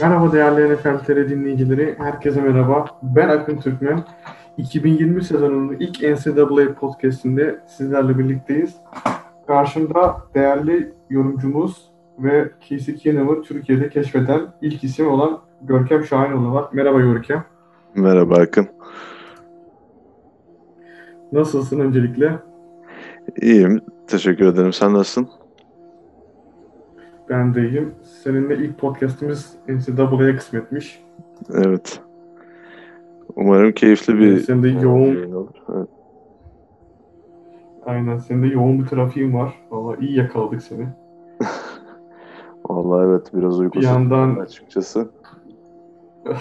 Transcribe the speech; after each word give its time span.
Merhaba 0.00 0.32
değerli 0.32 0.74
NFL 0.74 0.98
TR 0.98 1.28
dinleyicileri, 1.28 1.94
herkese 1.98 2.40
merhaba. 2.40 2.84
Ben 3.02 3.28
Akın 3.28 3.56
Türkmen. 3.56 4.04
2020 4.56 5.24
sezonunun 5.24 5.76
ilk 5.80 6.02
NCAA 6.02 6.74
podcastinde 6.74 7.60
sizlerle 7.66 8.18
birlikteyiz. 8.18 8.76
Karşımda 9.46 10.16
değerli 10.34 10.92
yorumcumuz 11.10 11.90
ve 12.18 12.50
Casey 12.68 12.94
Keenum'u 12.94 13.42
Türkiye'de 13.42 13.88
keşfeden 13.88 14.40
ilk 14.60 14.84
isim 14.84 15.08
olan 15.08 15.40
Görkem 15.62 16.04
Şahinoğlu 16.04 16.54
var. 16.54 16.68
Merhaba 16.72 17.00
Görkem. 17.00 17.44
Merhaba 17.94 18.34
Akın. 18.34 18.68
Nasılsın 21.32 21.80
öncelikle? 21.80 22.38
İyiyim. 23.42 23.80
Teşekkür 24.06 24.46
ederim. 24.46 24.72
Sen 24.72 24.92
nasılsın? 24.92 25.28
Ben 27.30 27.54
de 27.54 27.68
iyiyim. 27.68 27.94
Seninle 28.22 28.56
ilk 28.56 28.78
podcastimiz 28.78 29.54
NCAA'ya 29.68 30.36
kısmetmiş. 30.36 31.02
Evet. 31.54 32.00
Umarım 33.36 33.72
keyifli 33.72 34.18
bir 34.18 34.40
Senin 34.40 34.62
de 34.62 34.68
yoğun, 34.68 35.32
olur. 35.32 35.54
Evet. 35.74 35.88
aynen 37.86 38.18
senin 38.18 38.42
de 38.42 38.46
yoğun 38.46 38.78
bir 38.78 38.86
trafiğin 38.86 39.34
var. 39.34 39.54
Valla 39.70 39.96
iyi 39.96 40.16
yakaladık 40.18 40.62
seni. 40.62 40.86
Vallahi 42.68 43.06
evet 43.06 43.30
biraz 43.34 43.60
uykusuz 43.60 43.82
Bir 43.82 43.88
yandan- 43.94 44.36
açıkçası. 44.36 45.08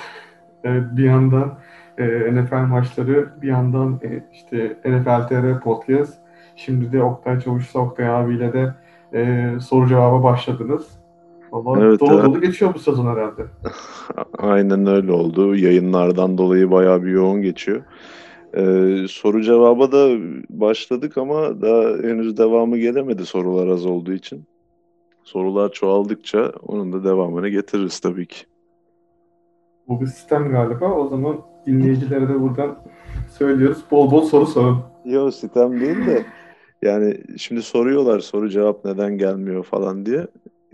Evet 0.64 0.84
bir 0.98 1.04
yandan 1.04 1.54
e, 1.98 2.36
NFL 2.36 2.54
maçları, 2.68 3.30
bir 3.42 3.48
yandan 3.48 4.00
e, 4.04 4.24
işte 4.34 4.78
NFL 4.86 5.28
TR 5.28 5.60
podcast. 5.62 6.14
Şimdi 6.56 6.92
de 6.92 7.04
Oktay 7.04 7.40
Çavuş'la 7.40 7.80
Oktay 7.80 8.10
abiyle 8.10 8.54
de 8.54 8.74
e, 9.16 9.52
soru 9.60 9.88
cevaba 9.88 10.24
başladınız. 10.24 10.88
Valla 11.52 11.86
Evet, 11.86 12.00
dolu 12.00 12.24
dolu 12.24 12.42
geçiyor 12.42 12.74
bu 12.74 12.80
sezon 12.80 13.06
herhalde. 13.06 13.46
Aynen 14.38 14.88
öyle 14.88 15.12
oldu. 15.12 15.56
Yayınlardan 15.56 16.38
dolayı 16.38 16.72
bayağı 16.72 17.04
bir 17.04 17.12
yoğun 17.12 17.42
geçiyor. 17.42 17.84
Ee, 18.58 19.06
soru 19.10 19.42
cevaba 19.42 19.92
da 19.92 20.10
başladık 20.50 21.18
ama 21.18 21.62
daha 21.62 21.84
henüz 21.84 22.38
devamı 22.38 22.78
gelemedi 22.78 23.26
sorular 23.26 23.68
az 23.68 23.86
olduğu 23.86 24.14
için. 24.14 24.44
Sorular 25.24 25.72
çoğaldıkça 25.72 26.52
onun 26.68 26.94
da 26.94 27.04
devamını 27.04 27.50
getiririz 27.50 28.00
tabii 28.00 28.26
ki. 28.26 28.46
Bu 29.88 30.02
bir 30.02 30.06
sistem 30.06 30.50
galiba. 30.50 30.92
O 30.94 31.08
zaman 31.08 31.38
dinleyicilere 31.68 32.30
de 32.30 32.42
buradan 32.42 32.78
söylüyoruz. 33.38 33.84
Bol 33.92 34.12
bol 34.12 34.22
soru 34.22 34.46
sorun. 34.46 34.80
Yok 35.06 35.34
sitem 35.34 35.80
değil 35.80 36.06
de 36.06 36.26
yani 36.82 37.18
şimdi 37.38 37.62
soruyorlar 37.62 38.20
soru 38.20 38.50
cevap 38.50 38.86
neden 38.86 39.18
gelmiyor 39.18 39.64
falan 39.64 40.06
diye. 40.06 40.28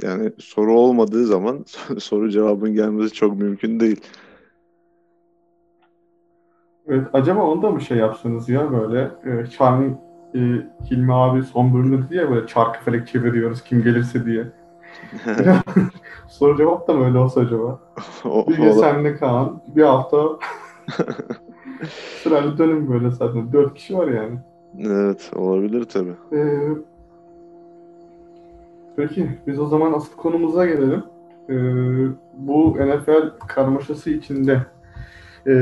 Yani 0.03 0.31
soru 0.39 0.73
olmadığı 0.79 1.25
zaman 1.25 1.65
soru 1.99 2.29
cevabın 2.29 2.73
gelmesi 2.73 3.13
çok 3.13 3.37
mümkün 3.37 3.79
değil. 3.79 4.01
Evet, 6.87 7.07
acaba 7.13 7.43
onda 7.43 7.69
mı 7.69 7.81
şey 7.81 7.97
yapsanız 7.97 8.49
ya 8.49 8.71
böyle 8.71 9.11
e, 9.25 9.45
Şahin 9.45 9.97
e, 10.35 10.39
Hilmi 10.91 11.13
abi 11.13 11.43
son 11.43 11.73
bölümde 11.73 12.09
diye 12.09 12.29
böyle 12.29 12.47
çarkı 12.47 12.83
felek 12.85 13.07
çeviriyoruz 13.07 13.63
kim 13.63 13.83
gelirse 13.83 14.25
diye. 14.25 14.47
Soru 16.29 16.57
cevap 16.57 16.87
da 16.87 16.93
mı 16.93 17.05
öyle 17.05 17.17
olsa 17.17 17.41
acaba? 17.41 17.79
O- 18.25 18.47
Bir 18.47 18.55
gün 18.57 18.71
senle 18.71 19.15
Kaan, 19.17 19.61
bir 19.75 19.83
hafta 19.83 20.39
sırayla 22.23 22.57
dönüm 22.57 22.89
böyle 22.93 23.09
zaten. 23.11 23.53
Dört 23.53 23.73
kişi 23.73 23.97
var 23.97 24.07
yani. 24.07 24.39
Evet 24.79 25.31
olabilir 25.35 25.83
tabii. 25.83 26.13
Ee, 26.33 26.57
peki 28.95 29.29
biz 29.47 29.59
o 29.59 29.65
zaman 29.65 29.93
asıl 29.93 30.15
konumuza 30.15 30.65
gelelim. 30.65 31.03
Ee, 31.49 31.55
bu 32.37 32.77
NFL 32.79 33.47
karmaşası 33.47 34.09
içinde 34.09 34.61
e, 35.47 35.53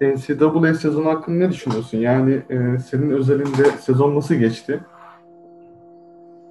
NCAA 0.00 0.74
sezonu 0.74 1.08
hakkında 1.08 1.38
ne 1.38 1.50
düşünüyorsun? 1.52 1.98
Yani 1.98 2.42
e, 2.50 2.78
senin 2.78 3.10
özelinde 3.10 3.64
sezon 3.80 4.16
nasıl 4.16 4.34
geçti? 4.34 4.80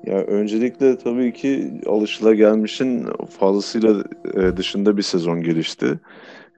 Ya 0.05 0.17
öncelikle 0.17 0.97
tabii 0.97 1.33
ki 1.33 1.71
alışılagelmişin 1.87 3.07
fazlasıyla 3.39 4.03
e, 4.35 4.57
dışında 4.57 4.97
bir 4.97 5.01
sezon 5.01 5.41
gelişti. 5.41 5.99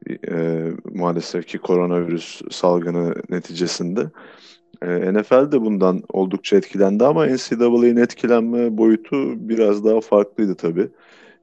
E, 0.09 0.69
maalesef 0.93 1.47
ki 1.47 1.57
koronavirüs 1.57 2.41
salgını 2.51 3.15
neticesinde. 3.29 4.09
E, 4.81 5.13
NFL 5.13 5.51
de 5.51 5.61
bundan 5.61 6.03
oldukça 6.09 6.57
etkilendi 6.57 7.05
ama 7.05 7.25
NCAA'nin 7.25 7.97
etkilenme 7.97 8.77
boyutu 8.77 9.49
biraz 9.49 9.85
daha 9.85 10.01
farklıydı 10.01 10.55
tabii. 10.55 10.89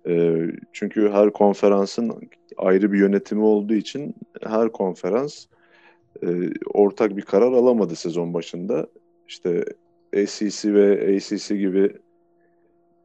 E, 0.09 0.37
çünkü 0.73 1.11
her 1.11 1.31
konferansın 1.31 2.31
ayrı 2.57 2.93
bir 2.93 2.99
yönetimi 2.99 3.43
olduğu 3.43 3.75
için 3.75 4.15
her 4.43 4.73
konferans 4.73 5.47
e, 6.23 6.27
ortak 6.75 7.17
bir 7.17 7.23
karar 7.23 7.53
alamadı 7.53 7.97
sezon 7.97 8.35
başında. 8.35 8.87
İşte 9.29 9.65
SEC 10.27 10.75
ve 10.75 11.17
ACC 11.17 11.57
gibi 11.57 11.93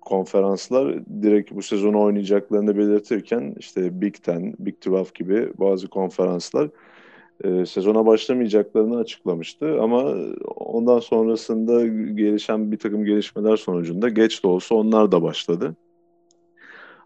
konferanslar 0.06 1.06
direkt 1.22 1.52
bu 1.52 1.62
sezonu 1.62 2.02
oynayacaklarını 2.02 2.78
belirtirken 2.78 3.56
işte 3.60 4.02
Big 4.02 4.16
Ten, 4.16 4.54
Big 4.60 4.76
12 4.88 5.14
gibi 5.14 5.50
bazı 5.58 5.88
konferanslar 5.88 6.70
e, 7.44 7.66
sezona 7.66 8.06
başlamayacaklarını 8.06 8.98
açıklamıştı. 8.98 9.82
Ama 9.82 10.14
ondan 10.56 11.00
sonrasında 11.00 11.88
gelişen 11.88 12.72
bir 12.72 12.80
takım 12.80 13.06
gelişmeler 13.06 13.58
sonucunda 13.58 14.10
geç 14.10 14.44
de 14.44 14.48
olsa 14.48 14.76
onlar 14.76 15.12
da 15.12 15.22
başladı. 15.22 15.76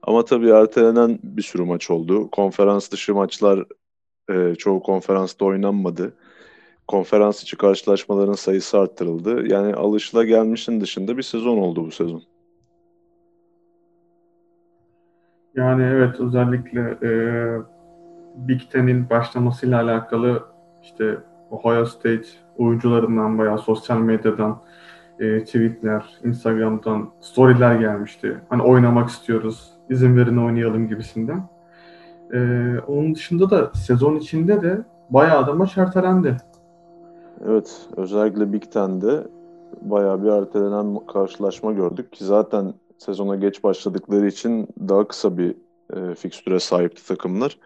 Ama 0.04 0.26
tabii 0.26 0.50
ertelenen 0.50 1.20
bir 1.24 1.42
sürü 1.42 1.64
maç 1.64 1.90
oldu. 1.90 2.30
Konferans 2.32 2.92
dışı 2.92 3.14
maçlar 3.14 3.66
e, 4.30 4.56
çoğu 4.56 4.84
konferansta 4.84 5.46
oynanmadı 5.46 6.14
konferans 6.90 7.44
içi 7.44 7.58
karşılaşmaların 7.58 8.34
sayısı 8.34 8.80
arttırıldı. 8.80 9.48
Yani 9.48 9.74
alışılagelmişin 9.74 10.82
dışında 10.82 11.18
bir 11.18 11.24
sezon 11.24 11.58
oldu 11.58 11.86
bu 11.86 11.92
sezon. 11.92 12.24
Yani 15.56 15.84
evet 15.84 16.20
özellikle 16.20 16.98
e, 17.04 17.12
Big 18.36 18.62
Ten'in 18.72 19.10
başlamasıyla 19.10 19.82
alakalı 19.82 20.44
işte 20.82 21.18
Ohio 21.52 21.86
State 21.86 22.28
oyuncularından 22.58 23.38
bayağı 23.38 23.60
sosyal 23.60 23.98
medyadan 23.98 24.60
e, 25.20 25.44
tweetler, 25.44 26.20
Instagram'dan 26.24 27.10
storyler 27.22 27.76
gelmişti. 27.76 28.42
Hani 28.50 28.62
oynamak 28.64 29.10
istiyoruz, 29.10 29.74
izin 29.90 30.18
verin 30.18 30.38
oynayalım 30.38 30.88
gibisinden. 30.88 31.44
E, 32.34 32.40
onun 32.88 33.16
dışında 33.16 33.50
da 33.50 33.72
sezon 33.74 34.16
içinde 34.16 34.62
de 34.62 34.82
bayağı 35.10 35.48
da 35.48 35.54
maç 35.54 35.78
ertelendi. 35.78 36.38
Evet, 37.46 37.88
özellikle 37.98 38.54
Big 38.54 38.64
Ten'de 38.72 39.24
bayağı 39.82 40.24
bir 40.24 40.30
ertelenen 40.30 41.00
karşılaşma 41.14 41.72
gördük 41.72 42.12
ki 42.12 42.24
zaten 42.26 42.74
sezona 43.00 43.36
geç 43.36 43.64
başladıkları 43.64 44.28
için 44.28 44.68
daha 44.90 45.08
kısa 45.08 45.38
bir 45.38 45.56
e, 45.96 46.16
fikstüre 46.16 46.60
sahipti 46.60 47.08
takımlar. 47.08 47.58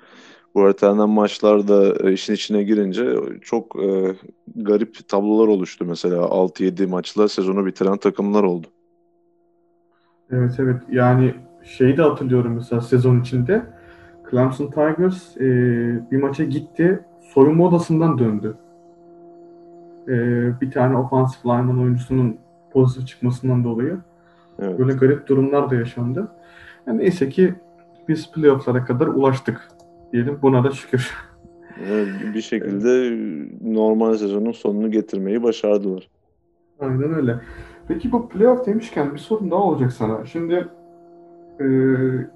Bu 0.56 0.68
ertelenen 0.68 1.10
maçlarda 1.10 2.10
e, 2.10 2.14
işin 2.14 2.34
içine 2.34 2.64
girince 2.64 3.16
çok 3.42 3.84
e, 3.84 4.16
garip 4.56 5.08
tablolar 5.08 5.48
oluştu. 5.48 5.86
Mesela 5.86 6.18
6-7 6.18 6.88
maçla 6.88 7.28
sezonu 7.28 7.66
bitiren 7.66 7.98
takımlar 7.98 8.44
oldu. 8.44 8.68
Evet 10.32 10.56
evet 10.60 10.82
yani 10.92 11.36
şeyi 11.64 11.98
de 11.98 12.02
hatırlıyorum 12.02 12.54
mesela 12.54 12.82
sezon 12.82 13.22
içinde 13.22 13.66
Clemson 14.32 14.68
Tigers 14.68 15.38
e, 15.38 15.42
bir 16.12 16.18
maça 16.18 16.44
gitti 16.44 17.06
soyunma 17.34 17.68
odasından 17.68 18.18
döndü. 18.18 18.58
E, 20.08 20.16
bir 20.62 20.72
tane 20.72 20.98
offensive 20.98 21.54
lineman 21.54 21.80
oyuncusunun 21.80 22.38
pozitif 22.72 23.08
çıkmasından 23.08 23.64
dolayı 23.64 23.98
Evet. 24.60 24.80
böyle 24.80 24.94
garip 24.94 25.28
durumlar 25.28 25.70
da 25.70 25.76
yaşandı. 25.76 26.32
Yani 26.88 26.98
neyse 26.98 27.30
ki 27.30 27.56
biz 28.08 28.32
playoff'lara 28.32 28.86
kadar 28.86 29.08
ulaştık 29.08 29.68
diyelim 30.14 30.40
buna 30.42 30.64
da 30.64 30.72
şükür. 30.72 31.12
Evet, 31.90 32.08
bir 32.36 32.42
şekilde 32.42 33.18
normal 33.74 34.14
sezonun 34.14 34.52
sonunu 34.52 34.92
getirmeyi 34.92 35.44
başardılar. 35.44 36.10
Aynen 36.80 37.14
öyle. 37.14 37.40
Peki 37.88 38.12
bu 38.12 38.30
playoff 38.30 38.66
demişken 38.66 39.14
bir 39.14 39.20
sorum 39.20 39.52
daha 39.52 39.60
olacak 39.60 39.94
sana. 39.94 40.26
Şimdi 40.26 40.68
e, 41.60 41.66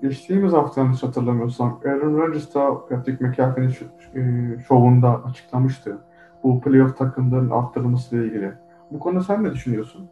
geçtiğimiz 0.02 0.54
hafta 0.54 0.82
yanlış 0.82 1.04
hatırlamıyorsam 1.04 1.80
Aaron 1.86 2.18
Rodgers 2.18 2.56
da 2.56 2.88
Patrick 2.90 3.26
McAfee'nin 3.26 3.72
e, 4.16 4.60
şovunda 4.68 5.24
açıklamıştı. 5.24 5.98
Bu 6.44 6.62
playoff 6.62 6.98
takımlarının 6.98 7.50
arttırılmasıyla 7.50 8.26
ilgili. 8.26 8.52
Bu 8.92 9.00
konuda 9.00 9.24
sen 9.24 9.44
ne 9.44 9.54
düşünüyorsun? 9.54 10.10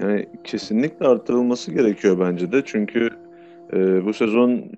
Yani 0.00 0.26
kesinlikle 0.44 1.06
arttırılması 1.06 1.72
gerekiyor 1.72 2.20
bence 2.20 2.52
de. 2.52 2.62
Çünkü 2.64 3.10
e, 3.72 4.04
bu 4.04 4.12
sezon 4.12 4.72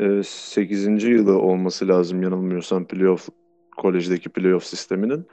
e, 0.00 0.22
8. 0.22 1.04
yılı 1.04 1.38
olması 1.38 1.88
lazım 1.88 2.22
yanılmıyorsam 2.22 2.84
playoff 2.84 3.28
kolejdeki 3.76 4.28
playoff 4.28 4.64
sisteminin 4.64 5.26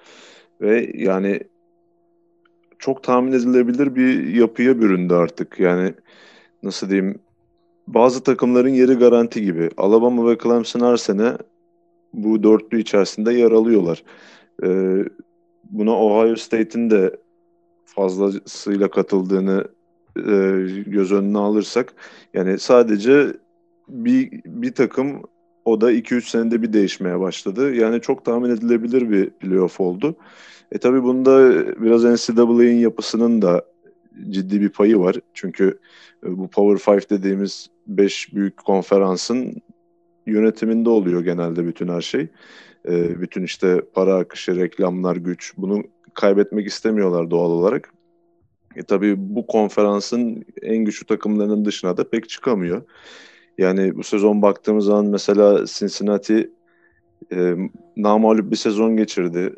ve 0.62 0.92
yani 0.96 1.40
çok 2.80 3.04
tahmin 3.04 3.32
edilebilir 3.32 3.96
bir 3.96 4.34
yapıya 4.34 4.82
büründü 4.82 5.14
artık. 5.14 5.60
Yani 5.60 5.94
nasıl 6.64 6.90
diyeyim 6.90 7.20
bazı 7.88 8.24
takımların 8.24 8.70
yeri 8.70 8.94
garanti 8.94 9.42
gibi. 9.42 9.70
Alabama 9.78 10.30
ve 10.30 10.38
Clemson 10.44 10.80
her 10.80 10.98
sene 10.98 11.34
bu 12.14 12.44
dörtlü 12.44 12.82
içerisinde 12.82 13.34
yer 13.34 13.52
alıyorlar. 13.52 14.04
Ee, 14.64 15.04
buna 15.64 15.92
Ohio 15.92 16.36
State'in 16.36 16.90
de 16.90 17.16
fazlasıyla 17.96 18.90
katıldığını 18.90 19.68
e, 20.18 20.32
göz 20.88 21.12
önüne 21.12 21.38
alırsak 21.38 21.94
yani 22.34 22.60
sadece 22.60 23.34
bir, 23.88 24.42
bir 24.46 24.74
takım 24.74 25.24
o 25.66 25.82
da 25.82 25.92
2-3 25.92 26.30
senede 26.30 26.62
bir 26.62 26.74
değişmeye 26.74 27.20
başladı. 27.20 27.76
Yani 27.76 28.02
çok 28.02 28.26
tahmin 28.26 28.50
edilebilir 28.50 29.10
bir 29.12 29.30
playoff 29.30 29.80
oldu. 29.80 30.16
E 30.72 30.78
tabi 30.78 31.04
bunda 31.04 31.66
biraz 31.82 32.04
NCAA'nin 32.04 32.78
yapısının 32.78 33.42
da 33.42 33.66
ciddi 34.30 34.62
bir 34.62 34.70
payı 34.70 35.00
var. 35.00 35.16
Çünkü 35.34 35.80
e, 36.26 36.38
bu 36.38 36.48
Power 36.48 36.96
5 36.96 37.10
dediğimiz 37.10 37.68
5 37.88 38.34
büyük 38.34 38.58
konferansın 38.58 39.62
yönetiminde 40.26 40.90
oluyor 40.90 41.24
genelde 41.24 41.66
bütün 41.66 41.88
her 41.88 42.02
şey. 42.02 42.28
E, 42.88 43.22
bütün 43.22 43.44
işte 43.44 43.82
para 43.94 44.16
akışı, 44.16 44.56
reklamlar, 44.56 45.16
güç 45.16 45.54
bunu 45.58 45.84
kaybetmek 46.20 46.68
istemiyorlar 46.68 47.32
doğal 47.32 47.52
olarak. 47.52 47.94
E 48.76 48.84
tabii 48.84 49.16
bu 49.18 49.48
konferansın 49.48 50.46
en 50.62 50.78
güçlü 50.78 51.06
takımlarının 51.06 51.66
dışına 51.66 51.98
da 51.98 52.10
pek 52.10 52.30
çıkamıyor. 52.30 52.82
Yani 53.58 53.96
bu 53.96 54.04
sezon 54.04 54.42
baktığımız 54.42 54.86
zaman 54.86 55.06
mesela 55.06 55.66
Cincinnati 55.66 56.52
e, 57.32 57.56
namalip 57.98 58.52
bir 58.52 58.56
sezon 58.56 58.98
geçirdi. 58.98 59.54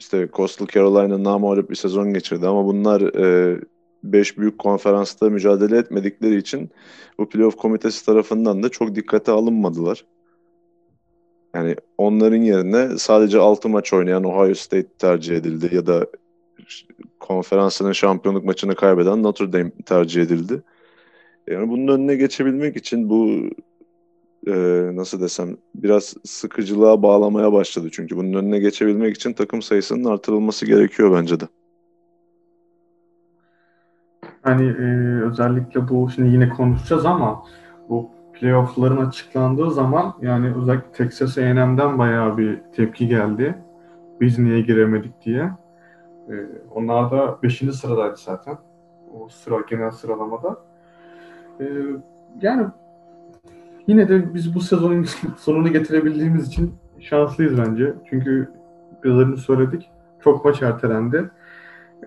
İşte 0.00 0.28
Coastal 0.32 0.66
Carolina 0.66 1.24
namalip 1.24 1.70
bir 1.70 1.74
sezon 1.74 2.14
geçirdi 2.14 2.46
ama 2.46 2.64
bunlar 2.64 3.00
e, 3.00 3.58
beş 4.04 4.38
büyük 4.38 4.58
konferansta 4.58 5.30
mücadele 5.30 5.78
etmedikleri 5.78 6.36
için 6.36 6.70
bu 7.18 7.28
playoff 7.28 7.56
komitesi 7.56 8.06
tarafından 8.06 8.62
da 8.62 8.68
çok 8.68 8.94
dikkate 8.94 9.32
alınmadılar. 9.32 10.04
Yani 11.54 11.76
onların 11.98 12.36
yerine 12.42 12.98
sadece 12.98 13.38
6 13.38 13.68
maç 13.68 13.92
oynayan 13.92 14.24
Ohio 14.24 14.54
State 14.54 14.88
tercih 14.98 15.36
edildi 15.36 15.74
ya 15.74 15.86
da 15.86 16.06
konferansının 17.20 17.92
şampiyonluk 17.92 18.44
maçını 18.44 18.74
kaybeden 18.74 19.22
Notre 19.22 19.52
Dame 19.52 19.70
tercih 19.86 20.22
edildi. 20.22 20.62
Yani 21.46 21.68
bunun 21.68 21.88
önüne 21.88 22.16
geçebilmek 22.16 22.76
için 22.76 23.10
bu 23.10 23.30
e, 24.46 24.52
nasıl 24.96 25.20
desem 25.20 25.56
biraz 25.74 26.14
sıkıcılığa 26.24 27.02
bağlamaya 27.02 27.52
başladı. 27.52 27.88
Çünkü 27.92 28.16
bunun 28.16 28.32
önüne 28.32 28.58
geçebilmek 28.58 29.16
için 29.16 29.32
takım 29.32 29.62
sayısının 29.62 30.04
artırılması 30.04 30.66
gerekiyor 30.66 31.18
bence 31.18 31.40
de. 31.40 31.44
Hani 34.42 34.66
e, 34.66 35.20
özellikle 35.22 35.88
bu 35.88 36.10
şimdi 36.14 36.28
yine 36.28 36.48
konuşacağız 36.48 37.06
ama 37.06 37.44
bu 37.88 38.13
playoff'ların 38.40 39.06
açıklandığı 39.06 39.70
zaman 39.70 40.14
yani 40.22 40.54
özellikle 40.56 40.92
Texas 40.92 41.38
A&M'den 41.38 41.98
bayağı 41.98 42.38
bir 42.38 42.60
tepki 42.76 43.08
geldi. 43.08 43.54
Biz 44.20 44.38
niye 44.38 44.60
giremedik 44.60 45.24
diye. 45.24 45.50
E, 46.28 46.34
onlar 46.70 47.10
da 47.10 47.38
5. 47.42 47.58
sıradaydı 47.58 48.16
zaten. 48.16 48.58
O 49.20 49.28
sıra 49.28 49.56
genel 49.70 49.90
sıralamada. 49.90 50.56
E, 51.60 51.64
yani 52.40 52.66
yine 53.86 54.08
de 54.08 54.34
biz 54.34 54.54
bu 54.54 54.60
sezonun 54.60 55.06
sonunu 55.38 55.72
getirebildiğimiz 55.72 56.48
için 56.48 56.74
şanslıyız 57.00 57.58
bence. 57.58 57.94
Çünkü 58.10 58.52
biraz 59.04 59.38
söyledik. 59.38 59.90
Çok 60.20 60.44
maç 60.44 60.62
ertelendi. 60.62 61.30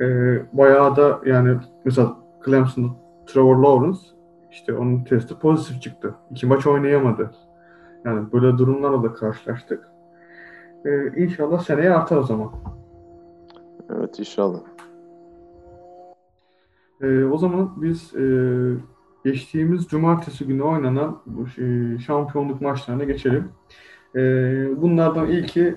E, 0.01 0.05
bayağı 0.53 0.95
da 0.95 1.21
yani 1.25 1.57
mesela 1.85 2.15
Clemson'da 2.45 2.87
Trevor 3.27 3.55
Lawrence 3.55 4.16
işte 4.51 4.73
onun 4.73 5.03
testi 5.03 5.39
pozitif 5.39 5.81
çıktı. 5.81 6.15
İki 6.31 6.45
maç 6.45 6.67
oynayamadı. 6.67 7.31
Yani 8.05 8.31
böyle 8.33 8.57
durumlarla 8.57 9.03
da 9.03 9.13
karşılaştık. 9.13 9.87
Ee, 10.85 11.23
inşallah 11.23 11.59
seneye 11.59 11.91
artar 11.93 12.17
o 12.17 12.23
zaman. 12.23 12.51
Evet 13.89 14.19
inşallah. 14.19 14.59
Ee, 17.01 17.23
o 17.23 17.37
zaman 17.37 17.81
biz 17.81 18.15
e, 18.15 18.23
geçtiğimiz 19.23 19.87
cumartesi 19.87 20.47
günü 20.47 20.63
oynanan 20.63 21.21
bu 21.25 21.47
şey, 21.47 21.97
şampiyonluk 21.97 22.61
maçlarına 22.61 23.03
geçelim. 23.03 23.51
Ee, 24.15 24.81
bunlardan 24.81 25.27
ilki 25.27 25.75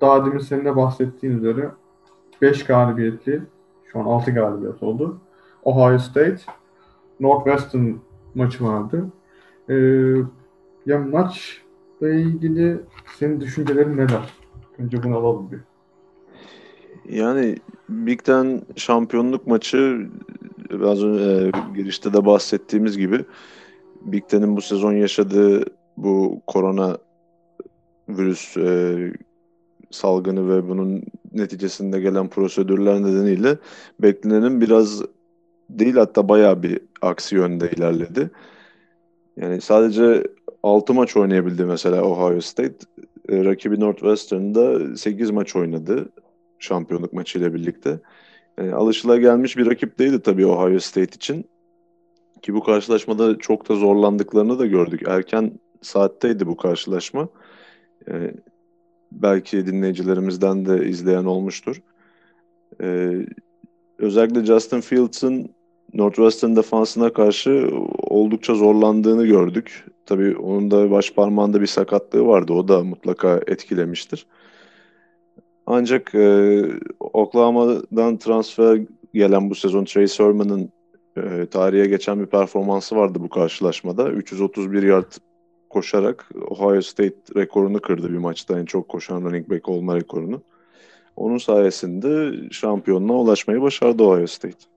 daha 0.00 0.26
demin 0.26 0.38
senin 0.38 0.64
de 0.64 0.76
bahsettiğin 0.76 1.38
üzere 1.38 1.70
5 2.42 2.64
galibiyetli, 2.64 3.42
şu 3.84 3.98
an 3.98 4.04
6 4.04 4.30
galibiyet 4.30 4.82
oldu. 4.82 5.20
Ohio 5.62 5.98
State, 5.98 6.42
Northwestern 7.20 7.92
maçı 8.34 8.64
vardı. 8.64 9.06
Ee, 9.68 9.74
ya 10.86 10.98
maçla 10.98 12.10
ilgili 12.10 12.80
senin 13.18 13.40
düşüncelerin 13.40 13.96
neler? 13.96 14.34
Önce 14.78 15.02
bunu 15.02 15.16
alalım 15.16 15.50
bir. 15.52 15.60
Yani 17.16 17.56
Big 17.88 18.24
Ten 18.24 18.62
şampiyonluk 18.76 19.46
maçı 19.46 20.08
biraz 20.70 21.04
önce 21.04 21.46
e, 21.46 21.74
girişte 21.76 22.12
de 22.12 22.26
bahsettiğimiz 22.26 22.98
gibi 22.98 23.24
Big 24.02 24.28
Ten'in 24.28 24.56
bu 24.56 24.60
sezon 24.60 24.92
yaşadığı 24.92 25.64
bu 25.96 26.42
korona 26.46 26.98
virüs 28.08 28.56
e, 28.56 28.96
salgını 29.90 30.48
ve 30.48 30.68
bunun 30.68 31.02
neticesinde 31.32 32.00
gelen 32.00 32.28
prosedürler 32.28 33.02
nedeniyle 33.02 33.58
beklenenin 34.00 34.60
biraz 34.60 35.02
değil 35.70 35.94
hatta 35.94 36.28
bayağı 36.28 36.62
bir 36.62 36.80
aksi 37.02 37.34
yönde 37.34 37.70
ilerledi. 37.70 38.30
Yani 39.36 39.60
sadece 39.60 40.26
6 40.62 40.94
maç 40.94 41.16
oynayabildi 41.16 41.64
mesela 41.64 42.02
Ohio 42.02 42.40
State. 42.40 42.76
E, 43.28 43.44
rakibi 43.44 43.80
Northwestern'da 43.80 44.96
8 44.96 45.30
maç 45.30 45.56
oynadı 45.56 46.08
şampiyonluk 46.58 47.12
maçıyla 47.12 47.54
birlikte. 47.54 48.00
Yani 48.58 48.74
alışılagelmiş 48.74 49.56
bir 49.56 49.66
rakip 49.66 49.98
değildi 49.98 50.20
tabii 50.22 50.46
Ohio 50.46 50.78
State 50.78 51.16
için. 51.16 51.44
Ki 52.42 52.54
bu 52.54 52.62
karşılaşmada 52.62 53.38
çok 53.38 53.68
da 53.68 53.74
zorlandıklarını 53.74 54.58
da 54.58 54.66
gördük. 54.66 55.02
Erken 55.06 55.52
saatteydi 55.82 56.46
bu 56.46 56.56
karşılaşma. 56.56 57.28
Yani 58.06 58.34
belki 59.12 59.66
dinleyicilerimizden 59.66 60.66
de 60.66 60.88
izleyen 60.88 61.24
olmuştur. 61.24 61.82
Ee, 62.82 63.26
özellikle 63.98 64.44
Justin 64.44 64.80
Fields'ın 64.80 65.55
Northwestern 65.94 66.56
defansına 66.56 67.12
karşı 67.12 67.70
oldukça 67.98 68.54
zorlandığını 68.54 69.26
gördük. 69.26 69.84
Tabii 70.06 70.36
onun 70.36 70.70
da 70.70 70.90
baş 70.90 71.12
parmağında 71.12 71.60
bir 71.60 71.66
sakatlığı 71.66 72.26
vardı. 72.26 72.52
O 72.52 72.68
da 72.68 72.84
mutlaka 72.84 73.40
etkilemiştir. 73.46 74.26
Ancak 75.66 76.14
e, 76.14 76.62
Oklahoma'dan 77.00 78.16
transfer 78.16 78.80
gelen 79.14 79.50
bu 79.50 79.54
sezon 79.54 79.84
Trey 79.84 80.08
Sermon'ın 80.08 80.70
e, 81.16 81.46
tarihe 81.46 81.86
geçen 81.86 82.20
bir 82.20 82.26
performansı 82.26 82.96
vardı 82.96 83.18
bu 83.20 83.28
karşılaşmada. 83.28 84.10
331 84.10 84.82
yard 84.82 85.12
koşarak 85.70 86.30
Ohio 86.50 86.82
State 86.82 87.16
rekorunu 87.36 87.80
kırdı 87.80 88.12
bir 88.12 88.18
maçta 88.18 88.60
en 88.60 88.64
çok 88.64 88.88
koşan 88.88 89.22
running 89.22 89.50
back 89.50 89.68
olma 89.68 89.96
rekorunu. 89.96 90.42
Onun 91.16 91.38
sayesinde 91.38 92.32
şampiyonluğa 92.50 93.16
ulaşmayı 93.16 93.60
başardı 93.60 94.02
Ohio 94.02 94.26
State. 94.26 94.75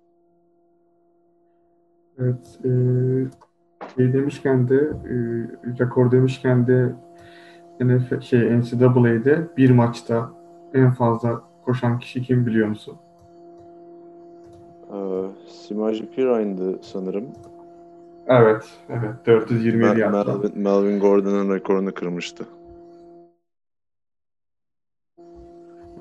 Evet. 2.19 2.59
E, 2.65 2.69
şey 3.95 4.13
demişken 4.13 4.69
de 4.69 4.75
e, 4.75 5.15
rekor 5.79 6.11
demişken 6.11 6.67
de 6.67 6.93
NFL, 7.79 8.21
şey, 8.21 8.59
NCAA'de 8.59 9.47
bir 9.57 9.69
maçta 9.69 10.29
en 10.73 10.91
fazla 10.91 11.41
koşan 11.65 11.99
kişi 11.99 12.21
kim 12.21 12.45
biliyor 12.45 12.67
musun? 12.67 12.95
Ee, 14.93 15.25
Simaji 15.47 16.11
Pirayn'dı 16.11 16.79
sanırım. 16.81 17.25
Evet, 18.27 18.69
evet. 18.89 19.25
427 19.25 19.77
Mel- 19.77 19.99
yaptı. 19.99 20.37
Melvin, 20.37 20.61
Melvin 20.61 20.99
Gordon'ın 20.99 21.53
rekorunu 21.53 21.93
kırmıştı. 21.93 22.45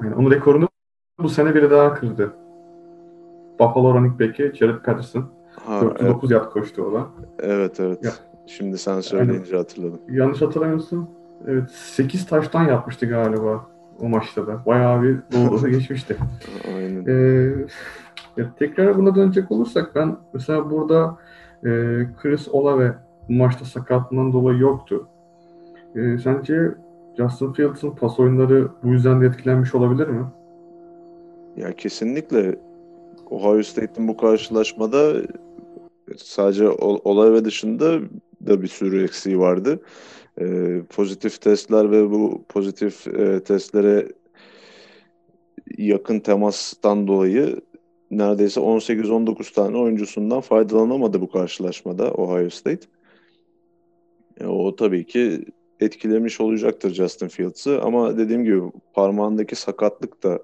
Yani 0.03 0.15
onun 0.15 0.31
rekorunu 0.31 0.69
bu 1.19 1.29
sene 1.29 1.55
biri 1.55 1.71
daha 1.71 1.95
kırdı. 1.95 2.33
Buffalo 3.61 3.95
running 3.95 4.21
back'i 4.21 4.53
Jared 4.55 4.79
Patterson. 4.85 5.38
Ha, 5.67 5.81
409 5.83 6.31
yard 6.31 6.53
koştu 6.53 6.83
o 6.83 6.93
da. 6.93 7.07
evet 7.39 7.81
evet. 7.81 8.05
Ya. 8.05 8.11
Şimdi 8.47 8.79
sen 8.79 9.01
söyleyince 9.01 9.57
hatırladım. 9.57 10.01
Yanlış 10.11 10.43
hatırlamıyorsun. 10.43 11.09
Evet, 11.47 11.71
8 11.71 12.27
taştan 12.27 12.65
yapmıştı 12.65 13.07
galiba 13.07 13.67
o 14.01 14.09
maçta 14.09 14.47
da. 14.47 14.67
Bayağı 14.67 15.03
bir 15.03 15.19
dolu 15.33 15.69
geçmişti. 15.71 16.17
Aynen. 16.77 17.05
Ee, 17.07 17.53
ya 18.37 18.47
tekrar 18.59 18.99
buna 18.99 19.15
dönecek 19.15 19.51
olursak 19.51 19.95
ben 19.95 20.17
mesela 20.35 20.71
burada 20.71 21.17
e, 21.65 21.69
Chris 22.23 22.49
Olave 22.49 22.95
bu 23.29 23.33
maçta 23.33 23.65
sakatlığından 23.65 24.33
dolayı 24.33 24.59
yoktu. 24.59 25.07
E, 25.95 26.19
sence 26.19 26.75
Justin 27.19 27.53
Fields'ın 27.53 27.91
pas 27.91 28.21
oyunları 28.21 28.69
bu 28.83 28.89
yüzden 28.89 29.21
de 29.21 29.27
etkilenmiş 29.27 29.75
olabilir 29.75 30.09
mi? 30.09 30.25
Ya 31.57 31.73
kesinlikle 31.73 32.59
Ohio 33.31 33.63
State'in 33.63 34.09
bu 34.09 34.17
karşılaşmada 34.17 35.23
sadece 36.17 36.69
Ol- 36.69 37.01
Olave 37.05 37.45
dışında 37.45 38.01
da 38.47 38.63
bir 38.63 38.69
sürü 38.69 39.05
eksiği 39.05 39.39
vardı. 39.39 39.81
E, 40.41 40.47
pozitif 40.89 41.41
testler 41.41 41.91
ve 41.91 42.11
bu 42.11 42.45
pozitif 42.49 43.07
e, 43.07 43.43
testlere 43.45 44.09
yakın 45.79 46.21
temastan 46.21 47.09
dolayı 47.09 47.61
neredeyse 48.11 48.61
18-19 48.61 49.55
tane 49.55 49.79
oyuncusundan 49.79 50.41
faydalanamadı 50.41 51.21
bu 51.21 51.31
karşılaşmada 51.31 52.13
Ohio 52.13 52.51
State. 52.51 52.87
E, 54.41 54.47
o 54.47 54.77
tabii 54.77 55.07
ki 55.07 55.45
etkilemiş 55.81 56.41
olacaktır 56.41 56.95
Justin 56.95 57.29
Fields'ı 57.29 57.83
ama 57.83 58.19
dediğim 58.19 58.45
gibi 58.45 58.61
parmağındaki 58.95 59.57
sakatlık 59.57 60.23
da 60.23 60.39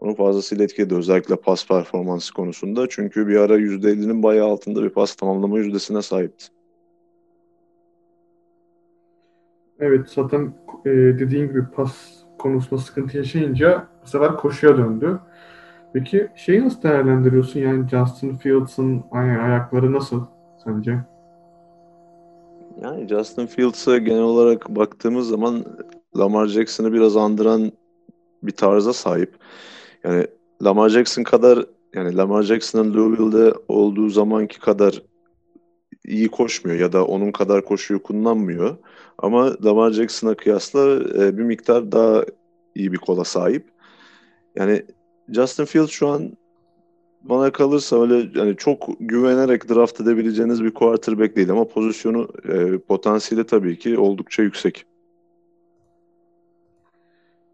onu 0.00 0.14
fazlasıyla 0.14 0.64
etkiledi 0.64 0.94
özellikle 0.94 1.36
pas 1.36 1.68
performansı 1.68 2.34
konusunda. 2.34 2.88
Çünkü 2.88 3.28
bir 3.28 3.36
ara 3.36 3.58
%50'nin 3.58 4.22
bayağı 4.22 4.48
altında 4.48 4.82
bir 4.82 4.90
pas 4.90 5.14
tamamlama 5.14 5.58
yüzdesine 5.58 6.02
sahipti. 6.02 6.46
Evet 9.80 10.08
zaten 10.08 10.54
e, 10.84 10.90
dediğin 10.90 11.48
gibi 11.48 11.64
pas 11.76 11.96
konusunda 12.38 12.80
sıkıntı 12.80 13.16
yaşayınca 13.16 13.86
bu 14.04 14.08
sefer 14.08 14.36
koşuya 14.36 14.76
döndü. 14.76 15.20
Peki 15.92 16.28
şeyi 16.36 16.64
nasıl 16.64 16.82
değerlendiriyorsun? 16.82 17.60
Yani 17.60 17.88
Justin 17.88 18.36
Fields'ın 18.36 19.04
ay- 19.10 19.40
ayakları 19.40 19.92
nasıl 19.92 20.26
sence? 20.64 20.98
Yani 22.82 23.08
Justin 23.08 23.46
Fields'a 23.46 23.98
genel 23.98 24.22
olarak 24.22 24.68
baktığımız 24.68 25.28
zaman 25.28 25.64
Lamar 26.18 26.46
Jackson'ı 26.46 26.92
biraz 26.92 27.16
andıran 27.16 27.72
bir 28.42 28.52
tarza 28.52 28.92
sahip. 28.92 29.34
Yani 30.04 30.26
Lamar 30.62 30.88
Jackson 30.88 31.22
kadar 31.22 31.66
yani 31.94 32.16
Lamar 32.16 32.42
Jackson'ın 32.42 32.94
Louisville'de 32.94 33.54
olduğu 33.68 34.08
zamanki 34.08 34.60
kadar 34.60 35.02
iyi 36.04 36.28
koşmuyor 36.28 36.80
ya 36.80 36.92
da 36.92 37.06
onun 37.06 37.32
kadar 37.32 37.64
koşuyu 37.64 38.02
kullanmıyor. 38.02 38.76
Ama 39.18 39.64
Lamar 39.64 39.90
Jackson'a 39.90 40.34
kıyasla 40.34 40.80
e, 40.94 41.38
bir 41.38 41.42
miktar 41.42 41.92
daha 41.92 42.24
iyi 42.74 42.92
bir 42.92 42.98
kola 42.98 43.24
sahip. 43.24 43.64
Yani 44.56 44.82
Justin 45.28 45.64
Fields 45.64 45.90
şu 45.90 46.08
an 46.08 46.32
bana 47.22 47.52
kalırsa 47.52 48.02
öyle 48.02 48.40
yani 48.40 48.56
çok 48.56 48.88
güvenerek 49.00 49.68
draft 49.68 50.00
edebileceğiniz 50.00 50.64
bir 50.64 50.74
quarterback 50.74 51.36
değil 51.36 51.50
ama 51.50 51.68
pozisyonu 51.68 52.28
e, 52.48 52.78
potansiyeli 52.78 53.46
tabii 53.46 53.78
ki 53.78 53.98
oldukça 53.98 54.42
yüksek. 54.42 54.86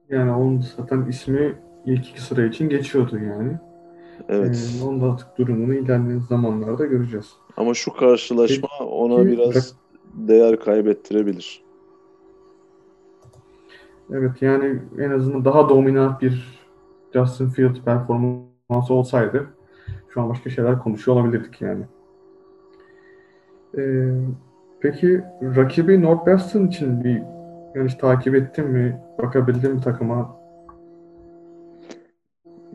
Yani 0.08 0.30
onun 0.30 0.64
zaten 0.76 1.04
ismi 1.04 1.58
ilk 1.86 2.08
iki 2.08 2.20
sıra 2.22 2.44
için 2.44 2.68
geçiyordu 2.68 3.18
yani. 3.18 3.52
Evet. 4.28 4.78
Ee, 4.80 4.84
onun 4.84 5.00
da 5.00 5.12
artık 5.12 5.38
durumunu 5.38 5.74
ilerleyen 5.74 6.18
zamanlarda 6.18 6.86
göreceğiz. 6.86 7.32
Ama 7.56 7.74
şu 7.74 7.92
karşılaşma 7.92 8.68
Peki, 8.78 8.90
ona 8.90 9.26
biraz 9.26 9.74
değer 10.14 10.60
kaybettirebilir. 10.60 11.62
Evet 14.12 14.42
yani 14.42 14.78
en 14.98 15.10
azından 15.10 15.44
daha 15.44 15.68
dominant 15.68 16.22
bir 16.22 16.60
Justin 17.14 17.48
Fields 17.48 17.80
performansı 17.80 18.94
olsaydı 18.94 19.46
şu 20.08 20.20
an 20.20 20.28
başka 20.28 20.50
şeyler 20.50 20.78
konuşuyor 20.78 21.16
olabilirdik 21.16 21.60
yani. 21.60 21.84
Ee, 23.78 24.10
peki 24.80 25.20
rakibi 25.42 26.02
Northwestern 26.02 26.66
için 26.66 27.04
bir 27.04 27.22
yarış 27.74 27.94
takip 27.94 28.34
ettin 28.34 28.66
mi? 28.66 29.00
Bakabildin 29.18 29.74
mi 29.74 29.80
takıma? 29.80 30.39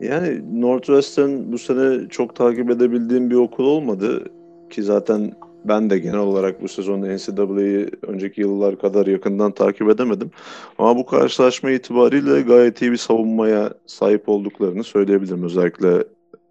Yani 0.00 0.60
Northwestern 0.60 1.52
bu 1.52 1.58
sene 1.58 2.08
çok 2.08 2.36
takip 2.36 2.70
edebildiğim 2.70 3.30
bir 3.30 3.34
okul 3.34 3.64
olmadı 3.64 4.24
ki 4.70 4.82
zaten 4.82 5.32
ben 5.64 5.90
de 5.90 5.98
genel 5.98 6.18
olarak 6.18 6.62
bu 6.62 6.68
sezon 6.68 7.02
NCAA'yı 7.02 7.90
önceki 8.02 8.40
yıllar 8.40 8.78
kadar 8.78 9.06
yakından 9.06 9.52
takip 9.52 9.90
edemedim. 9.90 10.30
Ama 10.78 10.96
bu 10.96 11.06
karşılaşma 11.06 11.70
itibariyle 11.70 12.42
gayet 12.42 12.82
iyi 12.82 12.92
bir 12.92 12.96
savunmaya 12.96 13.74
sahip 13.86 14.28
olduklarını 14.28 14.84
söyleyebilirim. 14.84 15.44
Özellikle 15.44 16.04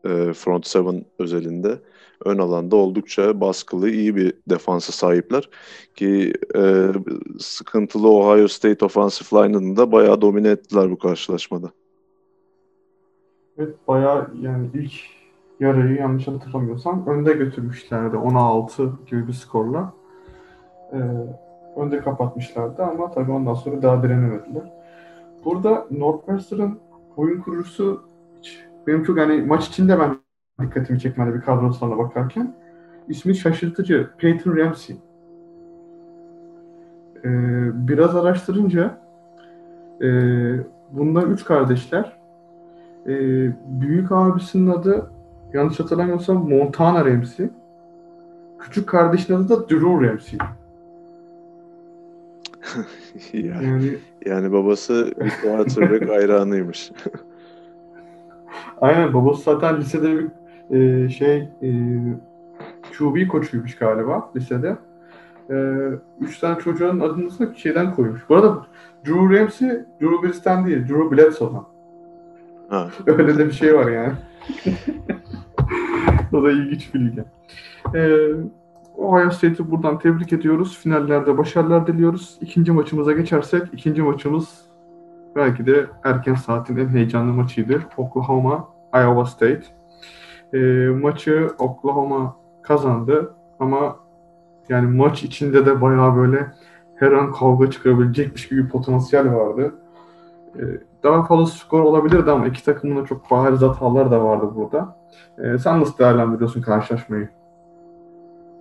e, 0.05 0.33
front 0.33 0.67
seven 0.67 1.05
özelinde 1.19 1.79
ön 2.25 2.37
alanda 2.37 2.75
oldukça 2.75 3.41
baskılı 3.41 3.89
iyi 3.89 4.15
bir 4.15 4.33
defansa 4.49 4.91
sahipler 4.91 5.49
ki 5.95 6.33
e, 6.55 6.87
sıkıntılı 7.39 8.09
Ohio 8.09 8.47
State 8.47 8.85
offensive 8.85 9.43
line'ını 9.43 9.77
da 9.77 9.91
bayağı 9.91 10.21
domine 10.21 10.49
ettiler 10.49 10.91
bu 10.91 10.97
karşılaşmada. 10.97 11.71
Evet 13.59 13.87
bayağı 13.87 14.27
yani 14.41 14.69
ilk 14.73 14.93
yarıyı 15.59 15.95
yanlış 15.99 16.27
hatırlamıyorsam 16.27 17.07
önde 17.07 17.33
götürmüşlerdi 17.33 18.17
16 18.17 18.91
gibi 19.07 19.27
bir 19.27 19.33
skorla. 19.33 19.93
Ee, 20.93 20.97
önde 21.75 21.99
kapatmışlardı 21.99 22.83
ama 22.83 23.11
tabii 23.11 23.31
ondan 23.31 23.53
sonra 23.53 23.81
daha 23.81 24.03
direnemediler. 24.03 24.73
Burada 25.45 25.87
Northwestern'ın 25.91 26.79
oyun 27.17 27.41
kurucusu 27.41 28.03
benim 28.87 29.03
çok 29.03 29.17
yani 29.17 29.41
maç 29.41 29.67
içinde 29.67 29.99
ben 29.99 30.17
dikkatimi 30.61 30.99
çekmedi 30.99 31.33
bir 31.33 31.41
kadrosuna 31.41 31.97
bakarken. 31.97 32.55
ismi 33.07 33.35
şaşırtıcı. 33.35 34.09
Peyton 34.17 34.57
Ramsey. 34.57 34.95
Ee, 37.25 37.87
biraz 37.87 38.15
araştırınca 38.15 39.01
e, 40.01 40.07
bunlar 40.91 41.23
üç 41.23 41.43
kardeşler. 41.43 42.24
Ee, 43.05 43.51
büyük 43.65 44.11
abisinin 44.11 44.67
adı 44.67 45.11
yanlış 45.53 45.79
hatırlamıyorsam 45.79 46.49
Montana 46.49 47.05
Ramsey. 47.05 47.49
Küçük 48.59 48.89
kardeşinin 48.89 49.37
adı 49.37 49.49
da 49.49 49.69
Drew 49.69 50.07
Ramsey. 50.07 50.39
ya, 53.33 53.61
yani, 53.61 53.97
yani 54.25 54.51
babası 54.51 55.13
bir 55.21 55.33
quarterback 55.41 56.09
hayranıymış. 56.15 56.91
Aynen 58.81 59.13
babası 59.13 59.43
zaten 59.43 59.77
lisede 59.77 60.19
bir 60.19 60.27
e, 60.75 61.09
şey 61.09 61.37
e, 61.61 61.69
QB 62.97 63.27
koçuymuş 63.27 63.75
galiba 63.75 64.31
lisede. 64.35 64.77
E, 65.49 65.55
üç 66.19 66.39
tane 66.39 66.59
çocuğun 66.59 66.99
adını 66.99 67.39
da 67.39 67.53
şeyden 67.53 67.95
koymuş. 67.95 68.29
Bu 68.29 68.35
arada 68.35 68.65
Drew 69.05 69.39
Ramsey, 69.39 69.69
Drew 69.69 70.23
Brees'ten 70.23 70.65
değil, 70.65 70.87
Drew 70.87 71.17
Bledsoe'dan. 71.17 71.74
Ha. 72.69 72.89
Öyle 73.05 73.37
de 73.37 73.45
bir 73.45 73.51
şey 73.51 73.75
var 73.75 73.91
yani. 73.91 74.13
o 76.33 76.43
da 76.43 76.51
ilginç 76.51 76.93
bilgi. 76.93 77.23
Ee, 77.95 78.17
Ohio 78.97 79.29
State'i 79.29 79.71
buradan 79.71 79.99
tebrik 79.99 80.33
ediyoruz. 80.33 80.79
Finallerde 80.79 81.37
başarılar 81.37 81.87
diliyoruz. 81.87 82.37
İkinci 82.41 82.71
maçımıza 82.71 83.11
geçersek, 83.11 83.63
ikinci 83.73 84.01
maçımız 84.01 84.65
belki 85.35 85.65
de 85.65 85.85
erken 86.03 86.35
saatin 86.35 86.77
en 86.77 86.87
heyecanlı 86.87 87.33
maçıydı. 87.33 87.81
Oklahoma, 87.97 88.69
Iowa 88.93 89.25
State. 89.25 89.63
E, 90.53 90.57
maçı 90.87 91.49
Oklahoma 91.57 92.35
kazandı 92.61 93.33
ama 93.59 93.95
yani 94.69 94.87
maç 94.87 95.23
içinde 95.23 95.65
de 95.65 95.81
bayağı 95.81 96.15
böyle 96.15 96.51
her 96.95 97.11
an 97.11 97.31
kavga 97.31 97.71
çıkabilecekmiş 97.71 98.47
gibi 98.47 98.63
bir 98.63 98.69
potansiyel 98.69 99.33
vardı. 99.33 99.75
E, 100.59 100.63
daha 101.03 101.23
fazla 101.23 101.45
skor 101.45 101.81
olabilirdi 101.81 102.31
ama 102.31 102.47
iki 102.47 102.65
takımın 102.65 103.03
da 103.03 103.07
çok 103.07 103.31
bariz 103.31 103.61
hatalar 103.61 104.11
da 104.11 104.23
vardı 104.23 104.45
burada. 104.55 104.97
E, 105.37 105.57
sen 105.57 105.81
nasıl 105.81 105.97
değerlendiriyorsun 105.97 106.61
karşılaşmayı? 106.61 107.29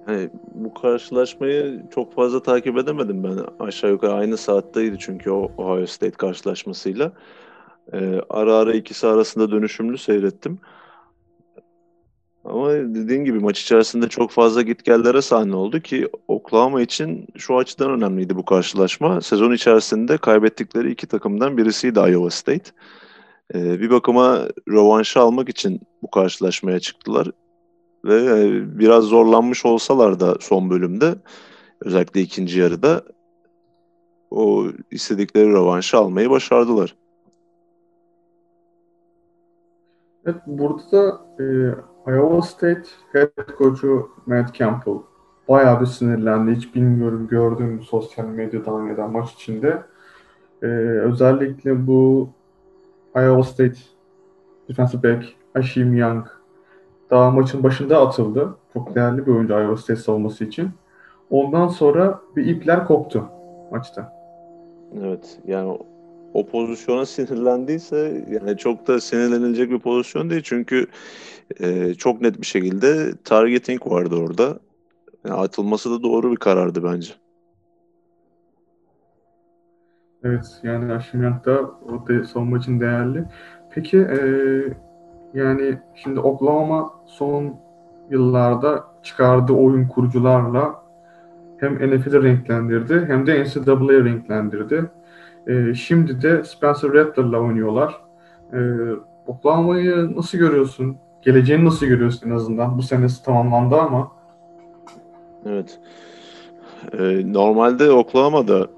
Yani 0.08 0.30
bu 0.54 0.74
karşılaşmayı 0.74 1.82
çok 1.94 2.14
fazla 2.14 2.42
takip 2.42 2.78
edemedim 2.78 3.24
ben. 3.24 3.64
Aşağı 3.64 3.90
yukarı 3.90 4.12
aynı 4.12 4.36
saatteydi 4.36 4.96
çünkü 4.98 5.30
o 5.30 5.50
Ohio 5.58 5.86
State 5.86 6.16
karşılaşmasıyla. 6.16 7.12
Ee, 7.92 8.20
ara 8.30 8.54
ara 8.54 8.74
ikisi 8.74 9.06
arasında 9.06 9.50
dönüşümlü 9.50 9.98
seyrettim. 9.98 10.58
Ama 12.44 12.70
dediğin 12.72 13.24
gibi 13.24 13.38
maç 13.38 13.62
içerisinde 13.62 14.08
çok 14.08 14.30
fazla 14.30 14.62
gitgellere 14.62 15.22
sahne 15.22 15.56
oldu 15.56 15.80
ki 15.80 16.08
Oklahoma 16.28 16.80
için 16.80 17.26
şu 17.36 17.56
açıdan 17.56 17.90
önemliydi 17.90 18.36
bu 18.36 18.44
karşılaşma. 18.44 19.20
Sezon 19.20 19.52
içerisinde 19.52 20.16
kaybettikleri 20.18 20.90
iki 20.90 21.06
takımdan 21.06 21.56
birisiydi 21.56 21.98
Iowa 21.98 22.30
State. 22.30 22.70
Ee, 23.54 23.80
bir 23.80 23.90
bakıma 23.90 24.48
rövanşı 24.68 25.20
almak 25.20 25.48
için 25.48 25.80
bu 26.02 26.10
karşılaşmaya 26.10 26.80
çıktılar. 26.80 27.30
Ve 28.04 28.16
e, 28.16 28.78
biraz 28.78 29.04
zorlanmış 29.04 29.64
olsalar 29.64 30.20
da 30.20 30.36
son 30.40 30.70
bölümde 30.70 31.14
özellikle 31.84 32.20
ikinci 32.20 32.60
yarıda 32.60 33.02
o 34.30 34.66
istedikleri 34.90 35.48
rövanşı 35.48 35.96
almayı 35.96 36.30
başardılar. 36.30 36.96
Evet, 40.26 40.36
burada 40.46 40.92
da 40.92 41.26
e, 41.42 41.44
Iowa 42.06 42.42
State 42.42 42.88
head 43.12 43.30
coach'u 43.58 44.10
Matt 44.26 44.54
Campbell 44.54 44.94
bayağı 45.48 45.80
bir 45.80 45.86
sinirlendi. 45.86 46.54
Hiç 46.54 46.74
bilmiyorum 46.74 47.28
gördüm 47.30 47.80
sosyal 47.82 48.24
medyadan 48.24 48.86
ya 48.86 48.96
da 48.96 49.08
maç 49.08 49.32
içinde. 49.32 49.82
E, 50.62 50.66
özellikle 50.66 51.86
bu 51.86 52.28
Iowa 53.16 53.42
State 53.42 53.78
defensive 54.68 55.02
back 55.02 55.24
Ashim 55.54 55.94
Young 55.94 56.26
daha 57.10 57.30
maçın 57.30 57.62
başında 57.62 58.00
atıldı. 58.00 58.54
Çok 58.72 58.94
değerli 58.94 59.26
bir 59.26 59.32
oyuncu 59.32 59.54
Iowa 59.54 59.76
State 59.76 60.00
savunması 60.00 60.44
için. 60.44 60.70
Ondan 61.30 61.68
sonra 61.68 62.20
bir 62.36 62.46
ipler 62.46 62.86
koptu 62.86 63.24
maçta. 63.70 64.12
Evet 65.00 65.38
yani 65.46 65.78
o 66.34 66.46
pozisyona 66.46 67.06
sinirlendiyse 67.06 68.24
yani 68.30 68.56
çok 68.56 68.86
da 68.86 69.00
sinirlenilecek 69.00 69.70
bir 69.70 69.78
pozisyon 69.78 70.30
değil 70.30 70.42
çünkü 70.44 70.86
e, 71.60 71.94
çok 71.94 72.20
net 72.20 72.40
bir 72.40 72.46
şekilde 72.46 73.12
targeting 73.24 73.86
vardı 73.86 74.16
orada. 74.16 74.58
Yani 75.26 75.40
atılması 75.40 75.90
da 75.90 76.02
doğru 76.02 76.32
bir 76.32 76.36
karardı 76.36 76.84
bence. 76.84 77.12
Evet 80.24 80.60
yani 80.62 80.92
Aşimyak 80.92 81.46
da 81.46 81.60
o 81.62 82.08
de, 82.08 82.24
savunma 82.24 82.58
için 82.58 82.80
değerli. 82.80 83.24
Peki 83.70 83.98
e, 83.98 84.18
yani 85.34 85.78
şimdi 85.94 86.20
Oklahoma 86.20 86.90
son 87.06 87.56
yıllarda 88.10 88.84
çıkardığı 89.02 89.52
oyun 89.52 89.88
kurucularla 89.88 90.84
hem 91.60 91.74
NFL'i 91.74 92.22
renklendirdi 92.22 93.04
hem 93.06 93.26
de 93.26 93.44
NCAA'yı 93.44 94.04
renklendirdi. 94.04 94.90
E, 95.46 95.74
şimdi 95.74 96.22
de 96.22 96.44
Spencer 96.44 96.92
Rattler'la 96.92 97.40
oynuyorlar. 97.40 98.00
E, 98.52 98.58
Oklahoma'yı 99.26 100.16
nasıl 100.16 100.38
görüyorsun? 100.38 100.96
Geleceğini 101.22 101.64
nasıl 101.64 101.86
görüyorsun 101.86 102.30
en 102.30 102.34
azından? 102.34 102.78
Bu 102.78 102.82
senesi 102.82 103.24
tamamlandı 103.24 103.76
ama. 103.76 104.12
Evet. 105.46 105.78
E, 106.98 107.32
normalde 107.32 107.90
Oklahoma'da 107.90 108.68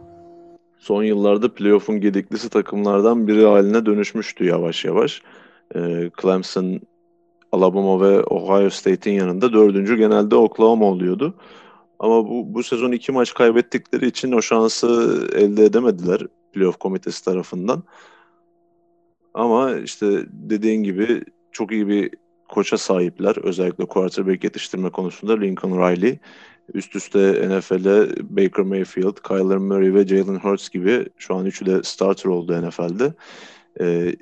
son 0.79 1.03
yıllarda 1.03 1.55
playoff'un 1.55 2.01
gediklisi 2.01 2.51
takımlardan 2.51 3.29
biri 3.29 3.47
haline 3.47 3.87
dönüşmüştü 3.87 4.45
yavaş 4.45 4.85
yavaş. 4.85 5.23
E, 5.75 6.11
Clemson, 6.23 6.81
Alabama 7.53 8.01
ve 8.01 8.23
Ohio 8.23 8.71
State'in 8.71 9.15
yanında 9.15 9.53
dördüncü 9.53 9.97
genelde 9.97 10.37
Oklahoma 10.37 10.87
oluyordu. 10.87 11.35
Ama 11.99 12.29
bu, 12.29 12.55
bu 12.55 12.63
sezon 12.63 12.93
iki 12.93 13.13
maç 13.13 13.35
kaybettikleri 13.35 14.07
için 14.07 14.33
o 14.33 14.43
şansı 14.43 15.21
elde 15.35 15.65
edemediler 15.65 16.21
playoff 16.57 16.79
komitesi 16.79 17.25
tarafından. 17.25 17.83
Ama 19.35 19.77
işte 19.77 20.25
dediğin 20.29 20.83
gibi 20.83 21.25
çok 21.53 21.73
iyi 21.73 21.89
bir 21.89 22.11
koça 22.49 22.79
sahipler. 22.79 23.37
Özellikle 23.37 23.85
quarterback 23.87 24.45
yetiştirme 24.45 24.91
konusunda 24.91 25.41
Lincoln 25.41 25.79
Riley. 25.79 26.19
Üst 26.75 26.97
üste 26.97 27.49
NFL'e 27.49 28.09
Baker 28.31 28.65
Mayfield, 28.65 29.17
Kyler 29.29 29.59
Murray 29.59 29.95
ve 29.95 30.07
Jalen 30.07 30.39
Hurts 30.39 30.69
gibi 30.69 31.07
şu 31.17 31.35
an 31.35 31.47
üçü 31.47 31.67
de 31.67 31.83
starter 31.83 32.31
oldu 32.31 32.69
NFL'de. 32.69 33.15
Ee, 33.81 34.17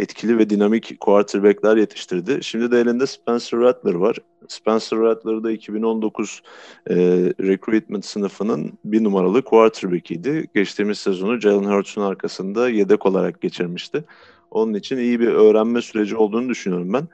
etkili 0.00 0.38
ve 0.38 0.50
dinamik 0.50 1.00
quarterback'ler 1.00 1.76
yetiştirdi. 1.76 2.38
Şimdi 2.42 2.70
de 2.70 2.80
elinde 2.80 3.06
Spencer 3.06 3.60
Rattler 3.60 3.94
var. 3.94 4.16
Spencer 4.48 4.98
Rattler 4.98 5.44
da 5.44 5.50
2019 5.50 6.42
e, 6.90 6.94
recruitment 7.40 8.04
sınıfının 8.04 8.72
bir 8.84 9.04
numaralı 9.04 9.42
quarterback'iydi. 9.42 10.46
Geçtiğimiz 10.54 10.98
sezonu 10.98 11.40
Jalen 11.40 11.70
Hurts'un 11.70 12.02
arkasında 12.02 12.68
yedek 12.68 13.06
olarak 13.06 13.40
geçirmişti. 13.40 14.04
Onun 14.50 14.74
için 14.74 14.96
iyi 14.96 15.20
bir 15.20 15.28
öğrenme 15.28 15.82
süreci 15.82 16.16
olduğunu 16.16 16.48
düşünüyorum 16.48 16.92
ben. 16.92 17.08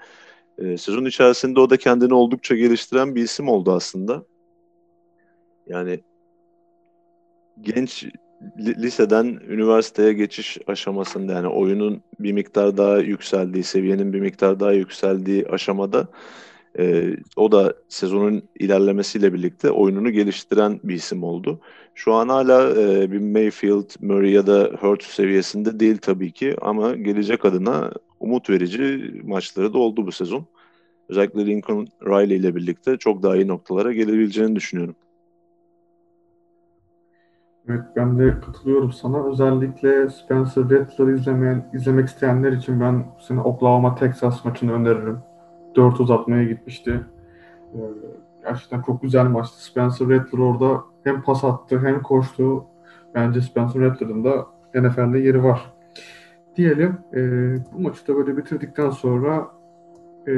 E, 0.58 0.76
sezon 0.76 1.04
içerisinde 1.04 1.60
o 1.60 1.70
da 1.70 1.76
kendini 1.76 2.14
oldukça 2.14 2.56
geliştiren 2.56 3.14
bir 3.14 3.22
isim 3.22 3.48
oldu 3.48 3.72
aslında. 3.72 4.24
Yani 5.66 6.00
genç 7.60 8.04
liseden 8.58 9.40
üniversiteye 9.48 10.12
geçiş 10.12 10.58
aşamasında 10.66 11.32
yani 11.32 11.48
oyunun 11.48 12.02
bir 12.20 12.32
miktar 12.32 12.76
daha 12.76 12.98
yükseldiği, 12.98 13.64
seviyenin 13.64 14.12
bir 14.12 14.20
miktar 14.20 14.60
daha 14.60 14.72
yükseldiği 14.72 15.46
aşamada 15.46 16.08
e, 16.78 17.16
o 17.36 17.52
da 17.52 17.74
sezonun 17.88 18.42
ilerlemesiyle 18.58 19.32
birlikte 19.32 19.70
oyununu 19.70 20.10
geliştiren 20.10 20.80
bir 20.84 20.94
isim 20.94 21.22
oldu. 21.22 21.60
Şu 21.94 22.12
an 22.12 22.28
hala 22.28 22.70
e, 22.70 23.12
bir 23.12 23.18
Mayfield, 23.18 23.90
Murray 24.00 24.30
ya 24.30 24.46
da 24.46 24.70
Hurts 24.80 25.06
seviyesinde 25.06 25.80
değil 25.80 25.98
tabii 25.98 26.32
ki 26.32 26.56
ama 26.60 26.94
gelecek 26.96 27.44
adına 27.44 27.92
umut 28.20 28.50
verici 28.50 29.10
maçları 29.24 29.72
da 29.72 29.78
oldu 29.78 30.06
bu 30.06 30.12
sezon. 30.12 30.46
Özellikle 31.08 31.46
Lincoln 31.46 31.88
Riley 32.02 32.36
ile 32.36 32.56
birlikte 32.56 32.96
çok 32.96 33.22
daha 33.22 33.36
iyi 33.36 33.48
noktalara 33.48 33.92
gelebileceğini 33.92 34.56
düşünüyorum. 34.56 34.96
Evet 37.68 37.84
ben 37.96 38.18
de 38.18 38.40
katılıyorum 38.40 38.92
sana. 38.92 39.26
Özellikle 39.26 40.10
Spencer 40.10 40.64
Rattler'ı 40.64 41.16
izlemeyen, 41.16 41.70
izlemek 41.72 42.08
isteyenler 42.08 42.52
için 42.52 42.80
ben 42.80 43.04
seni 43.18 43.40
Oklahoma 43.40 43.94
Texas 43.94 44.44
maçını 44.44 44.72
öneririm. 44.72 45.18
4 45.76 46.00
uzatmaya 46.00 46.44
gitmişti. 46.44 47.00
Ee, 47.74 47.78
gerçekten 48.44 48.82
çok 48.82 49.02
güzel 49.02 49.26
maçtı. 49.26 49.64
Spencer 49.64 50.08
Rattler 50.08 50.38
orada 50.38 50.84
hem 51.04 51.22
pas 51.22 51.44
attı 51.44 51.78
hem 51.78 52.02
koştu. 52.02 52.64
Bence 53.14 53.40
Spencer 53.40 53.82
Rattler'ın 53.82 54.24
da 54.24 54.46
NFL'de 54.74 55.18
yeri 55.18 55.44
var. 55.44 55.72
Diyelim 56.56 56.98
e, 57.14 57.20
bu 57.72 57.80
maçı 57.80 58.08
da 58.08 58.16
böyle 58.16 58.36
bitirdikten 58.36 58.90
sonra 58.90 59.48
e, 60.28 60.32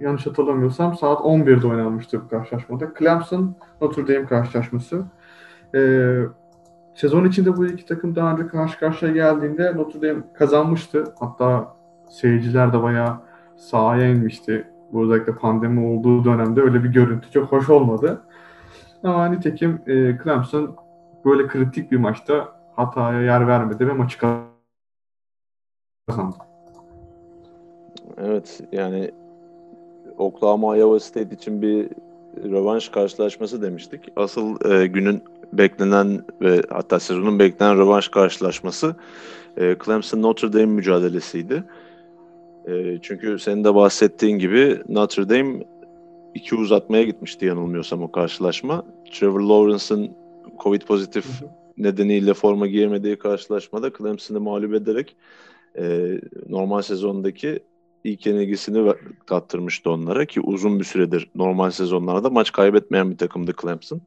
yanlış 0.00 0.26
hatırlamıyorsam 0.26 0.96
saat 0.96 1.20
11'de 1.20 1.66
oynanmıştı 1.66 2.24
bu 2.24 2.28
karşılaşmada. 2.28 2.92
Clemson 2.98 3.54
Notre 3.80 4.14
Dame 4.14 4.26
karşılaşması. 4.26 5.04
Ee, 5.74 6.20
sezon 6.94 7.24
içinde 7.24 7.56
bu 7.56 7.66
iki 7.66 7.86
takım 7.86 8.16
daha 8.16 8.32
önce 8.32 8.46
karşı 8.46 8.78
karşıya 8.78 9.12
geldiğinde 9.12 9.76
Notre 9.76 10.02
Dame 10.02 10.22
kazanmıştı. 10.34 11.04
Hatta 11.18 11.76
seyirciler 12.10 12.72
de 12.72 12.82
bayağı 12.82 13.16
sahaya 13.56 14.08
inmişti. 14.08 14.68
Bu 14.92 15.04
özellikle 15.04 15.34
pandemi 15.34 15.86
olduğu 15.86 16.24
dönemde 16.24 16.60
öyle 16.60 16.84
bir 16.84 16.88
görüntü 16.88 17.30
çok 17.30 17.52
hoş 17.52 17.70
olmadı. 17.70 18.22
Ama 19.02 19.26
nitekim 19.26 19.80
e, 19.86 20.18
Clemson 20.24 20.76
böyle 21.24 21.46
kritik 21.46 21.92
bir 21.92 21.96
maçta 21.96 22.48
hataya 22.76 23.22
yer 23.22 23.46
vermedi 23.46 23.88
ve 23.88 23.92
maçı 23.92 24.18
kazandı. 24.18 26.36
Evet 28.18 28.60
yani 28.72 29.10
Oklahoma 30.18 30.76
Iowa 30.76 31.00
State 31.00 31.34
için 31.34 31.62
bir 31.62 31.88
rövanş 32.50 32.88
karşılaşması 32.88 33.62
demiştik. 33.62 34.12
Asıl 34.16 34.70
e, 34.70 34.86
günün 34.86 35.22
beklenen 35.52 36.24
ve 36.40 36.62
hatta 36.70 37.00
sezonun 37.00 37.38
beklenen 37.38 37.78
rövanş 37.78 38.08
karşılaşması 38.08 38.96
e, 39.56 39.76
Clemson 39.84 40.22
Notre 40.22 40.52
Dame 40.52 40.66
mücadelesiydi. 40.66 41.64
E, 42.68 42.98
çünkü 43.02 43.38
senin 43.38 43.64
de 43.64 43.74
bahsettiğin 43.74 44.38
gibi 44.38 44.82
Notre 44.88 45.28
Dame 45.28 45.64
iki 46.34 46.54
uzatmaya 46.54 47.02
gitmişti 47.02 47.46
yanılmıyorsam 47.46 48.02
o 48.02 48.12
karşılaşma. 48.12 48.84
Trevor 49.12 49.40
Lawrence'ın 49.40 50.10
Covid 50.62 50.82
pozitif 50.82 51.26
nedeniyle 51.78 52.34
forma 52.34 52.66
giyemediği 52.66 53.16
karşılaşmada 53.16 53.90
Clemson'ı 53.98 54.40
mağlup 54.40 54.74
ederek 54.74 55.16
e, 55.78 56.10
normal 56.48 56.82
sezondaki 56.82 57.60
ilk 58.04 58.26
yenilgisini 58.26 58.92
tattırmıştı 59.26 59.90
onlara 59.90 60.24
ki 60.24 60.40
uzun 60.40 60.78
bir 60.78 60.84
süredir 60.84 61.30
normal 61.34 61.70
sezonlarda 61.70 62.30
maç 62.30 62.52
kaybetmeyen 62.52 63.10
bir 63.10 63.16
takımdı 63.16 63.52
Clemson. 63.62 64.00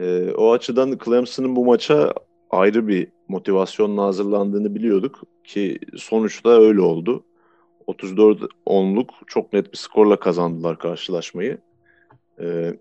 E, 0.00 0.32
o 0.32 0.52
açıdan 0.52 0.98
Clemson'ın 1.04 1.56
bu 1.56 1.64
maça 1.64 2.12
ayrı 2.50 2.88
bir 2.88 3.08
motivasyonla 3.28 4.02
hazırlandığını 4.02 4.74
biliyorduk 4.74 5.22
ki 5.44 5.78
sonuçta 5.96 6.50
öyle 6.50 6.80
oldu. 6.80 7.24
34-10'luk 7.88 9.08
çok 9.26 9.52
net 9.52 9.72
bir 9.72 9.78
skorla 9.78 10.16
kazandılar 10.16 10.78
karşılaşmayı. 10.78 11.58
Ee, 12.40 12.74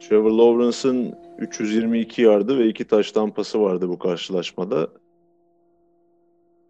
Trevor 0.00 0.30
Lawrence'ın 0.30 1.14
322 1.38 2.22
yardı 2.22 2.58
ve 2.58 2.68
iki 2.68 2.84
taştan 2.84 3.30
pası 3.30 3.60
vardı 3.62 3.88
bu 3.88 3.98
karşılaşmada. 3.98 4.88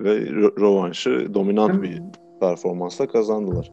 Ve 0.00 0.20
rövanşı 0.30 1.34
dominant 1.34 1.82
bir 1.82 2.02
performansla 2.40 3.06
kazandılar. 3.08 3.72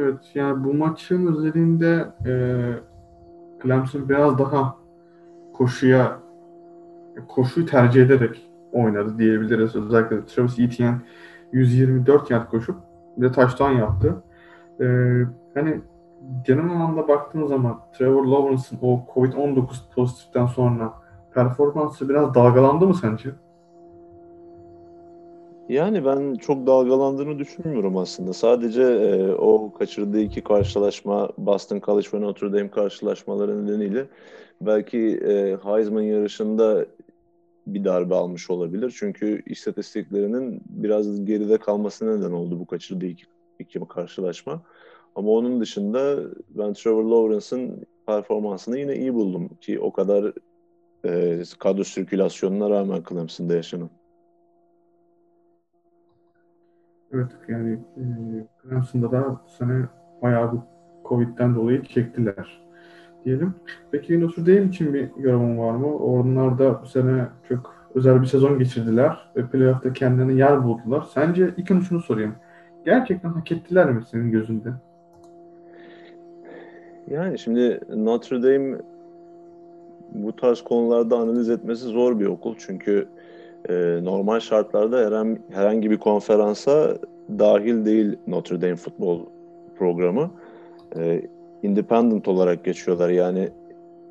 Evet 0.00 0.30
yani 0.34 0.64
bu 0.64 0.74
maçın 0.74 1.26
üzerinde 1.36 2.12
e, 2.26 2.32
Clemson 3.62 4.08
biraz 4.08 4.38
daha 4.38 4.76
koşuya 5.52 6.18
koşuyu 7.28 7.66
tercih 7.66 8.02
ederek 8.02 8.50
oynadı 8.72 9.18
diyebiliriz. 9.18 9.76
Özellikle 9.76 10.26
Travis 10.26 10.58
Etienne 10.58 10.98
124 11.52 12.30
yard 12.30 12.50
koşup 12.50 12.76
bir 13.16 13.22
de 13.22 13.32
taştan 13.32 13.70
yaptı. 13.70 14.22
Ee, 14.80 15.22
hani 15.54 15.80
genel 16.46 16.64
anlamda 16.64 17.08
baktığın 17.08 17.46
zaman 17.46 17.80
Trevor 17.98 18.24
Lawrence'ın 18.24 18.78
o 18.82 19.04
Covid-19 19.14 19.66
pozitiften 19.94 20.46
sonra 20.46 20.92
performansı 21.34 22.08
biraz 22.08 22.34
dalgalandı 22.34 22.86
mı 22.86 22.94
sence? 22.94 23.30
Yani 25.70 26.04
ben 26.04 26.34
çok 26.34 26.66
dalgalandığını 26.66 27.38
düşünmüyorum 27.38 27.96
aslında. 27.96 28.32
Sadece 28.32 28.82
e, 28.82 29.32
o 29.32 29.72
kaçırdığı 29.72 30.20
iki 30.20 30.40
karşılaşma 30.40 31.28
Boston 31.38 31.80
College 31.80 32.08
ve 32.14 32.20
Notre 32.20 32.52
Dame 32.52 32.70
karşılaşmaları 32.70 33.66
nedeniyle 33.66 34.06
belki 34.60 34.98
e, 34.98 35.56
Heisman 35.64 36.02
yarışında 36.02 36.86
bir 37.66 37.84
darbe 37.84 38.14
almış 38.14 38.50
olabilir. 38.50 38.94
Çünkü 38.98 39.42
istatistiklerinin 39.46 40.62
biraz 40.66 41.24
geride 41.24 41.58
kalması 41.58 42.18
neden 42.18 42.32
oldu 42.32 42.60
bu 42.60 42.66
kaçırdığı 42.66 43.06
iki, 43.06 43.24
iki 43.58 43.80
karşılaşma. 43.88 44.62
Ama 45.14 45.30
onun 45.30 45.60
dışında 45.60 46.16
ben 46.48 46.72
Trevor 46.72 47.04
Lawrence'ın 47.04 47.86
performansını 48.06 48.78
yine 48.78 48.96
iyi 48.96 49.14
buldum 49.14 49.50
ki 49.60 49.80
o 49.80 49.92
kadar 49.92 50.32
e, 51.04 51.42
kadro 51.58 51.84
sirkülasyonuna 51.84 52.70
rağmen 52.70 53.02
Clemson'da 53.08 53.54
yaşanan. 53.54 53.90
Evet 57.14 57.30
yani 57.48 57.78
e, 57.96 58.04
Clemson'da 58.62 59.12
da 59.12 59.28
bu 59.30 59.50
sene 59.58 59.84
bayağı 60.22 60.52
bu 60.52 60.62
Covid'den 61.04 61.54
dolayı 61.54 61.82
çektiler 61.82 62.62
diyelim. 63.24 63.54
Peki 63.90 64.20
Notre 64.20 64.46
Dame 64.46 64.68
için 64.68 64.94
bir 64.94 65.10
yorumun 65.16 65.58
var 65.58 65.72
mı? 65.72 65.96
Onlar 65.96 66.58
da 66.58 66.82
bu 66.82 66.86
sene 66.86 67.26
çok 67.48 67.74
özel 67.94 68.22
bir 68.22 68.26
sezon 68.26 68.58
geçirdiler 68.58 69.30
ve 69.36 69.46
playoff'ta 69.46 69.92
kendilerine 69.92 70.32
yer 70.32 70.64
buldular. 70.64 71.04
Sence 71.14 71.54
ilk 71.56 71.82
şunu 71.88 72.00
sorayım. 72.00 72.34
Gerçekten 72.84 73.28
hak 73.28 73.52
ettiler 73.52 73.90
mi 73.90 74.02
senin 74.10 74.30
gözünde? 74.30 74.68
Yani 77.10 77.38
şimdi 77.38 77.80
Notre 77.96 78.42
Dame 78.42 78.78
bu 80.12 80.36
tarz 80.36 80.62
konularda 80.62 81.18
analiz 81.18 81.50
etmesi 81.50 81.84
zor 81.84 82.20
bir 82.20 82.26
okul. 82.26 82.54
Çünkü 82.58 83.08
e, 83.68 83.74
normal 84.02 84.40
şartlarda 84.40 84.98
herhangi, 84.98 85.40
herhangi 85.52 85.90
bir 85.90 85.98
konferansa 85.98 86.98
dahil 87.38 87.84
değil 87.84 88.16
Notre 88.26 88.60
Dame 88.62 88.76
futbol 88.76 89.20
programı. 89.78 90.30
E, 90.96 91.22
independent 91.62 92.28
olarak 92.28 92.64
geçiyorlar. 92.64 93.10
Yani 93.10 93.48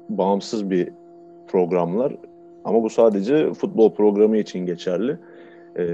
bağımsız 0.10 0.70
bir 0.70 0.90
programlar. 1.48 2.16
Ama 2.66 2.84
bu 2.84 2.90
sadece 2.90 3.54
futbol 3.54 3.94
programı 3.94 4.38
için 4.38 4.66
geçerli. 4.66 5.18
E, 5.78 5.86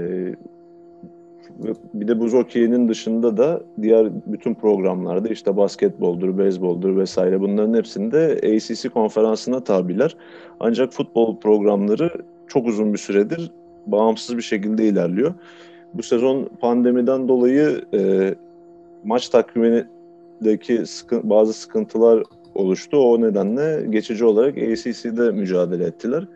bir 1.94 2.08
de 2.08 2.20
buz 2.20 2.34
okeyinin 2.34 2.88
dışında 2.88 3.36
da 3.36 3.60
diğer 3.82 4.08
bütün 4.26 4.54
programlarda 4.54 5.28
işte 5.28 5.56
basketboldur, 5.56 6.38
beyzboldur 6.38 6.96
vesaire 6.96 7.40
bunların 7.40 7.74
hepsinde 7.74 8.40
ACC 8.42 8.88
konferansına 8.88 9.64
tabiler. 9.64 10.16
Ancak 10.60 10.92
futbol 10.92 11.36
programları 11.36 12.10
çok 12.48 12.66
uzun 12.66 12.92
bir 12.92 12.98
süredir 12.98 13.50
bağımsız 13.86 14.36
bir 14.36 14.42
şekilde 14.42 14.84
ilerliyor. 14.84 15.34
Bu 15.94 16.02
sezon 16.02 16.50
pandemiden 16.60 17.28
dolayı 17.28 17.84
e, 17.94 18.34
maç 19.04 19.28
takvimindeki 19.28 20.86
sıkı, 20.86 21.30
bazı 21.30 21.52
sıkıntılar 21.52 22.22
oluştu. 22.54 22.96
O 22.96 23.20
nedenle 23.20 23.86
geçici 23.90 24.24
olarak 24.24 24.58
ACC'de 24.58 25.30
mücadele 25.30 25.84
ettiler. 25.84 26.28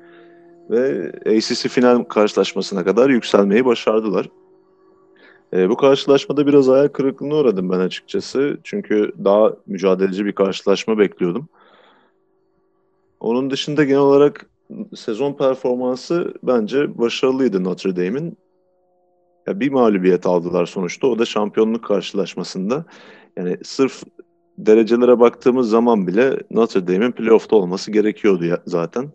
Ve 0.71 1.13
ACC 1.27 1.69
final 1.69 2.05
karşılaşmasına 2.05 2.85
kadar 2.85 3.11
yükselmeyi 3.11 3.65
başardılar. 3.65 4.29
E, 5.53 5.69
bu 5.69 5.77
karşılaşmada 5.77 6.47
biraz 6.47 6.69
hayal 6.69 6.89
kırıklığına 6.89 7.35
uğradım 7.35 7.71
ben 7.71 7.79
açıkçası. 7.79 8.59
Çünkü 8.65 9.13
daha 9.25 9.53
mücadeleci 9.67 10.25
bir 10.25 10.33
karşılaşma 10.33 10.99
bekliyordum. 10.99 11.49
Onun 13.21 13.51
dışında 13.51 13.85
genel 13.85 14.01
olarak 14.01 14.50
sezon 14.97 15.33
performansı 15.33 16.35
bence 16.43 16.99
başarılıydı 16.99 17.65
Notre 17.65 17.97
Dame'in. 17.97 18.39
Ya 19.47 19.61
bir 19.61 19.71
mağlubiyet 19.71 20.27
aldılar 20.27 20.67
sonuçta. 20.67 21.07
O 21.07 21.19
da 21.19 21.25
şampiyonluk 21.25 21.85
karşılaşmasında. 21.85 22.85
Yani 23.37 23.57
sırf 23.65 24.03
derecelere 24.59 25.21
baktığımız 25.21 25.71
zaman 25.71 26.07
bile 26.07 26.39
Notre 26.51 26.87
Dame'in 26.87 27.13
playoff'ta 27.13 27.57
olması 27.57 27.93
gerekiyordu 27.93 28.45
ya, 28.45 28.63
zaten. 28.67 29.13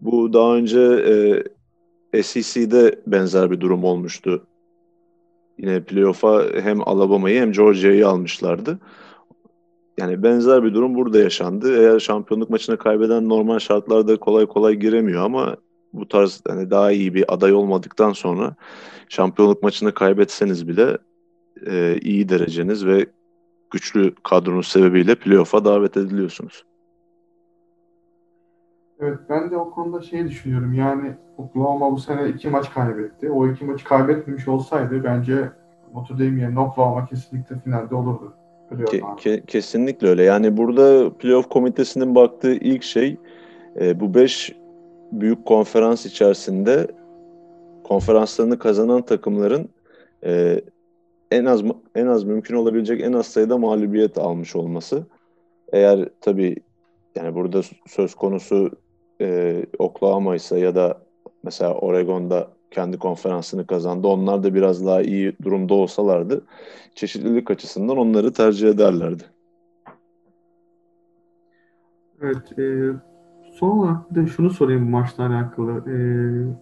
Bu 0.00 0.32
daha 0.32 0.56
önce 0.56 0.80
e, 2.12 2.22
SEC'de 2.22 3.00
benzer 3.06 3.50
bir 3.50 3.60
durum 3.60 3.84
olmuştu 3.84 4.46
Yine 5.58 5.84
playoff'a 5.84 6.44
hem 6.62 6.88
Alabama'yı 6.88 7.40
hem 7.40 7.52
Georgia'yı 7.52 8.08
almışlardı. 8.08 8.78
Yani 9.98 10.22
benzer 10.22 10.64
bir 10.64 10.74
durum 10.74 10.94
burada 10.94 11.18
yaşandı. 11.18 11.78
Eğer 11.78 11.98
şampiyonluk 11.98 12.50
maçını 12.50 12.76
kaybeden 12.76 13.28
normal 13.28 13.58
şartlarda 13.58 14.16
kolay 14.16 14.46
kolay 14.46 14.74
giremiyor 14.74 15.24
ama 15.24 15.56
bu 15.92 16.08
tarz 16.08 16.42
hani 16.48 16.70
daha 16.70 16.92
iyi 16.92 17.14
bir 17.14 17.34
aday 17.34 17.52
olmadıktan 17.52 18.12
sonra 18.12 18.54
şampiyonluk 19.08 19.62
maçını 19.62 19.94
kaybetseniz 19.94 20.68
bile 20.68 20.98
e, 21.66 21.98
iyi 22.00 22.28
dereceniz 22.28 22.86
ve 22.86 23.06
güçlü 23.70 24.14
kadronuz 24.14 24.68
sebebiyle 24.68 25.14
playoff'a 25.14 25.64
davet 25.64 25.96
ediliyorsunuz. 25.96 26.64
Evet 29.00 29.18
ben 29.28 29.50
de 29.50 29.56
o 29.56 29.70
konuda 29.70 30.02
şey 30.02 30.28
düşünüyorum. 30.28 30.72
Yani 30.72 31.12
Oklahoma 31.36 31.92
bu 31.92 31.98
sene 31.98 32.28
iki 32.28 32.50
maç 32.50 32.74
kaybetti. 32.74 33.30
O 33.30 33.48
iki 33.48 33.64
maçı 33.64 33.84
kaybetmemiş 33.84 34.48
olsaydı 34.48 35.04
bence 35.04 35.52
Notre 35.94 36.14
Dame 36.14 36.40
yerine 36.40 36.60
Oklahoma 36.60 37.06
kesinlikle 37.06 37.58
finalde 37.58 37.94
olurdu. 37.94 38.34
Ke, 38.90 39.00
ke, 39.16 39.42
kesinlikle 39.46 40.08
öyle. 40.08 40.22
Yani 40.22 40.56
burada 40.56 41.16
playoff 41.18 41.48
komitesinin 41.48 42.14
baktığı 42.14 42.54
ilk 42.54 42.82
şey 42.82 43.16
e, 43.80 44.00
bu 44.00 44.14
beş 44.14 44.52
büyük 45.12 45.46
konferans 45.46 46.06
içerisinde 46.06 46.86
konferanslarını 47.84 48.58
kazanan 48.58 49.02
takımların 49.02 49.68
e, 50.24 50.60
en 51.30 51.44
az 51.44 51.62
en 51.94 52.06
az 52.06 52.24
mümkün 52.24 52.56
olabilecek 52.56 53.00
en 53.00 53.12
az 53.12 53.26
sayıda 53.26 53.58
mağlubiyet 53.58 54.18
almış 54.18 54.56
olması. 54.56 55.06
Eğer 55.72 56.08
tabii 56.20 56.56
yani 57.16 57.34
burada 57.34 57.60
söz 57.86 58.14
konusu 58.14 58.70
e, 59.20 59.56
Oklahoma 59.78 60.36
ise 60.36 60.58
ya 60.58 60.74
da 60.74 61.02
mesela 61.42 61.74
Oregon'da 61.74 62.48
kendi 62.72 62.98
konferansını 62.98 63.66
kazandı. 63.66 64.06
Onlar 64.06 64.42
da 64.42 64.54
biraz 64.54 64.86
daha 64.86 65.02
iyi 65.02 65.36
durumda 65.42 65.74
olsalardı 65.74 66.44
çeşitlilik 66.94 67.50
açısından 67.50 67.96
onları 67.96 68.32
tercih 68.32 68.68
ederlerdi. 68.68 69.22
Evet. 72.22 72.58
E, 72.58 72.64
son 73.52 73.78
olarak 73.78 74.10
bir 74.10 74.22
de 74.22 74.26
şunu 74.26 74.50
sorayım 74.50 74.86
bu 74.86 74.90
maçla 74.90 75.26
alakalı. 75.26 75.70
E, 75.70 75.94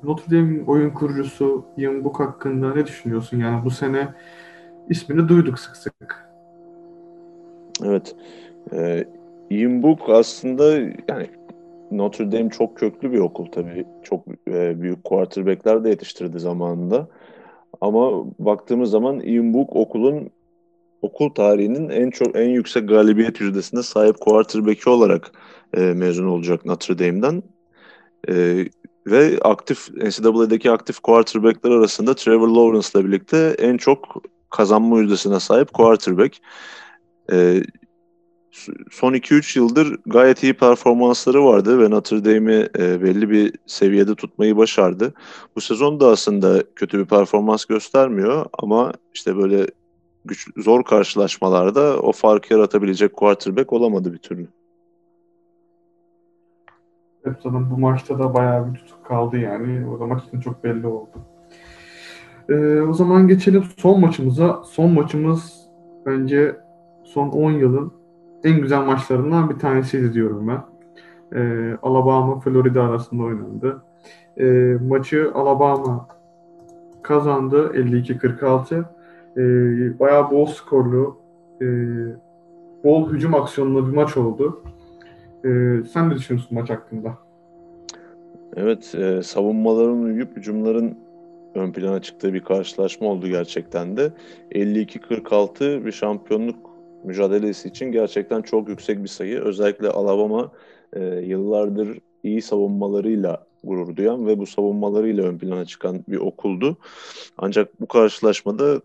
Notre 0.06 0.36
Dame'in 0.36 0.64
oyun 0.64 0.90
kurucusu 0.90 1.64
Ian 1.76 2.04
Book 2.04 2.20
hakkında 2.20 2.74
ne 2.74 2.86
düşünüyorsun? 2.86 3.38
Yani 3.38 3.64
bu 3.64 3.70
sene 3.70 4.14
ismini 4.88 5.28
duyduk 5.28 5.58
sık 5.58 5.76
sık. 5.76 6.30
Evet. 7.84 8.16
E, 8.72 9.04
Ian 9.50 9.82
Book 9.82 10.00
aslında 10.08 10.72
yani 11.08 11.26
Notre 11.90 12.32
Dame 12.32 12.50
çok 12.50 12.76
köklü 12.76 13.12
bir 13.12 13.18
okul 13.18 13.46
tabii. 13.46 13.86
Çok 14.02 14.24
e, 14.48 14.82
büyük 14.82 15.04
quarterback'ler 15.04 15.84
de 15.84 15.88
yetiştirdi 15.88 16.38
zamanında. 16.38 17.08
Ama 17.80 18.24
baktığımız 18.38 18.90
zaman 18.90 19.20
Ian 19.20 19.54
Book 19.54 19.76
okulun 19.76 20.30
okul 21.02 21.30
tarihinin 21.30 21.88
en 21.88 22.10
çok 22.10 22.36
en 22.36 22.48
yüksek 22.48 22.88
galibiyet 22.88 23.40
yüzdesine 23.40 23.82
sahip 23.82 24.20
quarterback'i 24.20 24.90
olarak 24.90 25.32
e, 25.76 25.80
mezun 25.80 26.26
olacak 26.26 26.66
Notre 26.66 26.98
Dame'den. 26.98 27.42
E, 28.28 28.64
ve 29.06 29.38
aktif 29.42 29.90
NCAA'deki 29.90 30.70
aktif 30.70 31.00
quarterback'ler 31.00 31.70
arasında 31.70 32.14
Trevor 32.14 32.48
Lawrence 32.48 32.88
ile 32.94 33.06
birlikte 33.06 33.56
en 33.58 33.76
çok 33.76 34.22
kazanma 34.50 34.98
yüzdesine 34.98 35.40
sahip 35.40 35.72
quarterback. 35.72 36.36
E, 37.32 37.62
son 38.90 39.14
2-3 39.14 39.58
yıldır 39.58 39.96
gayet 40.06 40.42
iyi 40.42 40.54
performansları 40.54 41.44
vardı 41.44 41.78
ve 41.78 41.90
Notre 41.90 42.24
Dame'i 42.24 42.68
e, 42.78 43.02
belli 43.02 43.30
bir 43.30 43.52
seviyede 43.66 44.14
tutmayı 44.14 44.56
başardı. 44.56 45.14
Bu 45.56 45.60
sezon 45.60 46.00
da 46.00 46.08
aslında 46.08 46.62
kötü 46.76 46.98
bir 46.98 47.04
performans 47.04 47.64
göstermiyor 47.64 48.46
ama 48.52 48.92
işte 49.14 49.36
böyle 49.36 49.66
güç, 50.24 50.48
zor 50.56 50.84
karşılaşmalarda 50.84 52.00
o 52.00 52.12
farkı 52.12 52.54
yaratabilecek 52.54 53.12
quarterback 53.12 53.72
olamadı 53.72 54.12
bir 54.12 54.18
türlü. 54.18 54.48
Evet 57.24 57.36
sanırım 57.42 57.70
bu 57.70 57.78
maçta 57.78 58.18
da 58.18 58.34
bayağı 58.34 58.72
bir 58.72 58.78
tutuk 58.78 59.06
kaldı 59.06 59.38
yani. 59.38 59.88
O 59.88 60.00
da 60.00 60.06
maç 60.06 60.24
için 60.24 60.40
çok 60.40 60.64
belli 60.64 60.86
oldu. 60.86 61.10
Ee, 62.48 62.80
o 62.80 62.92
zaman 62.92 63.28
geçelim 63.28 63.64
son 63.76 64.00
maçımıza. 64.00 64.62
Son 64.64 64.92
maçımız 64.92 65.68
bence 66.06 66.56
son 67.04 67.28
10 67.28 67.50
yılın 67.52 67.99
en 68.44 68.60
güzel 68.60 68.84
maçlarından 68.84 69.50
bir 69.50 69.58
tanesiydi 69.58 70.12
diyorum 70.12 70.48
ben. 70.48 70.62
E, 71.38 71.72
Alabama 71.82 72.40
Florida 72.40 72.82
arasında 72.82 73.22
oynandı. 73.22 73.82
E, 74.36 74.44
maçı 74.88 75.30
Alabama 75.34 76.08
kazandı 77.02 77.72
52-46. 77.74 78.84
E, 79.36 79.40
ee, 79.40 79.98
bayağı 79.98 80.30
bol 80.30 80.46
skorlu, 80.46 81.18
e, 81.62 81.66
bol 82.84 83.12
hücum 83.12 83.34
aksiyonlu 83.34 83.88
bir 83.88 83.92
maç 83.92 84.16
oldu. 84.16 84.62
E, 85.44 85.48
sen 85.92 86.10
ne 86.10 86.14
düşünüyorsun 86.14 86.58
maç 86.58 86.70
hakkında? 86.70 87.18
Evet, 88.56 88.94
e, 88.94 89.22
savunmaların 89.22 90.02
uyup 90.02 90.36
hücumların 90.36 90.98
ön 91.54 91.72
plana 91.72 92.02
çıktığı 92.02 92.34
bir 92.34 92.40
karşılaşma 92.40 93.08
oldu 93.08 93.26
gerçekten 93.26 93.96
de. 93.96 94.12
52-46 94.52 95.84
bir 95.84 95.92
şampiyonluk 95.92 96.69
mücadelesi 97.04 97.68
için 97.68 97.92
gerçekten 97.92 98.42
çok 98.42 98.68
yüksek 98.68 99.02
bir 99.02 99.08
sayı. 99.08 99.40
Özellikle 99.40 99.88
Alabama 99.88 100.52
e, 100.92 101.00
yıllardır 101.04 101.98
iyi 102.24 102.42
savunmalarıyla 102.42 103.46
gurur 103.64 103.96
duyan 103.96 104.26
ve 104.26 104.38
bu 104.38 104.46
savunmalarıyla 104.46 105.24
ön 105.24 105.38
plana 105.38 105.64
çıkan 105.64 106.04
bir 106.08 106.16
okuldu. 106.16 106.76
Ancak 107.38 107.80
bu 107.80 107.86
karşılaşmada 107.86 108.80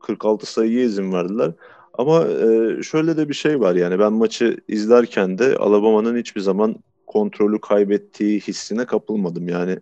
46 0.00 0.52
sayıya 0.52 0.84
izin 0.84 1.12
verdiler. 1.12 1.52
Ama 1.94 2.26
e, 2.26 2.82
şöyle 2.82 3.16
de 3.16 3.28
bir 3.28 3.34
şey 3.34 3.60
var 3.60 3.74
yani 3.74 3.98
ben 3.98 4.12
maçı 4.12 4.56
izlerken 4.68 5.38
de 5.38 5.56
Alabama'nın 5.56 6.18
hiçbir 6.18 6.40
zaman 6.40 6.76
kontrolü 7.06 7.60
kaybettiği 7.60 8.40
hissine 8.40 8.84
kapılmadım. 8.84 9.48
Yani 9.48 9.78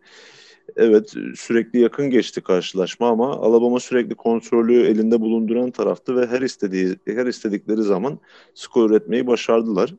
evet 0.77 1.15
sürekli 1.35 1.81
yakın 1.81 2.11
geçti 2.11 2.41
karşılaşma 2.41 3.09
ama 3.09 3.33
Alabama 3.33 3.81
sürekli 3.81 4.15
kontrolü 4.15 4.87
elinde 4.87 5.21
bulunduran 5.21 5.71
taraftı 5.71 6.17
ve 6.17 6.27
her 6.27 6.43
istediği 6.43 6.97
her 7.07 7.27
istedikleri 7.27 7.83
zaman 7.83 8.19
skor 8.55 8.91
üretmeyi 8.91 9.27
başardılar. 9.27 9.95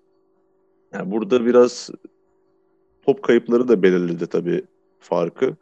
Yani 0.94 1.12
burada 1.12 1.46
biraz 1.46 1.90
top 3.06 3.24
kayıpları 3.24 3.68
da 3.68 3.84
belirledi 3.84 4.28
tabii 4.28 4.64
farkı. 5.00 5.56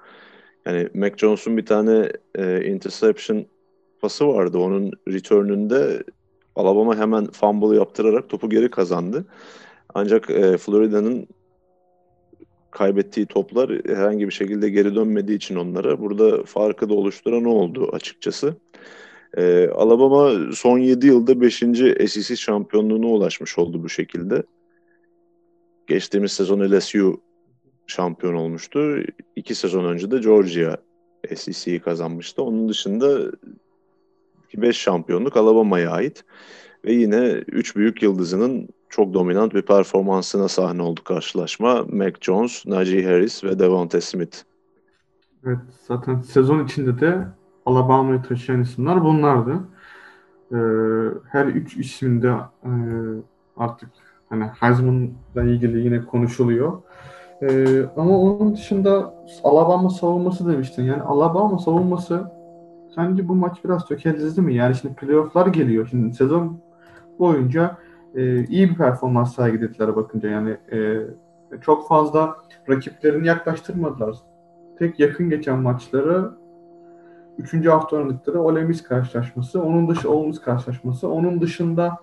Yani 0.66 0.90
Mac 0.94 1.18
Jones'un 1.18 1.58
bir 1.58 1.66
tane 1.66 2.12
e, 2.36 2.66
interception 2.66 3.46
pası 4.02 4.28
vardı. 4.28 4.58
Onun 4.58 4.92
return'ünde 5.08 6.04
Alabama 6.56 6.98
hemen 6.98 7.26
fumble 7.26 7.78
yaptırarak 7.78 8.30
topu 8.30 8.50
geri 8.50 8.72
kazandı. 8.72 9.26
Ancak 9.94 10.30
e, 10.30 10.58
Florida'nın 10.58 11.28
kaybettiği 12.76 13.26
toplar 13.26 13.70
herhangi 13.86 14.28
bir 14.28 14.32
şekilde 14.32 14.70
geri 14.70 14.96
dönmediği 14.96 15.38
için 15.38 15.56
onlara 15.56 16.00
burada 16.00 16.44
farkı 16.44 16.90
da 16.90 16.94
oluşturan 16.94 17.46
oldu 17.46 17.90
açıkçası. 17.94 18.56
E, 19.38 19.68
Alabama 19.68 20.54
son 20.54 20.80
7 20.80 21.08
yılda 21.08 21.42
5. 21.42 21.64
SEC 22.08 22.36
şampiyonluğuna 22.36 23.08
ulaşmış 23.08 23.58
oldu 23.58 23.84
bu 23.84 23.90
şekilde. 23.90 24.44
Geçtiğimiz 25.88 26.32
sezon 26.32 26.60
LSU 26.60 27.22
şampiyon 27.88 28.34
olmuştu. 28.34 29.04
İki 29.36 29.56
sezon 29.56 29.86
önce 29.86 30.12
de 30.12 30.18
Georgia 30.18 30.78
SEC'yi 31.36 31.80
kazanmıştı. 31.80 32.44
Onun 32.44 32.70
dışında 32.70 33.32
5 34.56 34.78
şampiyonluk 34.78 35.38
Alabama'ya 35.38 35.92
ait. 35.92 36.26
Ve 36.86 36.94
yine 36.94 37.28
3 37.48 37.76
büyük 37.76 38.04
yıldızının 38.04 38.70
çok 38.96 39.14
dominant 39.14 39.54
bir 39.54 39.62
performansına 39.62 40.48
sahne 40.48 40.82
oldu 40.82 41.04
karşılaşma. 41.04 41.84
Mac 41.92 42.14
Jones, 42.22 42.66
Najee 42.66 43.06
Harris 43.06 43.44
ve 43.44 43.60
Devonta 43.60 44.02
Smith. 44.02 44.38
Evet, 45.46 45.58
zaten 45.88 46.20
sezon 46.20 46.66
içinde 46.66 47.00
de 47.00 47.28
Alabama'yı 47.66 48.22
taşıyan 48.22 48.62
isimler 48.62 49.04
bunlardı. 49.04 49.54
Ee, 50.52 50.56
her 51.32 51.46
üç 51.46 51.78
isminde 51.78 52.28
e, 52.64 52.72
artık 53.58 53.90
hani 54.30 54.44
Heisman'la 54.44 55.44
ilgili 55.44 55.86
yine 55.86 56.06
konuşuluyor. 56.06 56.82
Ee, 57.42 57.84
ama 57.98 58.20
onun 58.20 58.54
dışında 58.54 59.14
Alabama 59.44 59.90
savunması 59.90 60.48
demiştin. 60.54 60.84
Yani 60.84 61.02
Alabama 61.02 61.60
savunması 61.60 62.32
sence 62.96 63.28
bu 63.28 63.36
maç 63.36 63.58
biraz 63.66 63.88
tökezledi 63.88 64.42
mi? 64.42 64.56
Yani 64.56 64.76
şimdi 64.76 64.96
playofflar 64.96 65.48
geliyor. 65.48 65.88
Şimdi 65.92 66.16
sezon 66.16 66.60
boyunca 67.20 67.78
e, 68.16 68.46
iyi 68.46 68.70
bir 68.70 68.76
performans 68.76 69.36
sergilediler 69.36 69.96
bakınca. 69.96 70.30
Yani 70.30 70.58
e, 70.72 71.02
çok 71.62 71.88
fazla 71.88 72.36
rakiplerini 72.70 73.28
yaklaştırmadılar. 73.28 74.16
Tek 74.80 75.00
yakın 75.00 75.30
geçen 75.30 75.60
maçları 75.60 76.32
üçüncü 77.38 77.70
hafta 77.70 77.96
oynadıkları 77.96 78.42
Ole 78.42 78.64
Miss 78.64 78.84
karşılaşması, 78.84 79.64
onun 79.64 79.88
dışı 79.90 80.12
Ole 80.12 80.28
Miss 80.28 80.42
karşılaşması, 80.42 81.10
onun 81.10 81.42
dışında 81.42 81.98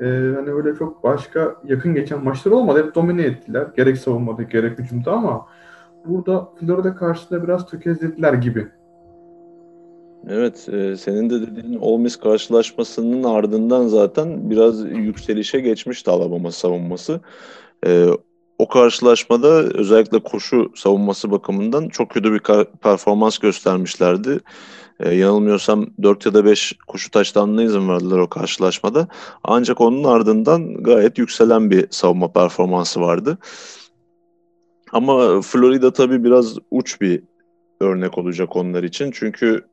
e, 0.00 0.04
hani 0.36 0.50
öyle 0.50 0.74
çok 0.74 1.04
başka 1.04 1.56
yakın 1.64 1.94
geçen 1.94 2.24
maçlar 2.24 2.52
olmadı. 2.52 2.84
Hep 2.86 2.94
domine 2.94 3.22
ettiler. 3.22 3.66
Gerek 3.76 3.98
savunmada 3.98 4.42
gerek 4.42 4.78
hücumda 4.78 5.12
ama 5.12 5.46
burada 6.06 6.48
Florida 6.60 6.94
karşısında 6.94 7.42
biraz 7.42 7.66
tökezlediler 7.66 8.32
gibi. 8.32 8.68
Evet, 10.28 10.68
e, 10.68 10.96
senin 10.96 11.30
de 11.30 11.56
dediğin 11.56 11.78
Ole 11.78 12.02
Miss 12.02 12.16
karşılaşmasının 12.16 13.24
ardından 13.24 13.88
zaten 13.88 14.50
biraz 14.50 14.84
yükselişe 14.84 15.60
geçmişti 15.60 16.10
Alabama 16.10 16.52
savunması. 16.52 17.20
E, 17.86 18.06
o 18.58 18.68
karşılaşmada 18.68 19.48
özellikle 19.48 20.18
koşu 20.18 20.72
savunması 20.76 21.30
bakımından 21.30 21.88
çok 21.88 22.10
kötü 22.10 22.32
bir 22.32 22.40
performans 22.82 23.38
göstermişlerdi. 23.38 24.40
E, 25.00 25.14
yanılmıyorsam 25.14 25.86
4 26.02 26.26
ya 26.26 26.34
da 26.34 26.44
5 26.44 26.72
koşu 26.86 27.10
taştanına 27.10 27.62
izin 27.62 27.88
verdiler 27.88 28.18
o 28.18 28.28
karşılaşmada. 28.28 29.08
Ancak 29.44 29.80
onun 29.80 30.04
ardından 30.04 30.74
gayet 30.74 31.18
yükselen 31.18 31.70
bir 31.70 31.86
savunma 31.90 32.32
performansı 32.32 33.00
vardı. 33.00 33.38
Ama 34.92 35.40
Florida 35.40 35.92
tabii 35.92 36.24
biraz 36.24 36.56
uç 36.70 37.00
bir 37.00 37.22
örnek 37.80 38.18
olacak 38.18 38.56
onlar 38.56 38.82
için. 38.82 39.10
Çünkü 39.14 39.64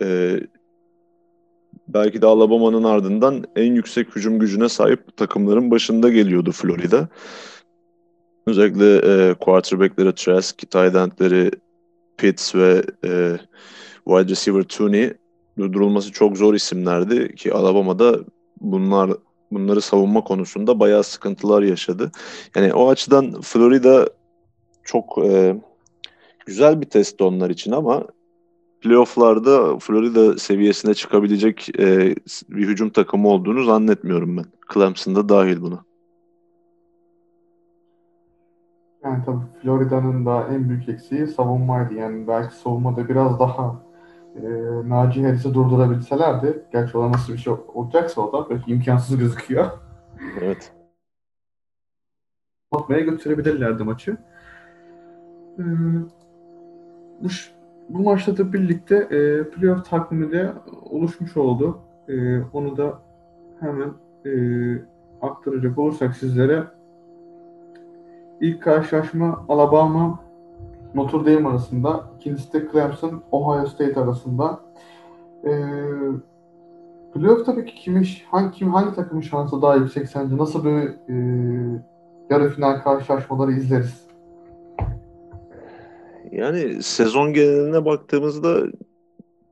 e, 0.00 0.40
belki 1.88 2.22
de 2.22 2.26
Alabama'nın 2.26 2.84
ardından 2.84 3.44
en 3.56 3.72
yüksek 3.72 4.16
hücum 4.16 4.38
gücüne 4.38 4.68
sahip 4.68 5.16
takımların 5.16 5.70
başında 5.70 6.08
geliyordu 6.08 6.52
Florida. 6.52 7.08
Özellikle 8.46 8.96
e, 8.96 9.34
quarterback'leri 9.34 10.14
Trask, 10.14 10.58
tight 10.58 10.94
end'leri 10.94 11.50
Pitts 12.16 12.54
ve 12.54 12.82
e, 13.04 13.38
wide 14.04 14.28
receiver 14.28 14.62
Tooney 14.62 15.12
durdurulması 15.58 16.12
çok 16.12 16.36
zor 16.36 16.54
isimlerdi 16.54 17.34
ki 17.34 17.52
Alabama'da 17.52 18.18
bunlar 18.60 19.10
bunları 19.52 19.80
savunma 19.80 20.24
konusunda 20.24 20.80
bayağı 20.80 21.04
sıkıntılar 21.04 21.62
yaşadı. 21.62 22.10
Yani 22.56 22.74
o 22.74 22.88
açıdan 22.90 23.40
Florida 23.40 24.08
çok 24.84 25.18
e, 25.24 25.56
güzel 26.46 26.80
bir 26.80 26.86
test 26.86 27.20
onlar 27.20 27.50
için 27.50 27.72
ama 27.72 28.06
playofflarda 28.80 29.78
Florida 29.78 30.38
seviyesine 30.38 30.94
çıkabilecek 30.94 31.78
e, 31.78 32.14
bir 32.48 32.68
hücum 32.68 32.90
takımı 32.90 33.28
olduğunu 33.28 33.64
zannetmiyorum 33.64 34.36
ben. 34.36 34.44
Clemson'da 34.74 35.28
dahil 35.28 35.60
buna. 35.60 35.84
Yani 39.04 39.24
tabii 39.26 39.44
Florida'nın 39.62 40.26
da 40.26 40.48
en 40.48 40.68
büyük 40.68 40.88
eksiği 40.88 41.26
savunmaydı. 41.26 41.94
Yani 41.94 42.28
belki 42.28 42.54
savunmada 42.54 43.08
biraz 43.08 43.40
daha 43.40 43.82
e, 44.36 44.42
Naci 44.88 45.26
Harris'i 45.26 45.54
durdurabilselerdi. 45.54 46.64
Gerçi 46.72 46.98
o 46.98 47.12
nasıl 47.12 47.32
bir 47.32 47.38
şey 47.38 47.52
olacaksa 47.74 48.20
o 48.20 48.32
da 48.32 48.50
belki 48.50 48.70
imkansız 48.70 49.18
gözüküyor. 49.18 49.66
Evet. 50.40 50.72
Atmaya 52.72 53.00
götürebilirlerdi 53.00 53.84
maçı. 53.84 54.16
Ee, 55.58 55.62
bu 57.20 57.28
bu 57.88 57.98
maçla 57.98 58.36
da 58.36 58.52
birlikte 58.52 58.96
e, 58.96 59.50
playoff 59.50 59.90
takvimi 59.90 60.32
de 60.32 60.52
oluşmuş 60.90 61.36
oldu. 61.36 61.78
E, 62.08 62.42
onu 62.52 62.76
da 62.76 62.98
hemen 63.60 63.92
e, 64.26 64.32
aktaracak 65.22 65.78
olursak 65.78 66.16
sizlere 66.16 66.64
ilk 68.40 68.62
karşılaşma 68.62 69.44
Alabama 69.48 70.20
Notre 70.94 71.18
Dame 71.18 71.48
arasında, 71.48 72.04
ikincisi 72.16 72.52
de 72.52 72.68
Clemson 72.72 73.22
Ohio 73.30 73.66
State 73.66 74.00
arasında. 74.00 74.60
E, 75.44 75.50
playoff 77.14 77.46
tabii 77.46 77.64
ki 77.64 77.74
kimi, 77.74 78.02
hangi, 78.30 78.50
kim, 78.50 78.70
hangi 78.74 78.94
takımın 78.94 79.22
şansı 79.22 79.62
daha 79.62 79.76
yüksek 79.76 80.08
sence? 80.08 80.36
Nasıl 80.36 80.64
bir 80.64 80.88
e, 81.08 81.14
yarı 82.30 82.50
final 82.50 82.82
karşılaşmaları 82.82 83.52
izleriz? 83.52 84.07
Yani 86.38 86.82
sezon 86.82 87.32
geneline 87.32 87.84
baktığımızda 87.84 88.66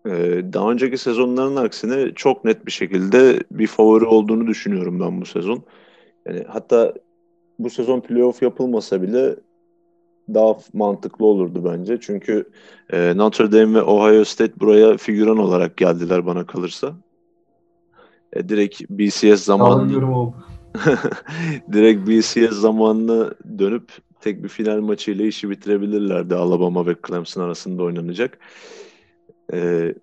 e, 0.06 0.42
daha 0.52 0.70
önceki 0.70 0.98
sezonların 0.98 1.56
aksine 1.56 2.12
çok 2.14 2.44
net 2.44 2.66
bir 2.66 2.72
şekilde 2.72 3.40
bir 3.50 3.66
favori 3.66 4.04
olduğunu 4.04 4.46
düşünüyorum 4.46 5.00
ben 5.00 5.20
bu 5.20 5.26
sezon. 5.26 5.62
Yani 6.26 6.44
hatta 6.48 6.94
bu 7.58 7.70
sezon 7.70 8.00
playoff 8.00 8.42
yapılmasa 8.42 9.02
bile 9.02 9.36
daha 10.34 10.56
mantıklı 10.72 11.26
olurdu 11.26 11.62
bence. 11.64 11.98
Çünkü 12.00 12.48
e, 12.92 13.16
Notre 13.16 13.52
Dame 13.52 13.74
ve 13.74 13.82
Ohio 13.82 14.24
State 14.24 14.60
buraya 14.60 14.96
figüran 14.96 15.38
olarak 15.38 15.76
geldiler 15.76 16.26
bana 16.26 16.46
kalırsa. 16.46 16.94
E, 18.32 18.48
direkt 18.48 18.82
BCS 18.90 19.44
zamanını 19.44 20.32
direkt 21.72 22.08
BCS 22.08 22.54
zamanına 22.54 23.30
dönüp 23.58 23.92
tek 24.26 24.42
bir 24.42 24.48
final 24.48 24.80
maçıyla 24.80 25.26
işi 25.26 25.50
bitirebilirlerdi 25.50 26.34
Alabama 26.34 26.86
ve 26.86 26.96
Clemson 27.06 27.42
arasında 27.42 27.82
oynanacak. 27.82 28.38
Ee, 29.52 29.94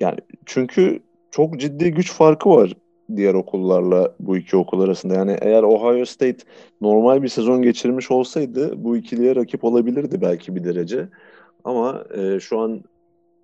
yani 0.00 0.18
çünkü 0.46 1.00
çok 1.30 1.60
ciddi 1.60 1.90
güç 1.90 2.12
farkı 2.12 2.50
var 2.50 2.72
diğer 3.16 3.34
okullarla 3.34 4.14
bu 4.20 4.36
iki 4.36 4.56
okul 4.56 4.80
arasında. 4.80 5.14
Yani 5.14 5.36
eğer 5.40 5.62
Ohio 5.62 6.04
State 6.04 6.44
normal 6.80 7.22
bir 7.22 7.28
sezon 7.28 7.62
geçirmiş 7.62 8.10
olsaydı 8.10 8.84
bu 8.84 8.96
ikiliye 8.96 9.36
rakip 9.36 9.64
olabilirdi 9.64 10.20
belki 10.20 10.56
bir 10.56 10.64
derece. 10.64 11.08
Ama 11.64 12.04
e, 12.16 12.40
şu 12.40 12.60
an 12.60 12.84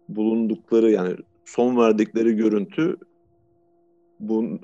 bulundukları 0.09 0.91
yani 0.91 1.17
son 1.45 1.77
verdikleri 1.77 2.37
görüntü 2.37 2.97
bu 4.21 4.59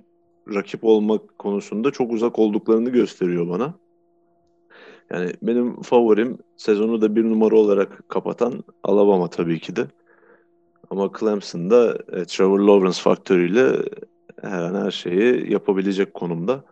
rakip 0.55 0.85
olmak 0.85 1.39
konusunda 1.39 1.91
çok 1.91 2.13
uzak 2.13 2.39
olduklarını 2.39 2.91
gösteriyor 2.91 3.49
bana. 3.49 3.75
Yani 5.11 5.33
benim 5.43 5.83
favorim 5.83 6.39
sezonu 6.57 7.03
da 7.03 7.17
bir 7.17 7.25
numara 7.25 7.57
olarak 7.57 8.09
kapatan 8.09 8.65
Alabama 8.83 9.31
tabii 9.31 9.61
ki 9.61 9.77
de. 9.77 9.87
Ama 10.91 11.11
Clemson'da 11.21 11.99
e, 12.13 12.25
Trevor 12.25 12.59
Lawrence 12.59 13.01
faktörüyle 13.01 13.83
her 14.43 14.63
an 14.63 14.85
her 14.85 14.91
şeyi 14.91 15.53
yapabilecek 15.53 16.15
konumda. 16.15 16.65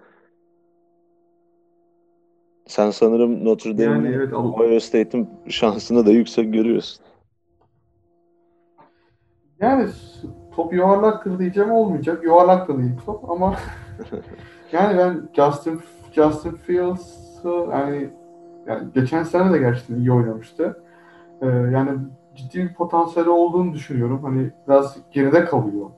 Sen 2.66 2.90
sanırım 2.90 3.44
Notre 3.44 3.78
Dame'in 3.78 4.04
yani 4.04 4.14
evet, 4.16 4.32
Ohio 4.32 4.80
State'in 4.80 5.28
şansını 5.48 6.06
da 6.06 6.10
yüksek 6.10 6.52
görüyorsun. 6.52 7.04
Yani 9.60 9.88
top 10.56 10.72
yuvarlaktır 10.72 11.38
diyeceğim 11.38 11.70
olmayacak. 11.70 12.24
Yuvarlak 12.24 12.68
da 12.68 12.78
değil 12.78 12.90
top 13.06 13.30
ama 13.30 13.56
yani 14.72 14.98
ben 14.98 15.28
Justin 15.36 15.80
Justin 16.12 16.56
Fields'ı 16.56 17.48
yani, 17.48 18.10
yani 18.66 18.88
geçen 18.94 19.22
sene 19.22 19.52
de 19.52 19.58
gerçekten 19.58 19.96
iyi 19.96 20.12
oynamıştı. 20.12 20.82
Ee, 21.42 21.46
yani 21.46 21.90
ciddi 22.34 22.58
bir 22.58 22.74
potansiyeli 22.74 23.30
olduğunu 23.30 23.72
düşünüyorum. 23.72 24.20
Hani 24.22 24.50
biraz 24.68 24.96
geride 25.10 25.44
kalıyor. 25.44 25.90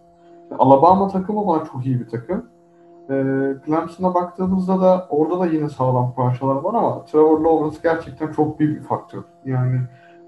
Alabama 0.58 1.08
takımı 1.08 1.46
bana 1.46 1.64
çok 1.64 1.86
iyi 1.86 2.00
bir 2.00 2.08
takım. 2.08 2.46
E, 3.10 3.14
Clemson'a 3.66 4.14
baktığımızda 4.14 4.80
da 4.80 5.06
orada 5.10 5.40
da 5.40 5.46
yine 5.46 5.68
sağlam 5.68 6.14
parçalar 6.14 6.54
var 6.54 6.74
ama 6.74 7.04
Trevor 7.04 7.40
Lawrence 7.40 7.76
gerçekten 7.82 8.32
çok 8.32 8.58
büyük 8.60 8.80
bir 8.80 8.86
faktör. 8.86 9.22
Yani 9.44 9.80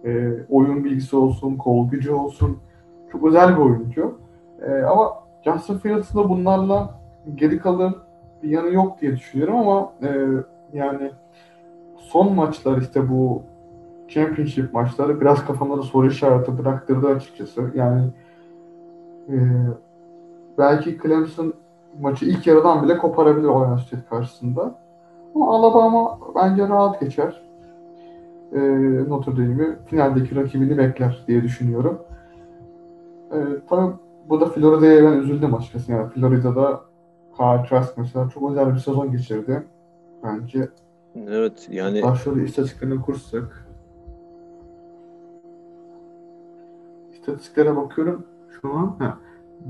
e, 0.05 0.33
oyun 0.48 0.85
bilgisi 0.85 1.16
olsun, 1.16 1.57
kol 1.57 1.90
gücü 1.90 2.12
olsun 2.12 2.59
çok 3.12 3.24
özel 3.24 3.57
bir 3.57 3.62
oyuncu. 3.62 4.18
E, 4.66 4.83
ama 4.83 5.14
Justin 5.44 5.79
Fields'ın 5.79 6.18
da 6.18 6.29
bunlarla 6.29 7.00
geri 7.35 7.59
kalır 7.59 7.94
bir 8.42 8.48
yanı 8.48 8.72
yok 8.72 9.00
diye 9.00 9.16
düşünüyorum 9.16 9.57
ama 9.57 9.92
e, 10.03 10.09
yani 10.72 11.11
son 12.01 12.35
maçlar 12.35 12.79
işte 12.79 13.09
bu 13.09 13.43
Championship 14.09 14.75
maçları 14.75 15.21
biraz 15.21 15.47
kafamda 15.47 15.79
da 15.79 15.83
soru 15.83 16.07
işareti 16.07 16.59
bıraktırdı 16.59 17.09
açıkçası. 17.09 17.71
Yani 17.75 18.09
e, 19.29 19.37
belki 20.59 20.99
Clemson 21.03 21.55
maçı 22.01 22.25
ilk 22.25 22.47
yarıdan 22.47 22.83
bile 22.83 22.99
koparabilir 22.99 23.49
Ohio 23.49 23.79
State 23.79 24.05
karşısında. 24.11 24.75
Ama 25.35 25.55
Alabama 25.55 26.19
bence 26.35 26.69
rahat 26.69 27.01
geçer. 27.01 27.43
E, 28.53 28.59
Notre 29.09 29.37
Dame'i 29.37 29.77
finaldeki 29.87 30.37
rakibini 30.37 30.79
bekler 30.79 31.25
diye 31.29 31.43
düşünüyorum. 31.43 31.99
E, 33.33 33.39
tabii 33.69 33.93
bu 34.29 34.41
da 34.41 34.47
Florida'ya 34.47 35.05
ben 35.05 35.19
üzüldüm 35.19 35.55
açıkçası. 35.55 35.93
Yani 35.93 36.09
Florida'da 36.09 36.81
Kyle 37.37 37.69
Trask 37.69 37.99
mesela 37.99 38.29
çok 38.29 38.51
özel 38.51 38.75
bir 38.75 38.79
sezon 38.79 39.13
geçirdi. 39.13 39.63
Bence 40.25 40.69
Evet 41.16 41.68
yani 41.70 42.01
Hatta 42.01 42.16
şöyle 42.16 42.44
istatistiklerine 42.44 43.01
kursak 43.01 43.66
istatistiklere 47.12 47.77
bakıyorum 47.77 48.25
şu 48.61 48.73
an. 48.73 48.96
Ha. 48.99 49.18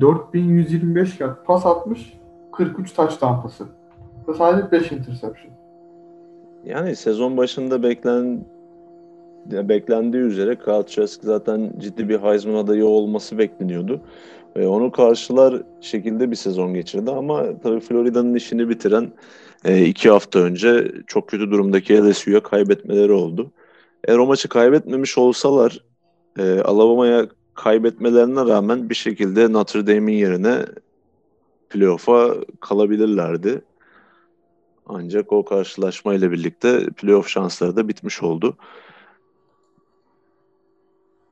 4125 0.00 1.20
yard 1.20 1.36
pas 1.44 1.66
atmış. 1.66 2.20
43 2.52 2.92
touchdown 2.92 3.42
pası. 3.42 3.64
Ve 4.28 4.34
sadece 4.34 4.72
5 4.72 4.92
interception. 4.92 5.52
Yani 6.64 6.96
sezon 6.96 7.36
başında 7.36 7.82
beklen 7.82 8.44
beklendiği 9.46 10.22
üzere 10.22 10.56
Kyle 10.56 10.86
Trask 10.86 11.24
zaten 11.24 11.72
ciddi 11.78 12.08
bir 12.08 12.18
Heisman 12.18 12.54
adayı 12.54 12.86
olması 12.86 13.38
bekleniyordu. 13.38 14.00
Ve 14.56 14.68
onu 14.68 14.90
karşılar 14.90 15.62
şekilde 15.80 16.30
bir 16.30 16.36
sezon 16.36 16.74
geçirdi 16.74 17.10
ama 17.10 17.44
tabii 17.62 17.80
Florida'nın 17.80 18.34
işini 18.34 18.68
bitiren 18.68 19.12
e, 19.64 19.84
iki 19.84 20.10
hafta 20.10 20.38
önce 20.38 20.92
çok 21.06 21.28
kötü 21.28 21.50
durumdaki 21.50 22.02
LSU'ya 22.02 22.42
kaybetmeleri 22.42 23.12
oldu. 23.12 23.50
Eğer 24.04 24.18
o 24.18 24.26
maçı 24.26 24.48
kaybetmemiş 24.48 25.18
olsalar 25.18 25.84
e, 26.38 26.60
Alabama'ya 26.60 27.28
kaybetmelerine 27.54 28.40
rağmen 28.40 28.90
bir 28.90 28.94
şekilde 28.94 29.52
Notre 29.52 29.86
Dame'in 29.86 30.16
yerine 30.16 30.66
playoff'a 31.70 32.34
kalabilirlerdi. 32.60 33.62
Ancak 34.86 35.32
o 35.32 35.44
karşılaşma 35.44 36.14
ile 36.14 36.30
birlikte 36.30 36.86
playoff 36.86 37.28
şansları 37.28 37.76
da 37.76 37.88
bitmiş 37.88 38.22
oldu. 38.22 38.56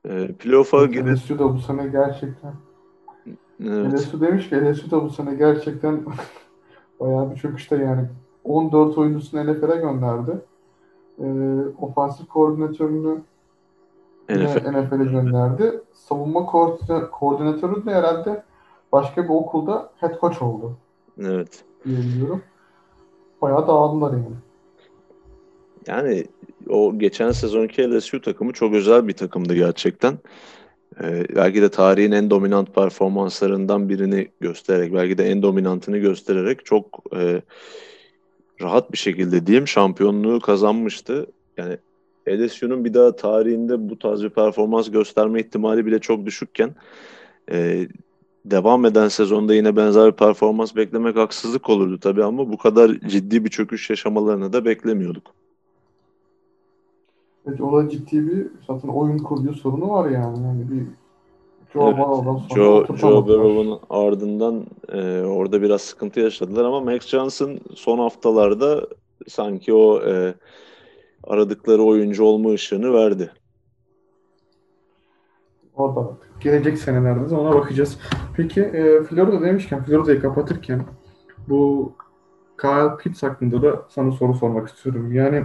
E, 0.05 0.27
playoff'a 0.27 0.85
gidip... 0.85 1.07
LSU 1.07 1.39
da 1.39 1.53
bu 1.53 1.59
sene 1.59 1.87
gerçekten 1.87 2.53
evet. 3.65 3.93
LSU 3.93 4.21
demiş 4.21 4.49
ki 4.49 4.55
LSU 4.55 4.91
da 4.91 5.03
bu 5.03 5.09
sene 5.09 5.35
gerçekten 5.35 6.05
bayağı 6.99 7.31
bir 7.31 7.35
çöküşte 7.35 7.75
yani 7.75 8.05
14 8.43 8.97
oyuncusunu 8.97 9.41
NFL'e 9.41 9.75
gönderdi. 9.75 10.31
E, 11.19 11.25
ofansif 11.81 12.27
koordinatörünü 12.27 13.21
NFL'e 14.29 15.11
gönderdi. 15.11 15.81
Savunma 15.93 16.45
koordinatörü 17.11 17.85
de 17.85 17.93
herhalde 17.93 18.43
başka 18.91 19.23
bir 19.23 19.29
okulda 19.29 19.89
head 19.95 20.19
coach 20.21 20.41
oldu. 20.41 20.77
Evet. 21.19 21.63
Diyebiliyorum. 21.85 22.41
Bayağı 23.41 23.67
dağıldılar 23.67 24.11
yani. 24.11 24.35
Yani 25.87 26.25
o 26.69 26.99
geçen 26.99 27.31
sezonki 27.31 27.91
LSU 27.91 28.21
takımı 28.21 28.53
çok 28.53 28.73
özel 28.73 29.07
bir 29.07 29.13
takımdı 29.13 29.55
gerçekten. 29.55 30.17
Ee, 31.03 31.25
belki 31.35 31.61
de 31.61 31.69
tarihin 31.69 32.11
en 32.11 32.29
dominant 32.29 32.75
performanslarından 32.75 33.89
birini 33.89 34.27
göstererek, 34.39 34.93
belki 34.93 35.17
de 35.17 35.23
en 35.25 35.41
dominantını 35.41 35.97
göstererek 35.97 36.65
çok 36.65 37.03
e, 37.15 37.41
rahat 38.61 38.91
bir 38.91 38.97
şekilde 38.97 39.47
diyeyim 39.47 39.67
şampiyonluğu 39.67 40.39
kazanmıştı. 40.39 41.25
Yani 41.57 41.77
LSU'nun 42.29 42.85
bir 42.85 42.93
daha 42.93 43.15
tarihinde 43.15 43.89
bu 43.89 43.99
tarz 43.99 44.23
bir 44.23 44.29
performans 44.29 44.91
gösterme 44.91 45.39
ihtimali 45.39 45.85
bile 45.85 45.99
çok 45.99 46.25
düşükken 46.25 46.75
e, 47.51 47.87
devam 48.45 48.85
eden 48.85 49.07
sezonda 49.07 49.53
yine 49.53 49.75
benzer 49.75 50.11
bir 50.11 50.17
performans 50.17 50.75
beklemek 50.75 51.15
haksızlık 51.15 51.69
olurdu 51.69 51.99
tabii 51.99 52.23
ama 52.23 52.51
bu 52.51 52.57
kadar 52.57 52.91
ciddi 53.07 53.45
bir 53.45 53.49
çöküş 53.49 53.89
yaşamalarını 53.89 54.53
da 54.53 54.65
beklemiyorduk. 54.65 55.38
Evet, 57.49 57.61
o 57.61 57.77
da 57.77 57.89
ciddi 57.89 58.27
bir 58.27 58.47
zaten 58.67 58.87
oyun 58.87 59.17
kurduğu 59.17 59.53
sorunu 59.53 59.89
var 59.89 60.09
yani. 60.09 60.47
yani 60.47 60.71
bir 60.71 60.83
Joe 61.73 61.87
evet, 61.87 61.97
sonra 61.97 62.39
Joe, 62.55 62.95
Joe 62.95 63.27
Burrow'un 63.27 63.79
ardından 63.89 64.65
e, 64.89 65.21
orada 65.21 65.61
biraz 65.61 65.81
sıkıntı 65.81 66.19
yaşadılar 66.19 66.65
ama 66.65 66.81
Max 66.81 67.07
Johnson 67.07 67.59
son 67.75 67.99
haftalarda 67.99 68.87
sanki 69.27 69.73
o 69.73 70.01
e, 70.01 70.33
aradıkları 71.23 71.83
oyuncu 71.83 72.23
olma 72.23 72.49
ışığını 72.51 72.93
verdi. 72.93 73.31
O 75.75 75.95
da 75.95 76.09
gelecek 76.39 76.77
senelerde 76.77 77.29
de 77.29 77.35
ona 77.35 77.55
bakacağız. 77.55 77.99
Peki 78.37 78.61
e, 78.61 79.03
Florida 79.03 79.41
demişken, 79.41 79.83
Florida'yı 79.83 80.21
kapatırken 80.21 80.81
bu 81.47 81.91
Kyle 82.61 82.97
Pitts 82.97 83.23
hakkında 83.23 83.61
da 83.61 83.85
sana 83.89 84.11
soru 84.11 84.33
sormak 84.33 84.67
istiyorum. 84.67 85.13
Yani 85.13 85.43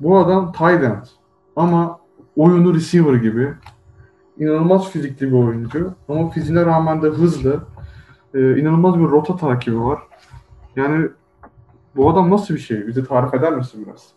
bu 0.00 0.18
adam 0.18 0.52
tight 0.52 0.82
end 0.84 1.19
ama 1.56 2.00
oyunu 2.36 2.74
receiver 2.74 3.14
gibi 3.14 3.54
inanılmaz 4.38 4.90
fizikli 4.90 5.26
bir 5.26 5.38
oyuncu. 5.38 5.94
Ama 6.08 6.30
fiziğine 6.30 6.66
rağmen 6.66 7.02
de 7.02 7.06
hızlı. 7.06 7.60
E, 8.34 8.58
inanılmaz 8.60 8.98
bir 8.98 9.04
rota 9.04 9.36
takibi 9.36 9.80
var. 9.80 9.98
Yani 10.76 11.08
bu 11.96 12.10
adam 12.10 12.30
nasıl 12.30 12.54
bir 12.54 12.60
şey? 12.60 12.86
Bize 12.86 13.04
tarif 13.04 13.34
eder 13.34 13.52
misin 13.52 13.86
biraz? 13.86 14.08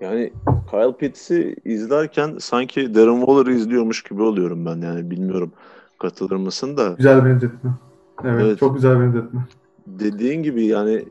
Yani 0.00 0.32
Kyle 0.70 0.96
Pitts'i 0.96 1.56
izlerken 1.64 2.36
sanki 2.40 2.94
Darren 2.94 3.18
Waller'ı 3.18 3.52
izliyormuş 3.52 4.02
gibi 4.02 4.22
oluyorum 4.22 4.66
ben 4.66 4.76
yani 4.76 5.10
bilmiyorum 5.10 5.52
katılır 5.98 6.36
mısın 6.36 6.76
da. 6.76 6.88
Güzel 6.96 7.24
benzetme. 7.24 7.70
Evet, 8.24 8.42
evet. 8.44 8.58
çok 8.58 8.74
güzel 8.74 9.00
benzetme. 9.00 9.40
Dediğin 9.86 10.42
gibi 10.42 10.66
yani 10.66 11.04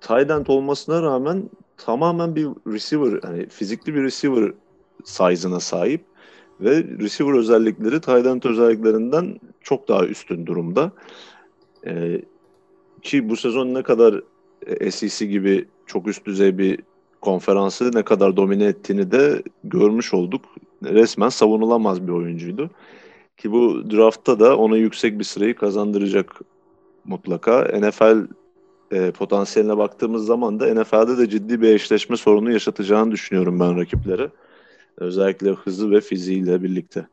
tight 0.00 0.30
end 0.30 0.46
olmasına 0.46 1.02
rağmen 1.02 1.50
tamamen 1.76 2.36
bir 2.36 2.48
receiver 2.66 3.20
hani 3.22 3.46
fizikli 3.46 3.94
bir 3.94 4.02
receiver 4.02 4.52
size'ına 5.04 5.60
sahip 5.60 6.04
ve 6.60 6.84
receiver 7.00 7.38
özellikleri 7.38 8.00
tight 8.00 8.26
end 8.26 8.42
özelliklerinden 8.42 9.40
çok 9.60 9.88
daha 9.88 10.06
üstün 10.06 10.46
durumda. 10.46 10.92
Ee, 11.86 12.22
ki 13.02 13.28
bu 13.28 13.36
sezon 13.36 13.74
ne 13.74 13.82
kadar 13.82 14.22
SEC 14.90 15.26
gibi 15.26 15.64
çok 15.86 16.08
üst 16.08 16.26
düzey 16.26 16.58
bir 16.58 16.78
konferansı 17.20 17.90
ne 17.94 18.02
kadar 18.02 18.36
domine 18.36 18.64
ettiğini 18.64 19.10
de 19.10 19.42
görmüş 19.64 20.14
olduk. 20.14 20.44
Resmen 20.84 21.28
savunulamaz 21.28 22.06
bir 22.06 22.12
oyuncuydu. 22.12 22.70
Ki 23.36 23.52
bu 23.52 23.90
draftta 23.90 24.40
da 24.40 24.56
ona 24.56 24.76
yüksek 24.76 25.18
bir 25.18 25.24
sırayı 25.24 25.54
kazandıracak 25.54 26.40
mutlaka. 27.04 27.70
NFL 27.80 28.26
e, 28.92 29.10
potansiyeline 29.10 29.78
baktığımız 29.78 30.26
zaman 30.26 30.60
da 30.60 30.74
NFL'de 30.74 31.18
de 31.18 31.28
ciddi 31.28 31.60
bir 31.62 31.68
eşleşme 31.68 32.16
sorunu 32.16 32.52
yaşatacağını 32.52 33.10
düşünüyorum 33.10 33.60
ben 33.60 33.76
rakiplere. 33.76 34.30
Özellikle 35.00 35.50
hızı 35.50 35.90
ve 35.90 36.00
fiziğiyle 36.00 36.62
birlikte. 36.62 37.06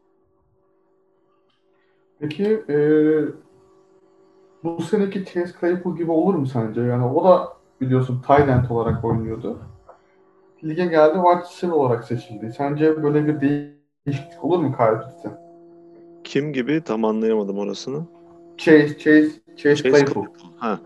Peki 2.19 2.63
e, 2.69 2.77
bu 4.63 4.81
seneki 4.81 5.25
Chase 5.25 5.53
Claypool 5.59 5.97
gibi 5.97 6.11
olur 6.11 6.33
mu 6.35 6.47
sence? 6.47 6.81
Yani 6.81 7.05
o 7.05 7.23
da 7.23 7.53
biliyorsun 7.81 8.21
tight 8.27 8.71
olarak 8.71 9.05
oynuyordu 9.05 9.59
lige 10.67 10.85
geldi 10.85 11.15
wide 11.15 11.41
receiver 11.41 11.73
olarak 11.73 12.03
seçildi. 12.03 12.53
Sence 12.57 13.03
böyle 13.03 13.27
bir 13.27 13.41
değişiklik 13.41 14.43
olur 14.43 14.59
mu 14.59 14.75
Kyle 14.77 14.99
Pitts'e? 14.99 15.29
Kim 16.23 16.53
gibi 16.53 16.81
tam 16.81 17.05
anlayamadım 17.05 17.57
orasını. 17.57 18.05
Chase, 18.57 18.97
Chase, 18.97 19.29
Chase, 19.57 19.75
Chase 19.75 19.89
Claypool. 19.89 20.13
Claypool. 20.13 20.49
Ha. 20.57 20.79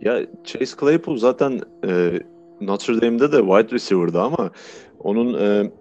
Ya 0.00 0.20
Chase 0.44 0.76
Claypool 0.80 1.16
zaten 1.16 1.60
e, 1.86 2.20
Notre 2.60 3.00
Dame'de 3.00 3.32
de 3.32 3.38
wide 3.38 3.74
receiver'dı 3.74 4.20
ama 4.20 4.50
onun 4.98 5.34
e, 5.34 5.72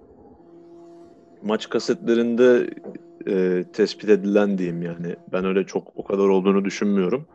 maç 1.43 1.69
kasetlerinde 1.69 2.69
e, 3.27 3.63
tespit 3.73 4.09
edilen 4.09 4.57
diyeyim 4.57 4.81
yani. 4.81 5.15
Ben 5.33 5.45
öyle 5.45 5.63
çok 5.63 5.91
o 5.95 6.03
kadar 6.03 6.27
olduğunu 6.27 6.65
düşünmüyorum. 6.65 7.25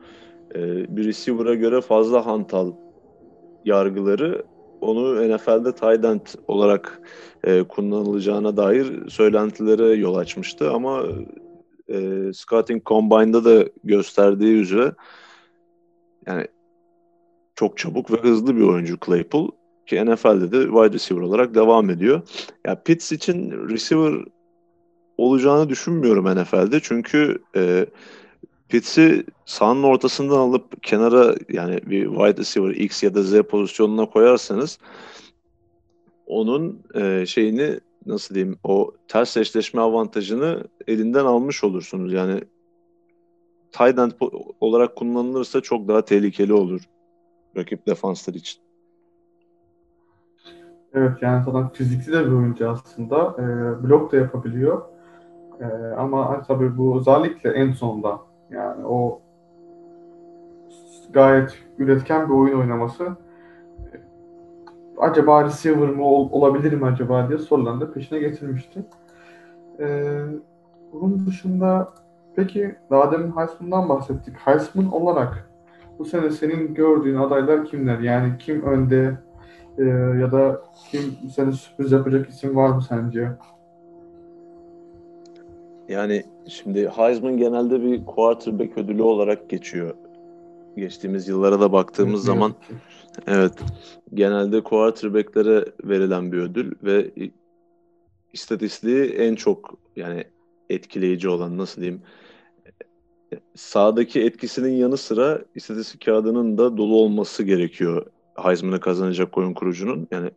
E, 0.55 0.61
bir 0.97 1.05
receiver'a 1.05 1.55
göre 1.55 1.81
fazla 1.81 2.27
hantal 2.27 2.73
yargıları 3.65 4.45
onu 4.81 5.35
NFL'de 5.37 5.73
tight 5.73 6.05
end 6.05 6.21
olarak 6.49 7.01
e, 7.45 7.63
kullanılacağına 7.63 8.57
dair 8.57 9.09
söylentilere 9.09 9.95
yol 9.95 10.15
açmıştı 10.15 10.71
ama 10.71 11.03
e, 11.89 12.31
Scouting 12.33 12.87
Combine'da 12.87 13.45
da 13.45 13.69
gösterdiği 13.85 14.57
üzere 14.57 14.93
yani 16.27 16.47
çok 17.55 17.79
çabuk 17.79 18.13
ve 18.13 18.17
hızlı 18.17 18.57
bir 18.57 18.63
oyuncu 18.63 18.97
Claypool 19.07 19.51
ki 19.87 20.07
NFL'de 20.07 20.53
de 20.53 20.65
wide 20.65 20.93
receiver 20.93 21.23
olarak 21.23 21.55
devam 21.55 21.91
ediyor. 21.91 22.23
Ya 22.67 22.83
Pitts 22.83 23.13
için 23.13 23.69
receiver 23.69 24.25
olacağını 25.19 25.69
düşünmüyorum 25.69 26.43
NFL'de 26.43 26.81
çünkü 26.83 27.39
e, 27.57 27.87
Pitts'i 28.69 29.25
sahanın 29.45 29.83
ortasından 29.83 30.39
alıp 30.39 30.83
kenara 30.83 31.35
yani 31.49 31.81
bir 31.87 32.07
wide 32.07 32.37
receiver 32.37 32.71
X 32.71 33.03
ya 33.03 33.15
da 33.15 33.23
Z 33.23 33.43
pozisyonuna 33.43 34.07
koyarsanız 34.07 34.79
onun 36.27 36.83
e, 36.95 37.27
şeyini 37.27 37.81
nasıl 38.07 38.35
diyeyim 38.35 38.59
o 38.65 38.93
ters 39.09 39.37
eşleşme 39.37 39.81
avantajını 39.81 40.65
elinden 40.87 41.25
almış 41.25 41.65
olursunuz. 41.65 42.13
Yani 42.13 42.41
tight 43.73 43.99
end 43.99 44.13
olarak 44.61 44.97
kullanılırsa 44.97 45.61
çok 45.61 45.89
daha 45.89 46.05
tehlikeli 46.05 46.53
olur 46.53 46.81
rakip 47.57 47.87
defanslar 47.87 48.35
için. 48.35 48.66
Evet 50.97 51.23
yani 51.23 51.45
zaten 51.45 51.69
fizikli 51.69 52.13
de 52.13 52.27
bir 52.27 52.33
oyuncu 52.33 52.71
aslında. 52.71 53.37
E, 53.39 53.45
blok 53.85 54.13
da 54.13 54.17
yapabiliyor. 54.17 54.83
E, 55.61 55.67
ama 55.99 56.43
tabii 56.43 56.79
bu 56.79 56.99
özellikle 56.99 57.51
en 57.51 57.73
sonda 57.73 58.19
yani 58.51 58.87
o 58.87 59.21
gayet 61.13 61.59
üretken 61.79 62.29
bir 62.29 62.35
oyun 62.35 62.61
oynaması 62.61 63.17
acaba 64.99 65.45
receiver 65.45 65.89
mı 65.89 66.05
ol, 66.05 66.29
olabilir 66.33 66.73
mi 66.73 66.87
acaba 66.87 67.29
diye 67.29 67.39
sorularını 67.39 67.81
da 67.81 67.93
peşine 67.93 68.19
getirmişti. 68.19 68.85
Ee, 69.81 70.23
bunun 70.93 71.27
dışında 71.27 71.93
peki 72.37 72.77
daha 72.91 73.13
demin 73.13 73.37
Heisman'dan 73.37 73.89
bahsettik. 73.89 74.37
Heisman 74.37 74.93
olarak 74.93 75.51
bu 75.99 76.05
sene 76.05 76.31
senin 76.31 76.75
gördüğün 76.75 77.17
adaylar 77.17 77.65
kimler? 77.65 77.99
Yani 77.99 78.39
kim 78.39 78.63
önde 78.63 79.17
e, 79.79 79.85
ya 80.21 80.33
da 80.33 80.63
kim 80.91 81.31
sene 81.35 81.53
sürpriz 81.53 81.93
yapacak 81.93 82.29
isim 82.29 82.57
var 82.57 82.69
mı 82.69 82.83
sence? 82.89 83.29
Yani 85.89 86.25
şimdi 86.49 86.89
Heisman 86.89 87.37
genelde 87.37 87.83
bir 87.83 88.05
quarterback 88.07 88.79
ödülü 88.79 89.03
olarak 89.03 89.51
geçiyor. 89.51 89.95
Geçtiğimiz 90.77 91.29
yıllara 91.29 91.61
da 91.61 91.73
baktığımız 91.73 92.25
zaman 92.25 92.55
evet 93.27 93.53
genelde 94.15 94.63
quarterbacklere 94.63 95.65
verilen 95.85 96.33
bir 96.33 96.39
ödül 96.39 96.73
ve 96.83 97.11
istatistiği 98.33 99.05
en 99.05 99.35
çok 99.35 99.79
yani 99.97 100.25
etkileyici 100.71 101.29
olan 101.29 101.59
nasıl 101.59 101.81
diyeyim 101.81 102.03
sağdaki 103.55 104.23
etkisinin 104.23 104.73
yanı 104.73 104.97
sıra 104.97 105.43
istatistik 105.55 106.05
kağıdının 106.05 106.59
da 106.59 106.77
dolu 106.77 106.97
olması 106.97 107.43
gerekiyor 107.43 108.07
Heisman'ı 108.43 108.81
kazanacak 108.81 109.39
oyun 109.39 109.55
kurucunun 109.55 110.09
yani 110.11 110.31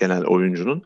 genel 0.00 0.24
oyuncunun. 0.24 0.82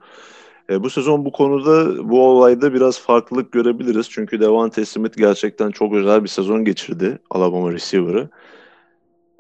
E, 0.70 0.82
bu 0.82 0.90
sezon 0.90 1.24
bu 1.24 1.32
konuda 1.32 2.09
bu 2.09 2.28
olayda 2.28 2.74
biraz 2.74 3.01
farklılık 3.01 3.53
görebiliriz. 3.53 4.11
Çünkü 4.11 4.40
Devante 4.40 4.84
Smith 4.84 5.16
gerçekten 5.16 5.70
çok 5.70 5.94
özel 5.94 6.22
bir 6.24 6.28
sezon 6.28 6.64
geçirdi 6.64 7.18
Alabama 7.30 7.72
receiver'ı. 7.72 8.28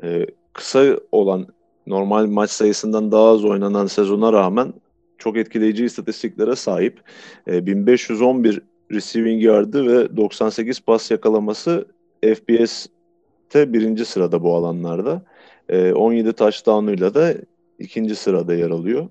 E, 0.02 0.26
kısa 0.52 0.96
olan 1.12 1.46
normal 1.86 2.26
maç 2.26 2.50
sayısından 2.50 3.12
daha 3.12 3.28
az 3.28 3.44
oynanan 3.44 3.86
sezona 3.86 4.32
rağmen 4.32 4.72
çok 5.18 5.36
etkileyici 5.36 5.84
istatistiklere 5.84 6.56
sahip. 6.56 7.00
E, 7.48 7.66
1511 7.66 8.60
receiving 8.92 9.42
yardı 9.42 9.86
ve 9.86 10.16
98 10.16 10.80
pas 10.80 11.10
yakalaması 11.10 11.86
FBS'te 12.22 13.72
birinci 13.72 14.04
sırada 14.04 14.42
bu 14.42 14.54
alanlarda. 14.54 15.22
E, 15.68 15.92
17 15.92 16.32
touchdown'uyla 16.32 17.14
da 17.14 17.34
ikinci 17.78 18.16
sırada 18.16 18.54
yer 18.54 18.70
alıyor. 18.70 19.08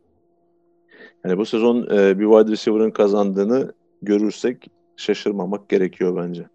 Yani 1.26 1.38
bu 1.38 1.45
sezon 1.45 1.88
e, 1.91 2.20
bir 2.20 2.26
wide 2.26 2.51
receiver'ın 2.51 2.91
kazandığını 2.91 3.74
görürsek 4.01 4.72
şaşırmamak 4.95 5.70
gerekiyor 5.70 6.24
bence. 6.24 6.47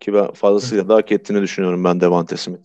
Ki 0.00 0.14
ben 0.14 0.32
fazlasıyla 0.32 0.88
da 0.88 0.94
hak 0.94 1.12
ettiğini 1.12 1.42
düşünüyorum 1.42 1.84
ben 1.84 2.00
Devante 2.00 2.36
Smith. 2.36 2.62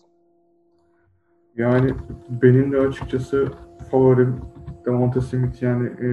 Yani 1.55 1.93
benim 2.29 2.71
de 2.71 2.79
açıkçası 2.79 3.47
favorim 3.91 4.41
Devante 4.85 5.21
Smith 5.21 5.63
yani 5.63 5.87
e, 5.87 6.07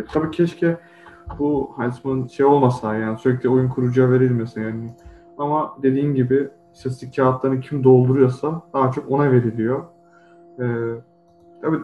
e, 0.00 0.04
tabii 0.12 0.30
keşke 0.30 0.78
bu 1.38 1.74
Heisman 1.78 2.26
şey 2.26 2.46
olmasa 2.46 2.96
yani 2.96 3.18
sürekli 3.18 3.48
oyun 3.48 3.68
kurucuya 3.68 4.10
verilmese 4.10 4.60
yani. 4.60 4.90
Ama 5.38 5.76
dediğin 5.82 6.14
gibi 6.14 6.48
istatistik 6.80 7.16
kağıtlarını 7.16 7.60
kim 7.60 7.84
dolduruyorsa 7.84 8.62
daha 8.74 8.92
çok 8.92 9.10
ona 9.10 9.32
veriliyor. 9.32 9.84
Ee, 10.60 10.64
tabii 11.62 11.78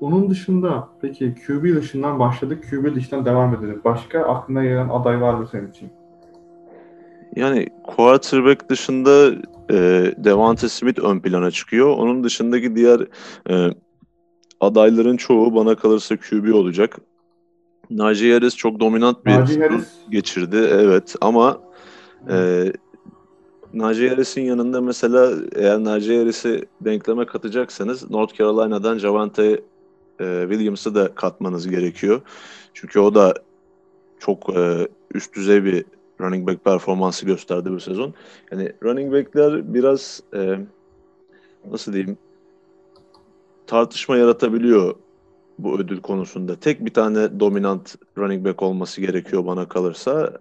onun 0.00 0.30
dışında 0.30 0.88
peki 1.00 1.34
QB 1.46 1.76
dışından 1.76 2.18
başladık. 2.18 2.64
QB 2.70 2.94
dışından 2.94 3.24
devam 3.24 3.54
edelim. 3.54 3.80
Başka 3.84 4.20
aklına 4.20 4.64
gelen 4.64 4.88
aday 4.88 5.20
var 5.20 5.34
mı 5.34 5.48
senin 5.52 5.70
için? 5.70 5.90
Yani 7.36 7.68
quarterback 7.84 8.68
dışında 8.68 9.30
e, 9.70 9.76
Devante 10.16 10.68
Smith 10.68 11.00
ön 11.04 11.20
plana 11.20 11.50
çıkıyor. 11.50 11.88
Onun 11.96 12.24
dışındaki 12.24 12.76
diğer 12.76 13.00
e, 13.50 13.74
adayların 14.60 15.16
çoğu 15.16 15.54
bana 15.54 15.74
kalırsa 15.74 16.16
QB 16.16 16.54
olacak. 16.54 16.98
Najee 17.90 18.32
Harris 18.32 18.56
çok 18.56 18.80
dominant 18.80 19.26
bir 19.26 19.30
Najee 19.30 19.60
Harris. 19.60 19.88
geçirdi. 20.10 20.56
Evet 20.70 21.14
ama 21.20 21.60
e, 22.30 22.64
Najee 23.74 24.08
Harris'in 24.08 24.42
yanında 24.42 24.80
mesela 24.80 25.32
eğer 25.54 25.84
Najee 25.84 26.18
Harris'i 26.18 26.66
denkleme 26.80 27.26
katacaksanız 27.26 28.10
North 28.10 28.34
Carolina'dan 28.34 28.98
Javante 28.98 29.62
e, 30.20 30.46
Williams'ı 30.50 30.94
da 30.94 31.14
katmanız 31.14 31.68
gerekiyor. 31.68 32.20
Çünkü 32.74 33.00
o 33.00 33.14
da 33.14 33.34
çok 34.18 34.56
e, 34.56 34.88
üst 35.14 35.34
düzey 35.34 35.64
bir 35.64 35.84
running 36.20 36.48
back 36.48 36.64
performansı 36.64 37.26
gösterdi 37.26 37.70
bu 37.70 37.80
sezon. 37.80 38.14
Yani 38.52 38.72
running 38.82 39.12
back'ler 39.12 39.74
biraz 39.74 40.22
e, 40.34 40.58
nasıl 41.70 41.92
diyeyim 41.92 42.18
tartışma 43.66 44.16
yaratabiliyor 44.16 44.94
bu 45.58 45.80
ödül 45.80 46.00
konusunda. 46.00 46.56
Tek 46.56 46.84
bir 46.84 46.94
tane 46.94 47.40
dominant 47.40 47.94
running 48.18 48.46
back 48.46 48.62
olması 48.62 49.00
gerekiyor 49.00 49.46
bana 49.46 49.68
kalırsa. 49.68 50.38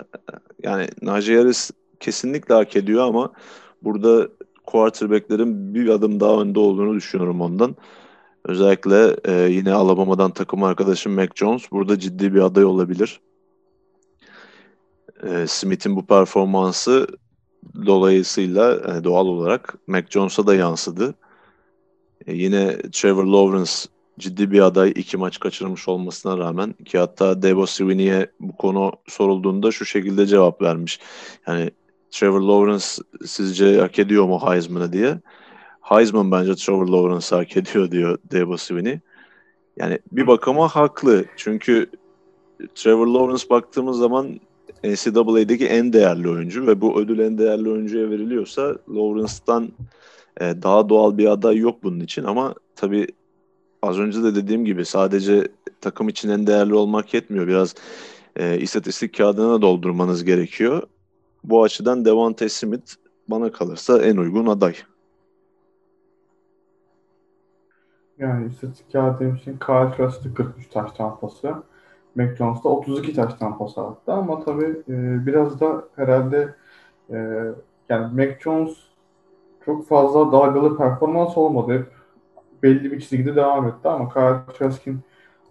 Yani 0.63 0.87
Najee 1.01 1.37
Harris 1.37 1.71
kesinlikle 1.99 2.53
hak 2.53 2.75
ediyor 2.75 3.03
ama 3.03 3.31
burada 3.81 4.29
quarterback'lerin 4.65 5.73
bir 5.73 5.89
adım 5.89 6.19
daha 6.19 6.41
önde 6.41 6.59
olduğunu 6.59 6.95
düşünüyorum 6.95 7.41
ondan. 7.41 7.75
Özellikle 8.45 9.15
e, 9.25 9.49
yine 9.51 9.73
Alabama'dan 9.73 10.31
takım 10.31 10.63
arkadaşım 10.63 11.13
Mac 11.13 11.29
Jones 11.35 11.71
burada 11.71 11.99
ciddi 11.99 12.33
bir 12.33 12.39
aday 12.39 12.65
olabilir. 12.65 13.19
E, 15.23 15.47
Smith'in 15.47 15.95
bu 15.95 16.05
performansı 16.05 17.07
dolayısıyla 17.85 18.73
e, 18.73 19.03
doğal 19.03 19.25
olarak 19.25 19.75
Mac 19.87 20.07
Jones'a 20.09 20.47
da 20.47 20.55
yansıdı. 20.55 21.15
E, 22.27 22.33
yine 22.33 22.81
Trevor 22.91 23.25
Lawrence 23.25 23.71
ciddi 24.19 24.51
bir 24.51 24.61
aday 24.61 24.93
iki 24.95 25.17
maç 25.17 25.39
kaçırmış 25.39 25.87
olmasına 25.87 26.37
rağmen 26.37 26.73
ki 26.73 26.97
hatta 26.97 27.41
Debo 27.41 27.65
Sweeney'e 27.65 28.31
bu 28.39 28.55
konu 28.55 28.91
sorulduğunda 29.07 29.71
şu 29.71 29.85
şekilde 29.85 30.25
cevap 30.25 30.61
vermiş. 30.61 30.99
Yani 31.47 31.71
Trevor 32.11 32.41
Lawrence 32.41 32.85
sizce 33.25 33.79
hak 33.79 33.99
ediyor 33.99 34.25
mu 34.25 34.39
Heisman'ı 34.45 34.93
diye. 34.93 35.19
Heisman 35.81 36.31
bence 36.31 36.55
Trevor 36.55 36.87
Lawrence 36.87 37.35
hak 37.35 37.57
ediyor 37.57 37.91
diyor 37.91 38.17
Debo 38.31 38.57
Swinney. 38.57 38.99
Yani 39.77 39.99
bir 40.11 40.27
bakıma 40.27 40.67
haklı. 40.67 41.25
Çünkü 41.37 41.89
Trevor 42.75 43.07
Lawrence 43.07 43.49
baktığımız 43.49 43.97
zaman 43.97 44.39
NCAA'deki 44.83 45.67
en 45.67 45.93
değerli 45.93 46.29
oyuncu 46.29 46.67
ve 46.67 46.81
bu 46.81 47.01
ödül 47.01 47.19
en 47.19 47.37
değerli 47.37 47.69
oyuncuya 47.69 48.09
veriliyorsa 48.09 48.77
Lawrence'dan 48.89 49.71
e, 50.41 50.61
daha 50.63 50.89
doğal 50.89 51.17
bir 51.17 51.25
aday 51.25 51.57
yok 51.57 51.83
bunun 51.83 51.99
için 51.99 52.23
ama 52.23 52.55
tabii 52.75 53.07
az 53.81 53.99
önce 53.99 54.23
de 54.23 54.35
dediğim 54.35 54.65
gibi 54.65 54.85
sadece 54.85 55.47
takım 55.81 56.09
için 56.09 56.29
en 56.29 56.47
değerli 56.47 56.73
olmak 56.73 57.13
yetmiyor. 57.13 57.47
Biraz 57.47 57.75
e, 58.35 58.59
istatistik 58.59 59.17
kağıdına 59.17 59.61
doldurmanız 59.61 60.23
gerekiyor. 60.23 60.83
Bu 61.43 61.63
açıdan 61.63 62.05
Devontae 62.05 62.49
Smith 62.49 62.93
bana 63.27 63.51
kalırsa 63.51 64.01
en 64.01 64.17
uygun 64.17 64.47
aday. 64.47 64.75
Yani 68.17 68.47
istatistik 68.47 68.91
kağıdı 68.93 69.35
için 69.35 69.57
Kyle 69.57 69.91
Trask'ta 69.97 70.33
43 70.33 70.69
taş 70.69 70.91
tampası. 70.91 71.55
Jones'da 72.37 72.69
32 72.69 73.13
taş 73.13 73.33
tampası 73.33 73.81
attı 73.81 74.13
ama 74.13 74.43
tabii 74.45 74.81
e, 74.89 75.25
biraz 75.25 75.59
da 75.59 75.83
herhalde 75.95 76.55
e, 77.09 77.17
yani 77.89 78.13
Mac 78.15 78.39
Jones 78.39 78.77
çok 79.65 79.87
fazla 79.87 80.31
dalgalı 80.31 80.77
performans 80.77 81.37
olmadı. 81.37 81.73
Hep 81.73 81.91
belli 82.63 82.91
bir 82.91 82.99
çizgide 82.99 83.35
devam 83.35 83.67
etti 83.67 83.89
ama 83.89 84.09
Kyle 84.13 84.57
Trask'in 84.57 84.99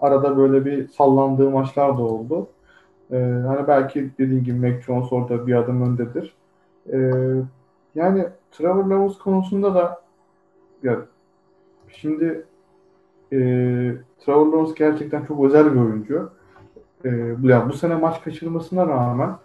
arada 0.00 0.36
böyle 0.36 0.64
bir 0.64 0.88
sallandığı 0.88 1.50
maçlar 1.50 1.98
da 1.98 2.02
oldu. 2.02 2.48
Ee, 3.12 3.16
hani 3.46 3.68
belki 3.68 4.10
dediğim 4.18 4.44
gibi 4.44 4.58
Mac 4.58 4.82
Jones 4.82 5.12
orada 5.12 5.46
bir 5.46 5.54
adım 5.54 5.82
öndedir. 5.82 6.36
Ee, 6.92 6.98
yani 7.94 8.26
Trevor 8.52 8.84
Lawrence 8.84 9.18
konusunda 9.18 9.74
da 9.74 10.00
ya, 10.82 10.98
şimdi 11.88 12.46
e, 13.32 13.36
Trevor 14.18 14.46
Lawrence 14.46 14.72
gerçekten 14.76 15.24
çok 15.24 15.44
özel 15.44 15.74
bir 15.74 15.80
oyuncu. 15.80 16.30
E, 17.04 17.08
yani 17.42 17.68
bu 17.68 17.72
sene 17.72 17.94
maç 17.94 18.22
kaçırmasına 18.24 18.86
rağmen 18.86 19.36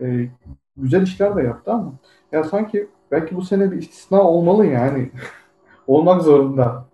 e, 0.00 0.28
güzel 0.76 1.02
işler 1.02 1.36
de 1.36 1.42
yaptı 1.42 1.72
ama 1.72 1.92
ya 2.32 2.44
sanki 2.44 2.88
belki 3.10 3.36
bu 3.36 3.42
sene 3.42 3.72
bir 3.72 3.76
istisna 3.76 4.22
olmalı 4.22 4.66
yani. 4.66 5.10
Olmak 5.86 6.22
zorunda. 6.22 6.84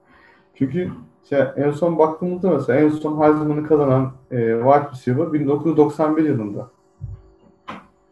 Çünkü 0.54 0.90
işte 1.24 1.54
en 1.56 1.70
son 1.70 1.98
baktığımızda 1.98 2.50
mesela 2.50 2.80
en 2.80 2.88
son 2.88 3.22
Heisman'ı 3.22 3.66
kazanan 3.66 4.12
e, 4.30 4.36
wide 4.36 4.90
receiver 4.92 5.32
1991 5.32 6.24
yılında. 6.24 6.70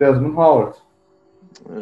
Desmond 0.00 0.36
Howard. 0.36 0.74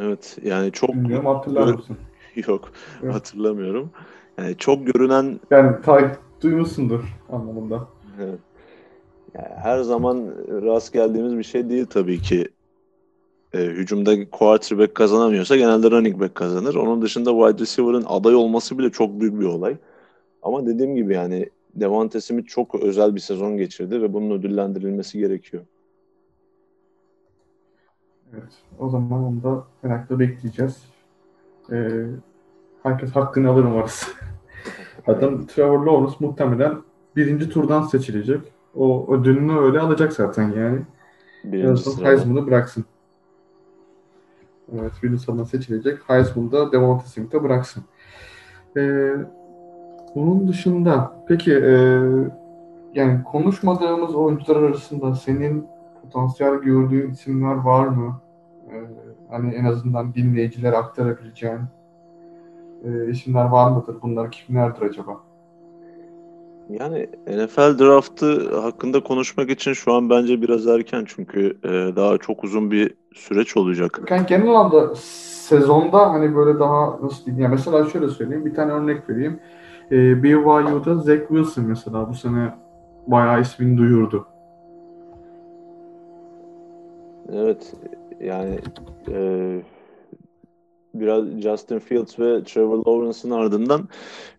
Evet 0.01 0.39
yani 0.43 0.73
çok 0.73 0.95
Bilmiyorum 0.95 1.27
hatırlar 1.27 1.75
mısın? 1.75 1.97
Yok 2.47 2.69
evet. 3.03 3.15
hatırlamıyorum. 3.15 3.91
Yani 4.39 4.57
çok 4.57 4.87
görünen 4.87 5.41
yani 5.51 5.83
ta- 5.83 6.17
duymuşsundur 6.43 7.01
anlamında. 7.33 7.89
Evet. 8.21 8.39
Yani 9.35 9.49
her 9.57 9.81
zaman 9.81 10.35
rast 10.49 10.93
geldiğimiz 10.93 11.39
bir 11.39 11.43
şey 11.43 11.71
değil 11.71 11.87
tabii 11.87 12.19
ki. 12.19 12.49
E, 13.55 13.59
hücumda 13.59 14.31
quarterback 14.31 14.95
kazanamıyorsa 14.95 15.57
genelde 15.57 15.91
running 15.91 16.21
back 16.21 16.35
kazanır. 16.35 16.75
Onun 16.75 17.03
dışında 17.03 17.31
wide 17.31 17.63
receiver'ın 17.63 18.05
aday 18.09 18.35
olması 18.35 18.79
bile 18.79 18.91
çok 18.91 19.21
büyük 19.21 19.41
bir 19.41 19.47
olay. 19.47 19.77
Ama 20.43 20.67
dediğim 20.67 20.95
gibi 20.95 21.15
yani 21.15 21.51
Devante 21.75 22.21
Smith 22.21 22.49
çok 22.49 22.75
özel 22.75 23.15
bir 23.15 23.21
sezon 23.21 23.57
geçirdi 23.57 24.03
ve 24.03 24.13
bunun 24.13 24.31
ödüllendirilmesi 24.31 25.19
gerekiyor. 25.19 25.63
Evet. 28.33 28.53
O 28.79 28.89
zaman 28.89 29.25
onu 29.25 29.43
da 29.43 29.65
merakla 29.83 30.19
bekleyeceğiz. 30.19 30.85
Ee, 31.73 32.07
herkes 32.83 33.11
hakkını 33.11 33.51
alır 33.51 33.65
umarız. 33.65 34.09
Adam 35.07 35.47
Trevor 35.47 35.87
Lawrence 35.87 36.17
muhtemelen 36.21 36.83
birinci 37.17 37.49
turdan 37.49 37.83
seçilecek. 37.83 38.41
O 38.75 39.15
ödülünü 39.15 39.59
öyle 39.59 39.81
alacak 39.81 40.13
zaten 40.13 40.53
yani. 40.53 40.81
Birinci 41.45 42.05
Heisman'ı 42.05 42.47
bıraksın. 42.47 42.85
Evet, 44.81 44.93
birinci 45.03 45.23
sıradan 45.23 45.45
seçilecek. 45.45 45.99
Heisman'da 46.09 46.73
Devonta 46.73 47.07
Smith'e 47.07 47.43
bıraksın. 47.43 47.85
Ee, 48.77 49.13
bunun 50.15 50.49
dışında 50.49 51.13
peki 51.29 51.53
e, 51.53 51.73
yani 52.95 53.25
konuşmadığımız 53.25 54.15
oyuncular 54.15 54.63
arasında 54.63 55.15
senin 55.15 55.67
potansiyel 56.03 56.55
gördüğün 56.55 57.11
isimler 57.11 57.55
var 57.55 57.87
mı? 57.87 58.21
Ee, 58.71 58.75
hani 59.31 59.55
en 59.55 59.65
azından 59.65 60.15
dinleyicilere 60.15 60.77
aktarabileceğin 60.77 61.61
e, 62.85 63.11
isimler 63.11 63.45
var 63.45 63.71
mıdır? 63.71 63.97
Bunlar 64.03 64.31
kimlerdir 64.31 64.83
acaba? 64.83 65.21
Yani 66.69 67.09
NFL 67.27 67.79
draftı 67.79 68.61
hakkında 68.61 69.03
konuşmak 69.03 69.51
için 69.51 69.73
şu 69.73 69.93
an 69.93 70.11
bence 70.11 70.43
biraz 70.43 70.67
erken 70.67 71.05
çünkü 71.09 71.59
e, 71.65 71.69
daha 71.97 72.19
çok 72.19 72.45
uzun 72.45 72.71
bir 72.71 72.95
süreç 73.15 73.57
olacak. 73.57 74.01
Yani 74.11 74.27
genel 74.27 74.49
anlamda 74.49 74.95
sezonda 74.95 76.11
hani 76.11 76.37
böyle 76.37 76.59
daha 76.59 76.99
nasıl 77.03 77.25
diyeyim? 77.25 77.43
Yani 77.43 77.53
mesela 77.53 77.85
şöyle 77.85 78.09
söyleyeyim, 78.09 78.47
bir 78.47 78.55
tane 78.55 78.73
örnek 78.73 79.11
vereyim. 79.11 79.41
E, 79.91 80.23
BYU'da 80.23 80.97
Zach 80.97 81.29
Wilson 81.29 81.65
mesela 81.65 82.09
bu 82.09 82.15
sene 82.15 82.55
bayağı 83.07 83.41
ismini 83.41 83.79
duyurdu. 83.79 84.27
Evet, 87.33 87.75
yani 88.21 88.59
e, 89.09 89.63
biraz 90.95 91.25
Justin 91.41 91.79
Fields 91.79 92.19
ve 92.19 92.45
Trevor 92.45 92.79
Lawrence'ın 92.79 93.31
ardından 93.31 93.89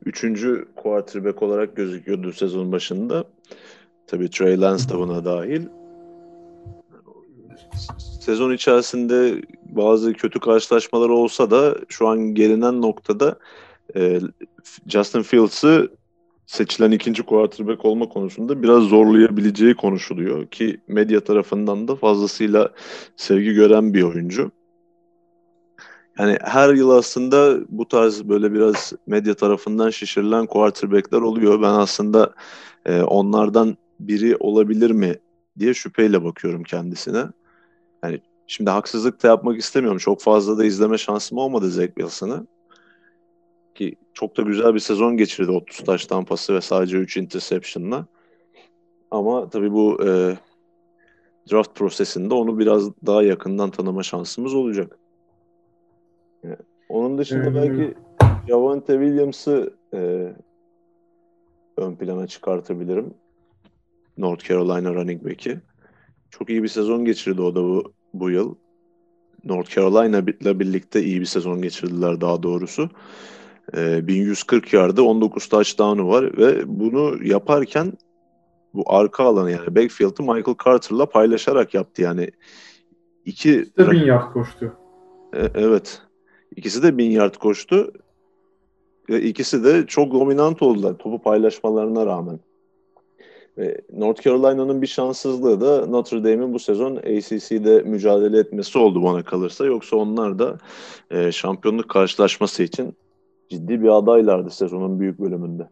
üçüncü 0.06 0.68
quarterback 0.76 1.44
olarak 1.44 1.76
gözüküyordu 1.76 2.32
sezon 2.34 2.72
başında. 2.72 3.24
Tabii 4.08 4.30
Trey 4.30 4.62
Lance 4.62 4.90
da 4.90 5.00
buna 5.00 5.26
dahil. 5.26 5.62
Sezon 7.98 8.52
içerisinde 8.52 9.42
bazı 9.70 10.14
kötü 10.14 10.40
karşılaşmalar 10.40 11.10
olsa 11.10 11.52
da 11.52 11.76
şu 11.88 12.08
an 12.08 12.20
gelinen 12.20 12.82
noktada 12.82 13.36
e, 13.96 14.20
Justin 14.88 15.22
Fields'ı 15.22 15.92
seçilen 16.46 16.92
ikinci 16.92 17.24
quarterback 17.24 17.86
olma 17.86 18.10
konusunda 18.10 18.64
biraz 18.64 18.84
zorlayabileceği 18.84 19.74
konuşuluyor 19.74 20.48
ki 20.48 20.82
medya 20.88 21.24
tarafından 21.24 21.88
da 21.88 21.96
fazlasıyla 21.96 22.72
sevgi 23.16 23.54
gören 23.54 23.94
bir 23.94 24.04
oyuncu. 24.04 24.52
Yani 26.20 26.38
her 26.42 26.74
yıl 26.74 26.90
aslında 26.90 27.60
bu 27.70 27.88
tarz 27.88 28.30
böyle 28.30 28.54
biraz 28.54 28.94
medya 29.08 29.34
tarafından 29.34 29.90
şişirilen 29.90 30.46
quarterback'ler 30.46 31.22
oluyor. 31.22 31.62
Ben 31.62 31.74
aslında 31.74 32.34
e, 32.86 33.02
onlardan 33.02 33.78
biri 34.00 34.36
olabilir 34.40 34.92
mi 34.92 35.16
diye 35.60 35.74
şüpheyle 35.74 36.24
bakıyorum 36.24 36.64
kendisine. 36.64 37.24
Yani 38.04 38.22
şimdi 38.48 38.70
haksızlık 38.70 39.24
da 39.24 39.28
yapmak 39.28 39.60
istemiyorum. 39.60 39.98
Çok 39.98 40.22
fazla 40.22 40.58
da 40.58 40.66
izleme 40.66 40.98
şansım 40.98 41.38
olmadı 41.38 41.70
Zach 41.72 41.88
Wilson'ı. 41.88 42.48
Çok 44.14 44.38
da 44.38 44.42
güzel 44.42 44.74
bir 44.74 44.80
sezon 44.80 45.18
geçirdi 45.18 45.52
30 45.52 45.78
taş 45.78 46.06
tampası 46.06 46.56
ve 46.56 46.62
sadece 46.62 46.98
3 46.98 47.18
interception'la. 47.18 48.06
Ama 49.12 49.50
tabii 49.50 49.72
bu 49.72 50.08
e, 50.08 50.38
draft 51.52 51.76
prosesinde 51.76 52.34
onu 52.34 52.60
biraz 52.60 52.92
daha 53.06 53.24
yakından 53.24 53.72
tanıma 53.72 54.04
şansımız 54.04 54.54
olacak. 54.54 55.00
Yani 56.44 56.56
onun 56.90 57.18
dışında 57.18 57.46
hmm. 57.46 57.56
belki 57.56 57.94
Javante 58.48 58.94
Williams'ı 58.94 59.74
e, 59.94 60.34
ön 61.78 61.96
plana 61.96 62.28
çıkartabilirim. 62.28 63.14
North 64.18 64.50
Carolina 64.50 64.94
running 64.94 65.26
back'i. 65.26 65.60
Çok 66.30 66.50
iyi 66.50 66.64
bir 66.64 66.68
sezon 66.68 67.06
geçirdi 67.06 67.42
o 67.42 67.56
da 67.56 67.64
bu, 67.64 67.94
bu 68.14 68.30
yıl. 68.30 68.56
North 69.46 69.76
Carolina 69.76 70.20
ile 70.20 70.60
birlikte 70.60 71.04
iyi 71.04 71.20
bir 71.20 71.26
sezon 71.26 71.62
geçirdiler 71.62 72.22
daha 72.22 72.44
doğrusu. 72.44 72.90
E, 73.78 74.08
1140 74.08 74.74
yardı 74.74 75.02
19 75.02 75.48
touchdown'u 75.48 76.10
var 76.10 76.38
ve 76.38 76.64
bunu 76.66 77.24
yaparken 77.24 77.94
bu 78.74 78.84
arka 78.94 79.24
alanı 79.24 79.52
yani 79.52 79.76
backfield'ı 79.76 80.24
Michael 80.24 80.56
Carter'la 80.66 81.06
paylaşarak 81.06 81.74
yaptı 81.74 82.02
yani. 82.02 82.30
iki 83.26 83.60
İşte 83.62 83.92
bin 83.92 84.06
yard 84.06 84.34
koştu. 84.34 84.74
E, 85.34 85.40
evet. 85.56 86.02
İkisi 86.56 86.84
de 86.84 86.98
bin 86.98 87.12
yard 87.12 87.36
koştu. 87.36 87.92
Ve 89.10 89.22
ikisi 89.22 89.64
de 89.64 89.88
çok 89.88 90.14
dominant 90.14 90.62
oldular 90.62 90.94
topu 90.94 91.22
paylaşmalarına 91.22 92.06
rağmen. 92.06 92.40
Ve 93.58 93.82
North 93.94 94.22
Carolina'nın 94.22 94.82
bir 94.82 94.88
şanssızlığı 94.88 95.62
da 95.62 95.86
Notre 95.86 96.18
Dame'in 96.18 96.54
bu 96.54 96.60
sezon 96.60 96.96
ACC'de 96.96 97.82
mücadele 97.82 98.40
etmesi 98.40 98.78
oldu 98.78 99.04
bana 99.04 99.24
kalırsa. 99.24 99.66
Yoksa 99.66 99.96
onlar 99.96 100.40
da 100.40 100.58
e, 101.12 101.32
şampiyonluk 101.32 101.90
karşılaşması 101.90 102.64
için 102.64 102.96
ciddi 103.52 103.82
bir 103.82 103.90
adaylardı 103.90 104.50
sezonun 104.50 105.00
büyük 105.00 105.20
bölümünde. 105.20 105.70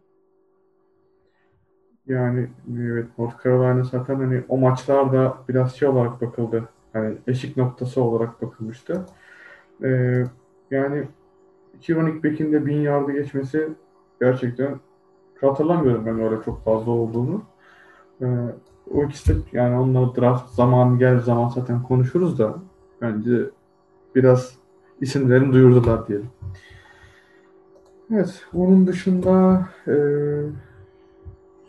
Yani 2.06 2.48
evet 2.78 3.06
North 3.18 3.44
Carolina 3.44 3.84
zaten 3.84 4.14
hani 4.14 4.42
o 4.48 4.58
maçlarda 4.58 5.34
biraz 5.48 5.76
şey 5.76 5.88
olarak 5.88 6.20
bakıldı. 6.20 6.68
Hani 6.92 7.14
eşik 7.26 7.56
noktası 7.56 8.02
olarak 8.02 8.42
bakılmıştı. 8.42 9.06
Ee, 9.82 10.24
yani 10.70 11.04
iki 11.78 11.94
running 11.94 12.24
back'in 12.24 12.52
de 12.52 12.66
bin 12.66 12.80
yardı 12.80 13.12
geçmesi 13.12 13.68
gerçekten 14.20 14.80
hatırlamıyorum 15.40 16.06
ben 16.06 16.20
öyle 16.20 16.42
çok 16.44 16.64
fazla 16.64 16.90
olduğunu. 16.90 17.42
Ee, 18.22 18.26
o 18.94 19.04
ikisi 19.04 19.36
yani 19.52 19.78
onunla 19.78 20.16
draft 20.16 20.50
zamanı 20.50 20.98
gel 20.98 21.20
zaman 21.20 21.48
zaten 21.48 21.82
konuşuruz 21.82 22.38
da 22.38 22.54
bence 23.00 23.40
biraz 24.14 24.54
isimlerini 25.00 25.52
duyurdular 25.52 26.08
diyelim. 26.08 26.30
Evet, 28.12 28.44
onun 28.54 28.86
dışında 28.86 29.64
e, 29.88 29.94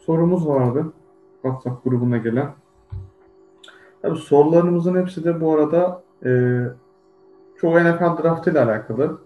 sorumuz 0.05 0.47
vardı 0.47 0.93
WhatsApp 1.41 1.83
grubuna 1.83 2.17
gelen. 2.17 2.53
Tabii 4.01 4.17
sorularımızın 4.17 5.01
hepsi 5.01 5.23
de 5.23 5.41
bu 5.41 5.53
arada 5.53 6.03
e, 6.25 6.61
çoğu 7.57 7.79
NFL 7.79 8.23
draft 8.23 8.47
ile 8.47 8.59
alakalı. 8.59 9.17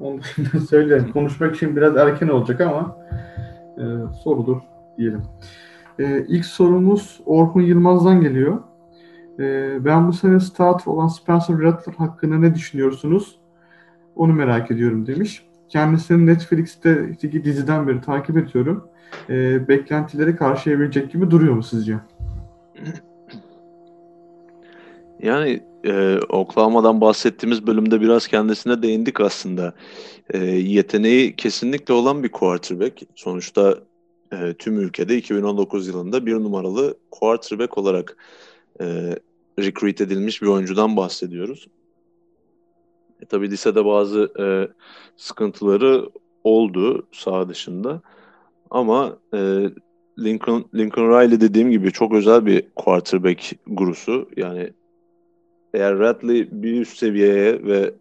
Onu 0.00 0.20
da 0.54 0.60
söyleyeyim. 0.68 1.12
Konuşmak 1.12 1.56
için 1.56 1.76
biraz 1.76 1.96
erken 1.96 2.28
olacak 2.28 2.60
ama 2.60 2.96
e, 3.78 3.84
sorudur 4.22 4.56
diyelim. 4.98 5.22
E, 5.98 6.24
ilk 6.28 6.44
sorumuz 6.44 7.20
Orhun 7.26 7.60
Yılmaz'dan 7.60 8.20
geliyor. 8.20 8.58
E, 9.38 9.76
ben 9.84 10.08
bu 10.08 10.12
sene 10.12 10.40
starter 10.40 10.92
olan 10.92 11.08
Spencer 11.08 11.58
Rattler 11.58 11.94
hakkında 11.94 12.38
ne 12.38 12.54
düşünüyorsunuz? 12.54 13.38
Onu 14.16 14.32
merak 14.32 14.70
ediyorum 14.70 15.06
demiş. 15.06 15.49
Kendisini 15.70 16.26
Netflix'teki 16.26 17.44
diziden 17.44 17.88
beri 17.88 18.00
takip 18.00 18.36
ediyorum. 18.36 18.88
E, 19.28 19.68
beklentileri 19.68 20.36
karşılayabilecek 20.36 21.12
gibi 21.12 21.30
duruyor 21.30 21.54
mu 21.54 21.62
sizce? 21.62 21.96
Yani 25.22 25.62
e, 25.84 26.18
Oklahoma'dan 26.28 27.00
bahsettiğimiz 27.00 27.66
bölümde 27.66 28.00
biraz 28.00 28.26
kendisine 28.26 28.82
değindik 28.82 29.20
aslında. 29.20 29.74
E, 30.30 30.38
yeteneği 30.46 31.36
kesinlikle 31.36 31.94
olan 31.94 32.22
bir 32.22 32.28
quarterback. 32.28 33.02
Sonuçta 33.14 33.78
e, 34.32 34.54
tüm 34.54 34.80
ülkede 34.80 35.16
2019 35.16 35.88
yılında 35.88 36.26
bir 36.26 36.34
numaralı 36.34 36.98
quarterback 37.10 37.78
olarak 37.78 38.16
e, 38.80 39.16
recruit 39.58 40.00
edilmiş 40.00 40.42
bir 40.42 40.46
oyuncudan 40.46 40.96
bahsediyoruz. 40.96 41.66
E, 43.22 43.26
tabii 43.26 43.50
lisede 43.50 43.84
bazı 43.84 44.32
e, 44.40 44.44
sıkıntıları 45.16 46.10
oldu 46.44 47.06
sağ 47.12 47.48
dışında. 47.48 48.00
Ama 48.70 49.18
e, 49.34 49.70
Lincoln, 50.18 50.64
Lincoln 50.74 51.20
Riley 51.20 51.40
dediğim 51.40 51.70
gibi 51.70 51.92
çok 51.92 52.14
özel 52.14 52.46
bir 52.46 52.64
quarterback 52.76 53.52
gurusu. 53.66 54.28
Yani 54.36 54.72
eğer 55.74 55.98
Radley 55.98 56.48
bir 56.52 56.80
üst 56.80 56.98
seviyeye 56.98 57.64
ve 57.64 57.94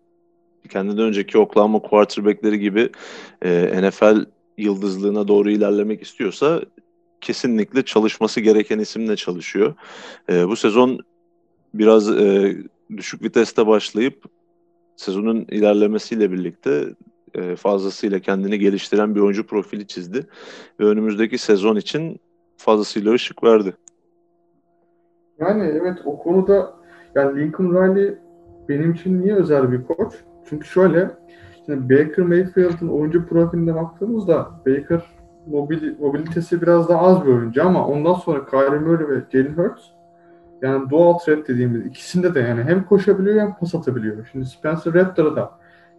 kendinden 0.70 1.04
önceki 1.04 1.38
Oklahoma 1.38 1.80
quarterbackleri 1.80 2.60
gibi 2.60 2.90
e, 3.42 3.82
NFL 3.82 4.26
yıldızlığına 4.58 5.28
doğru 5.28 5.52
ilerlemek 5.52 6.02
istiyorsa 6.02 6.62
kesinlikle 7.22 7.86
çalışması 7.86 8.42
gereken 8.42 8.80
isimle 8.80 9.16
çalışıyor. 9.16 9.74
E, 10.30 10.48
bu 10.48 10.56
sezon 10.56 11.00
biraz 11.74 12.20
e, 12.20 12.58
düşük 12.98 13.24
viteste 13.24 13.68
başlayıp 13.68 14.24
sezonun 15.00 15.46
ilerlemesiyle 15.50 16.32
birlikte 16.32 16.86
e, 17.34 17.56
fazlasıyla 17.56 18.20
kendini 18.20 18.60
geliştiren 18.60 19.16
bir 19.16 19.20
oyuncu 19.20 19.48
profili 19.48 19.88
çizdi. 19.88 20.28
Ve 20.80 20.86
önümüzdeki 20.86 21.38
sezon 21.38 21.76
için 21.76 22.20
fazlasıyla 22.58 23.14
ışık 23.14 23.44
verdi. 23.44 23.74
Yani 25.40 25.64
evet 25.64 25.98
o 26.06 26.20
konuda 26.20 26.74
yani 27.16 27.40
Lincoln 27.40 27.74
Riley 27.74 28.18
benim 28.70 28.92
için 28.92 29.22
niye 29.22 29.36
özel 29.36 29.72
bir 29.72 29.84
koç? 29.84 30.14
Çünkü 30.50 30.68
şöyle 30.68 31.12
şimdi 31.66 31.94
Baker 31.94 32.26
Mayfield'ın 32.26 32.88
oyuncu 32.88 33.28
profiline 33.28 33.76
baktığımızda 33.76 34.52
Baker 34.68 35.02
mobil, 35.48 36.00
mobilitesi 36.00 36.62
biraz 36.62 36.90
daha 36.90 37.02
az 37.02 37.26
bir 37.26 37.30
oyuncu 37.30 37.64
ama 37.64 37.88
ondan 37.88 38.14
sonra 38.14 38.46
Kyler 38.46 38.80
Murray 38.80 39.08
ve 39.10 39.24
Jalen 39.32 39.54
Hurts 39.54 39.99
yani 40.62 40.90
dual 40.90 41.18
threat 41.18 41.48
dediğimiz 41.48 41.86
ikisinde 41.86 42.36
de 42.36 42.40
yani 42.40 42.64
hem 42.64 42.86
koşabiliyor 42.86 43.40
hem 43.40 43.54
pas 43.54 43.76
atabiliyor. 43.76 44.30
Şimdi 44.32 44.46
Spencer 44.46 44.94
Rattler 44.94 45.36
da 45.36 45.52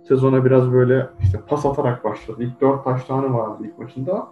sezona 0.08 0.44
biraz 0.44 0.72
böyle 0.72 1.06
işte 1.22 1.38
pas 1.46 1.66
atarak 1.66 2.04
başladı. 2.04 2.42
İlk 2.42 2.60
dört 2.60 2.84
taş 2.84 3.04
tane 3.04 3.32
vardı 3.32 3.62
ilk 3.64 3.78
maçında. 3.78 4.28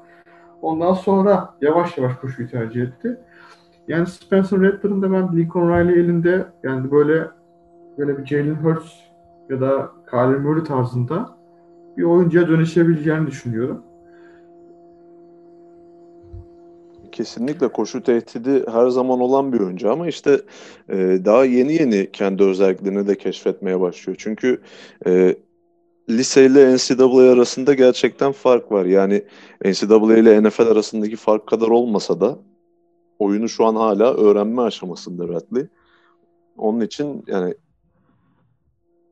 Ondan 0.63 0.93
sonra 0.93 1.55
yavaş 1.61 1.99
yavaş 1.99 2.17
koşuyu 2.17 2.51
tercih 2.51 2.83
etti. 2.83 3.21
Yani 3.89 4.07
Spencer 4.07 4.61
Rattler'ın 4.61 5.03
da 5.03 5.13
ben 5.13 5.37
Lincoln 5.37 5.69
Riley 5.69 6.01
elinde 6.01 6.47
yani 6.63 6.91
böyle 6.91 7.29
böyle 7.99 8.19
bir 8.19 8.27
Jalen 8.27 8.55
Hurts 8.55 8.93
ya 9.51 9.61
da 9.61 9.91
Kyler 10.11 10.39
Murray 10.39 10.65
tarzında 10.65 11.39
bir 11.97 12.03
oyuncuya 12.03 12.49
dönüşebileceğini 12.49 13.27
düşünüyorum. 13.27 13.83
Kesinlikle 17.19 17.69
koşu 17.69 18.03
tehdidi 18.03 18.65
her 18.71 18.89
zaman 18.89 19.21
olan 19.21 19.53
bir 19.53 19.61
oyuncu 19.61 19.93
ama 19.93 20.09
işte 20.09 20.41
e, 20.89 20.97
daha 21.25 21.45
yeni 21.45 21.73
yeni 21.73 22.13
kendi 22.13 22.43
özelliklerini 22.43 23.07
de 23.09 23.19
keşfetmeye 23.19 23.81
başlıyor. 23.81 24.17
Çünkü 24.21 24.61
e, 25.07 25.37
lise 26.11 26.47
ile 26.47 26.75
NCAA 26.75 27.33
arasında 27.33 27.75
gerçekten 27.75 28.33
fark 28.33 28.73
var. 28.73 28.85
Yani 28.85 29.25
NCAA 29.65 30.17
ile 30.17 30.43
NFL 30.43 30.63
arasındaki 30.63 31.17
fark 31.17 31.47
kadar 31.47 31.69
olmasa 31.69 32.21
da 32.21 32.39
oyunu 33.19 33.49
şu 33.49 33.65
an 33.65 33.77
hala 33.77 34.15
öğrenme 34.15 34.63
aşamasında 34.63 35.29
Radley. 35.29 35.67
Onun 36.57 36.81
için 36.81 37.25
yani 37.27 37.55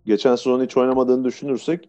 geçen 0.05 0.37
sezon 0.37 0.65
hiç 0.65 0.77
oynamadığını 0.77 1.25
düşünürsek 1.25 1.89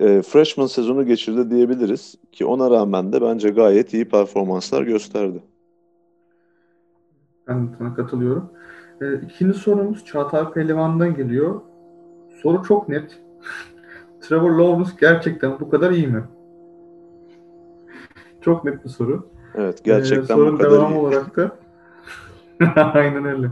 e, 0.00 0.22
freshman 0.22 0.66
sezonu 0.66 1.06
geçirdi 1.06 1.50
diyebiliriz 1.50 2.14
ki 2.32 2.44
ona 2.44 2.70
rağmen 2.70 3.12
de 3.12 3.22
bence 3.22 3.50
gayet 3.50 3.94
iyi 3.94 4.08
performanslar 4.08 4.82
gösterdi. 4.82 5.42
Ben 7.48 7.74
sana 7.78 7.94
katılıyorum. 7.94 8.50
E, 9.00 9.14
ikinci 9.14 9.58
sorumuz 9.58 10.04
Çağatay 10.04 10.52
Pehlivan'dan 10.52 11.14
geliyor. 11.14 11.60
Soru 12.42 12.62
çok 12.62 12.88
net. 12.88 13.22
Trevor 14.20 14.50
Lawrence 14.50 14.90
gerçekten 15.00 15.60
bu 15.60 15.70
kadar 15.70 15.90
iyi 15.90 16.06
mi? 16.06 16.24
Çok 18.40 18.64
net 18.64 18.84
bir 18.84 18.88
soru. 18.88 19.28
Evet 19.54 19.84
gerçekten 19.84 20.38
ee, 20.38 20.40
bu 20.40 20.58
kadar 20.58 20.70
devam 20.70 20.92
iyi. 20.92 20.98
olarak 20.98 21.36
da 21.36 21.52
aynen 22.94 23.24
öyle. 23.24 23.50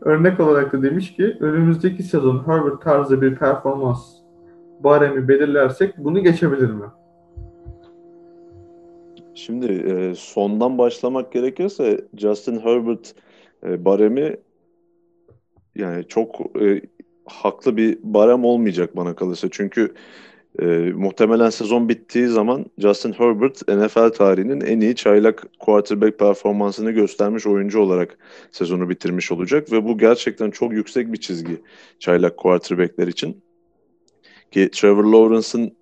Örnek 0.00 0.40
olarak 0.40 0.72
da 0.72 0.82
demiş 0.82 1.14
ki 1.14 1.36
önümüzdeki 1.40 2.02
sezon 2.02 2.46
Herbert 2.46 2.82
tarzı 2.82 3.22
bir 3.22 3.36
performans 3.36 4.19
baremi 4.84 5.28
belirlersek 5.28 5.98
bunu 5.98 6.22
geçebilir 6.22 6.70
mi? 6.70 6.86
Şimdi 9.34 9.72
e, 9.72 10.14
sondan 10.14 10.78
başlamak 10.78 11.32
gerekirse 11.32 12.04
Justin 12.16 12.60
Herbert 12.60 13.14
e, 13.66 13.84
baremi 13.84 14.36
yani 15.76 16.04
çok 16.08 16.40
e, 16.62 16.82
haklı 17.24 17.76
bir 17.76 17.98
barem 18.02 18.44
olmayacak 18.44 18.96
bana 18.96 19.14
kalırsa. 19.14 19.48
Çünkü 19.50 19.94
e, 20.58 20.66
muhtemelen 20.94 21.50
sezon 21.50 21.88
bittiği 21.88 22.28
zaman 22.28 22.66
Justin 22.78 23.12
Herbert 23.12 23.68
NFL 23.68 24.08
tarihinin 24.08 24.60
en 24.60 24.80
iyi 24.80 24.94
çaylak 24.94 25.46
quarterback 25.58 26.18
performansını 26.18 26.90
göstermiş 26.90 27.46
oyuncu 27.46 27.80
olarak 27.80 28.18
sezonu 28.50 28.88
bitirmiş 28.88 29.32
olacak 29.32 29.72
ve 29.72 29.84
bu 29.84 29.98
gerçekten 29.98 30.50
çok 30.50 30.72
yüksek 30.72 31.12
bir 31.12 31.18
çizgi 31.18 31.60
çaylak 31.98 32.36
quarterbackler 32.36 33.08
için. 33.08 33.42
Ki 34.50 34.70
Trevor 34.70 35.04
Lawrence'ın 35.04 35.72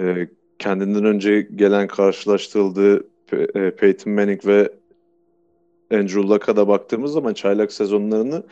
e, 0.00 0.28
kendinden 0.58 1.04
önce 1.04 1.40
gelen 1.40 1.86
karşılaştırıldığı 1.86 3.06
e, 3.32 3.70
Peyton 3.70 4.12
Manning 4.12 4.46
ve 4.46 4.72
Andrew 5.92 6.22
Luck'a 6.22 6.56
da 6.56 6.68
baktığımız 6.68 7.12
zaman 7.12 7.34
çaylak 7.34 7.72
sezonlarını 7.72 8.42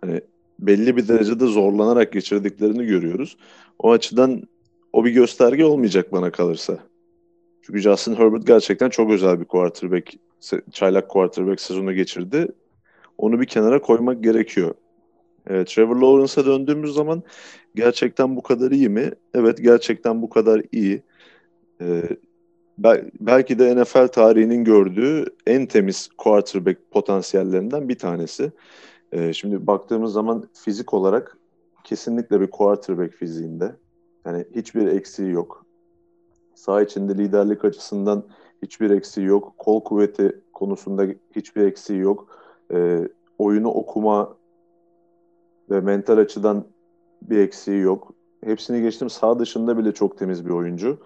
hani 0.00 0.20
belli 0.58 0.96
bir 0.96 1.08
derecede 1.08 1.46
zorlanarak 1.46 2.12
geçirdiklerini 2.12 2.86
görüyoruz. 2.86 3.36
O 3.78 3.92
açıdan 3.92 4.42
o 4.92 5.04
bir 5.04 5.10
gösterge 5.10 5.64
olmayacak 5.64 6.12
bana 6.12 6.30
kalırsa. 6.30 6.78
Çünkü 7.62 7.80
Justin 7.80 8.14
Herbert 8.14 8.46
gerçekten 8.46 8.90
çok 8.90 9.10
özel 9.10 9.40
bir 9.40 9.44
quarterback, 9.44 10.12
çaylak 10.72 11.08
quarterback 11.08 11.60
sezonu 11.60 11.94
geçirdi. 11.94 12.48
Onu 13.18 13.40
bir 13.40 13.46
kenara 13.46 13.80
koymak 13.80 14.24
gerekiyor. 14.24 14.74
Evet, 15.46 15.66
Trevor 15.68 15.96
Lawrence'a 15.96 16.46
döndüğümüz 16.46 16.94
zaman 16.94 17.22
gerçekten 17.74 18.36
bu 18.36 18.42
kadar 18.42 18.70
iyi 18.70 18.88
mi? 18.88 19.10
Evet, 19.34 19.58
gerçekten 19.62 20.22
bu 20.22 20.28
kadar 20.28 20.62
iyi. 20.72 21.02
Ee, 21.80 22.02
belki 23.20 23.58
de 23.58 23.82
NFL 23.82 24.08
tarihinin 24.08 24.64
gördüğü 24.64 25.24
en 25.46 25.66
temiz 25.66 26.08
quarterback 26.18 26.90
potansiyellerinden 26.90 27.88
bir 27.88 27.98
tanesi. 27.98 28.52
Ee, 29.12 29.32
şimdi 29.32 29.66
baktığımız 29.66 30.12
zaman 30.12 30.48
fizik 30.52 30.94
olarak 30.94 31.38
kesinlikle 31.84 32.40
bir 32.40 32.46
quarterback 32.46 33.14
fiziğinde. 33.14 33.76
Yani 34.26 34.44
hiçbir 34.54 34.86
eksiği 34.86 35.30
yok. 35.30 35.66
Sağ 36.54 36.82
içinde 36.82 37.18
liderlik 37.18 37.64
açısından 37.64 38.24
hiçbir 38.62 38.90
eksiği 38.90 39.26
yok. 39.26 39.54
Kol 39.58 39.84
kuvveti 39.84 40.40
konusunda 40.52 41.06
hiçbir 41.36 41.66
eksiği 41.66 41.98
yok. 41.98 42.38
Ee, 42.72 43.08
oyunu 43.38 43.68
okuma 43.68 44.36
ve 45.70 45.80
mental 45.80 46.18
açıdan 46.18 46.64
bir 47.30 47.38
eksiği 47.38 47.80
yok. 47.80 48.12
Hepsini 48.44 48.82
geçtim 48.82 49.10
sağ 49.10 49.38
dışında 49.38 49.78
bile 49.78 49.92
çok 49.92 50.18
temiz 50.18 50.46
bir 50.46 50.50
oyuncu. 50.50 50.98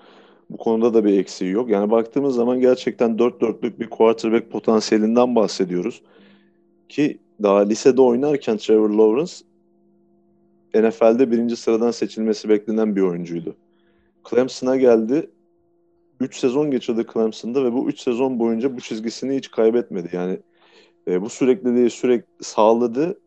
Bu 0.51 0.57
konuda 0.57 0.95
da 0.95 1.05
bir 1.05 1.19
eksiği 1.19 1.51
yok. 1.51 1.71
Yani 1.71 1.91
baktığımız 1.91 2.35
zaman 2.35 2.61
gerçekten 2.61 3.19
dört 3.19 3.41
dörtlük 3.41 3.81
bir 3.81 3.91
quarterback 3.91 4.51
potansiyelinden 4.51 5.37
bahsediyoruz. 5.37 6.03
Ki 6.89 7.19
daha 7.43 7.59
lisede 7.59 8.01
oynarken 8.03 8.57
Trevor 8.57 8.91
Lawrence 8.91 9.33
NFL'de 10.75 11.31
birinci 11.31 11.57
sıradan 11.57 11.91
seçilmesi 11.91 12.49
beklenen 12.49 12.97
bir 12.97 13.01
oyuncuydu. 13.01 13.57
Clemson'a 14.31 14.77
geldi. 14.77 15.31
3 16.21 16.37
sezon 16.37 16.71
geçirdi 16.71 17.07
Clemson'da 17.13 17.65
ve 17.65 17.73
bu 17.73 17.89
3 17.89 18.01
sezon 18.01 18.39
boyunca 18.39 18.77
bu 18.77 18.81
çizgisini 18.81 19.37
hiç 19.37 19.51
kaybetmedi. 19.51 20.09
Yani 20.13 20.39
e, 21.09 21.23
bu 21.23 21.29
sürekliliği 21.29 21.91
sürekli 21.91 22.45
sağladı 22.45 23.21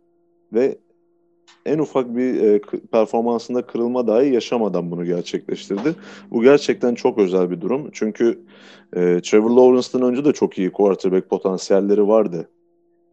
ve 0.53 0.77
en 1.66 1.80
ufak 1.80 2.16
bir 2.16 2.43
e, 2.43 2.62
performansında 2.91 3.62
kırılma 3.62 4.07
dahi 4.07 4.34
yaşamadan 4.34 4.91
bunu 4.91 5.05
gerçekleştirdi. 5.05 5.95
Bu 6.32 6.43
gerçekten 6.43 6.95
çok 6.95 7.18
özel 7.18 7.51
bir 7.51 7.62
durum. 7.62 7.89
Çünkü 7.93 8.39
e, 8.93 9.22
Trevor 9.24 9.49
Lawrence'dan 9.49 10.01
önce 10.01 10.26
de 10.26 10.34
çok 10.34 10.57
iyi 10.57 10.72
quarterback 10.72 11.30
potansiyelleri 11.30 12.07
vardı. 12.07 12.49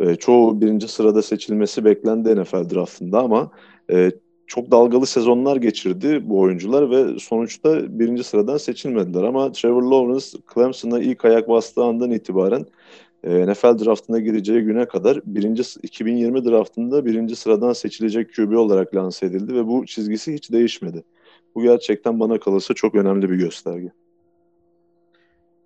E, 0.00 0.16
çoğu 0.16 0.60
birinci 0.60 0.88
sırada 0.88 1.22
seçilmesi 1.22 1.84
beklendi 1.84 2.40
NFL 2.40 2.70
draftında 2.70 3.20
ama 3.20 3.50
e, 3.92 4.10
çok 4.46 4.70
dalgalı 4.70 5.06
sezonlar 5.06 5.56
geçirdi 5.56 6.20
bu 6.24 6.40
oyuncular 6.40 6.90
ve 6.90 7.18
sonuçta 7.18 7.98
birinci 7.98 8.24
sıradan 8.24 8.56
seçilmediler. 8.56 9.22
Ama 9.22 9.52
Trevor 9.52 9.82
Lawrence 9.82 10.26
Clemson'a 10.54 11.00
ilk 11.00 11.24
ayak 11.24 11.48
bastığı 11.48 11.84
andan 11.84 12.10
itibaren 12.10 12.66
e, 13.24 13.46
NFL 13.46 13.84
draftına 13.84 14.18
gireceği 14.18 14.62
güne 14.62 14.84
kadar 14.88 15.20
birinci 15.24 15.62
2020 15.82 16.44
draftında 16.44 17.06
birinci 17.06 17.36
sıradan 17.36 17.72
seçilecek 17.72 18.34
QB 18.34 18.56
olarak 18.56 18.94
lanse 18.94 19.26
edildi 19.26 19.54
ve 19.54 19.66
bu 19.66 19.86
çizgisi 19.86 20.34
hiç 20.34 20.52
değişmedi. 20.52 21.04
Bu 21.54 21.62
gerçekten 21.62 22.20
bana 22.20 22.40
kalırsa 22.40 22.74
çok 22.74 22.94
önemli 22.94 23.30
bir 23.30 23.36
gösterge. 23.36 23.92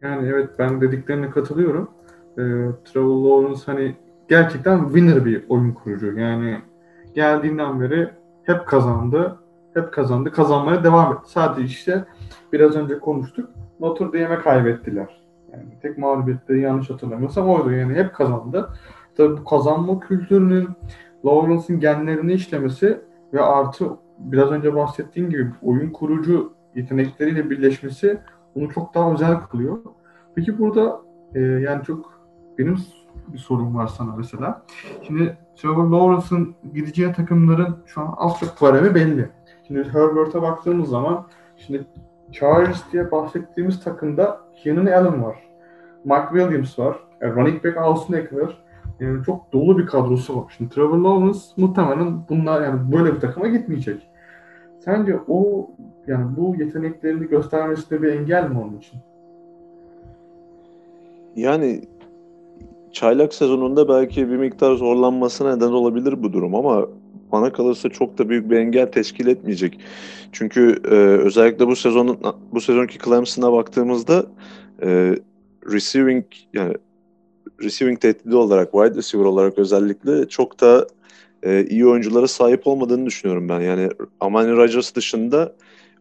Yani 0.03 0.28
evet 0.28 0.50
ben 0.59 0.80
dediklerine 0.80 1.30
katılıyorum. 1.30 1.90
Ee, 2.32 2.42
Trevor 2.84 3.16
Lawrence 3.16 3.62
hani 3.66 3.96
gerçekten 4.28 4.84
winner 4.84 5.24
bir 5.24 5.44
oyun 5.48 5.72
kurucu. 5.72 6.18
Yani 6.18 6.59
geldiğinden 7.14 7.80
beri 7.80 8.11
hep 8.44 8.66
kazandı. 8.66 9.38
Hep 9.74 9.92
kazandı. 9.92 10.30
Kazanmaya 10.32 10.84
devam 10.84 11.12
etti. 11.12 11.30
Sadece 11.30 11.66
işte 11.66 12.05
biraz 12.53 12.76
önce 12.76 12.98
konuştuk. 12.98 13.50
Notre 13.80 14.07
Dame'e 14.07 14.38
kaybettiler. 14.38 15.21
Yani 15.53 15.64
tek 15.82 15.98
mağlubiyetleri 15.98 16.61
yanlış 16.61 16.90
hatırlamıyorsam 16.90 17.48
oydu. 17.48 17.72
Yani 17.72 17.94
hep 17.94 18.14
kazandı. 18.14 18.68
Tabii 19.16 19.36
bu 19.36 19.44
kazanma 19.44 20.00
kültürünün 20.00 20.68
Lawrence'ın 21.26 21.80
genlerine 21.80 22.32
işlemesi 22.32 23.00
ve 23.32 23.42
artı 23.42 23.90
biraz 24.18 24.50
önce 24.50 24.74
bahsettiğim 24.74 25.30
gibi 25.30 25.50
oyun 25.62 25.90
kurucu 25.90 26.53
yetenekleriyle 26.74 27.50
birleşmesi 27.50 28.20
onu 28.55 28.68
çok 28.68 28.94
daha 28.94 29.12
özel 29.12 29.40
kılıyor. 29.40 29.78
Peki 30.34 30.59
burada 30.59 31.00
e, 31.34 31.40
yani 31.40 31.84
çok 31.84 32.12
benim 32.59 32.76
bir 33.26 33.38
sorum 33.38 33.76
var 33.76 33.86
sana 33.86 34.16
mesela. 34.16 34.62
Şimdi 35.03 35.38
Trevor 35.57 35.84
Lawrence'ın 35.84 36.55
gideceği 36.74 37.12
takımların 37.12 37.76
şu 37.86 38.00
an 38.00 38.14
az 38.16 38.40
çok 38.40 38.59
problemi 38.59 38.94
belli. 38.94 39.28
Şimdi 39.66 39.88
Herbert'e 39.88 40.42
baktığımız 40.42 40.88
zaman 40.88 41.26
şimdi 41.57 41.86
Chargers 42.32 42.92
diye 42.92 43.11
bahsettiğimiz 43.11 43.84
takımda 43.84 44.40
Keenan 44.62 44.86
Allen 44.86 45.22
var. 45.22 45.36
Mike 46.04 46.28
Williams 46.30 46.78
var. 46.78 46.96
Yani 47.20 47.34
running 47.34 47.64
back 47.64 47.76
Austin 47.76 48.14
Eckler. 48.14 48.62
Yani 49.00 49.24
çok 49.24 49.52
dolu 49.52 49.78
bir 49.78 49.86
kadrosu 49.86 50.36
var. 50.36 50.54
Şimdi 50.56 50.74
Trevor 50.74 50.98
Lawrence 50.98 51.38
muhtemelen 51.56 52.28
bunlar 52.28 52.62
yani 52.62 52.92
böyle 52.92 53.14
bir 53.14 53.20
takıma 53.20 53.48
gitmeyecek. 53.48 54.08
Sence 54.78 55.18
o 55.28 55.70
yani 56.06 56.36
bu 56.36 56.56
yeteneklerini 56.56 57.28
göstermesinde 57.28 58.02
bir 58.02 58.12
engel 58.12 58.50
mi 58.50 58.58
onun 58.58 58.78
için? 58.78 58.98
Yani 61.36 61.80
çaylak 62.92 63.34
sezonunda 63.34 63.88
belki 63.88 64.30
bir 64.30 64.36
miktar 64.36 64.74
zorlanmasına 64.74 65.56
neden 65.56 65.72
olabilir 65.72 66.22
bu 66.22 66.32
durum 66.32 66.54
ama 66.54 66.86
bana 67.33 67.53
kalırsa 67.53 67.89
çok 67.89 68.18
da 68.18 68.28
büyük 68.28 68.51
bir 68.51 68.57
engel 68.57 68.93
teşkil 68.93 69.26
etmeyecek. 69.26 69.80
Çünkü 70.33 70.80
e, 70.85 70.95
özellikle 70.97 71.66
bu 71.66 71.76
sezonun 71.76 72.18
bu 72.53 72.61
sezonki 72.61 72.99
Clemson'a 72.99 73.53
baktığımızda 73.53 74.26
e, 74.83 75.16
receiving 75.72 76.24
yani 76.55 76.74
receiving 77.62 78.01
tehdidi 78.01 78.37
olarak 78.37 78.72
wide 78.72 78.95
receiver 78.95 79.24
olarak 79.24 79.59
özellikle 79.59 80.28
çok 80.28 80.61
da 80.61 80.87
e, 81.43 81.64
iyi 81.64 81.87
oyunculara 81.87 82.28
sahip 82.28 82.66
olmadığını 82.66 83.07
düşünüyorum 83.07 83.49
ben. 83.49 83.61
Yani 83.61 83.89
Amani 84.20 84.53
Rodgers 84.53 84.95
dışında 84.95 85.53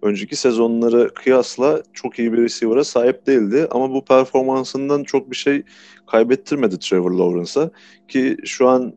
önceki 0.01 0.35
sezonları 0.35 1.13
kıyasla 1.13 1.83
çok 1.93 2.19
iyi 2.19 2.33
bir 2.33 2.37
receiver'a 2.37 2.83
sahip 2.83 3.27
değildi. 3.27 3.67
Ama 3.71 3.93
bu 3.93 4.05
performansından 4.05 5.03
çok 5.03 5.31
bir 5.31 5.35
şey 5.35 5.63
kaybettirmedi 6.07 6.79
Trevor 6.79 7.11
Lawrence'a. 7.11 7.69
Ki 8.07 8.37
şu 8.45 8.67
an 8.67 8.93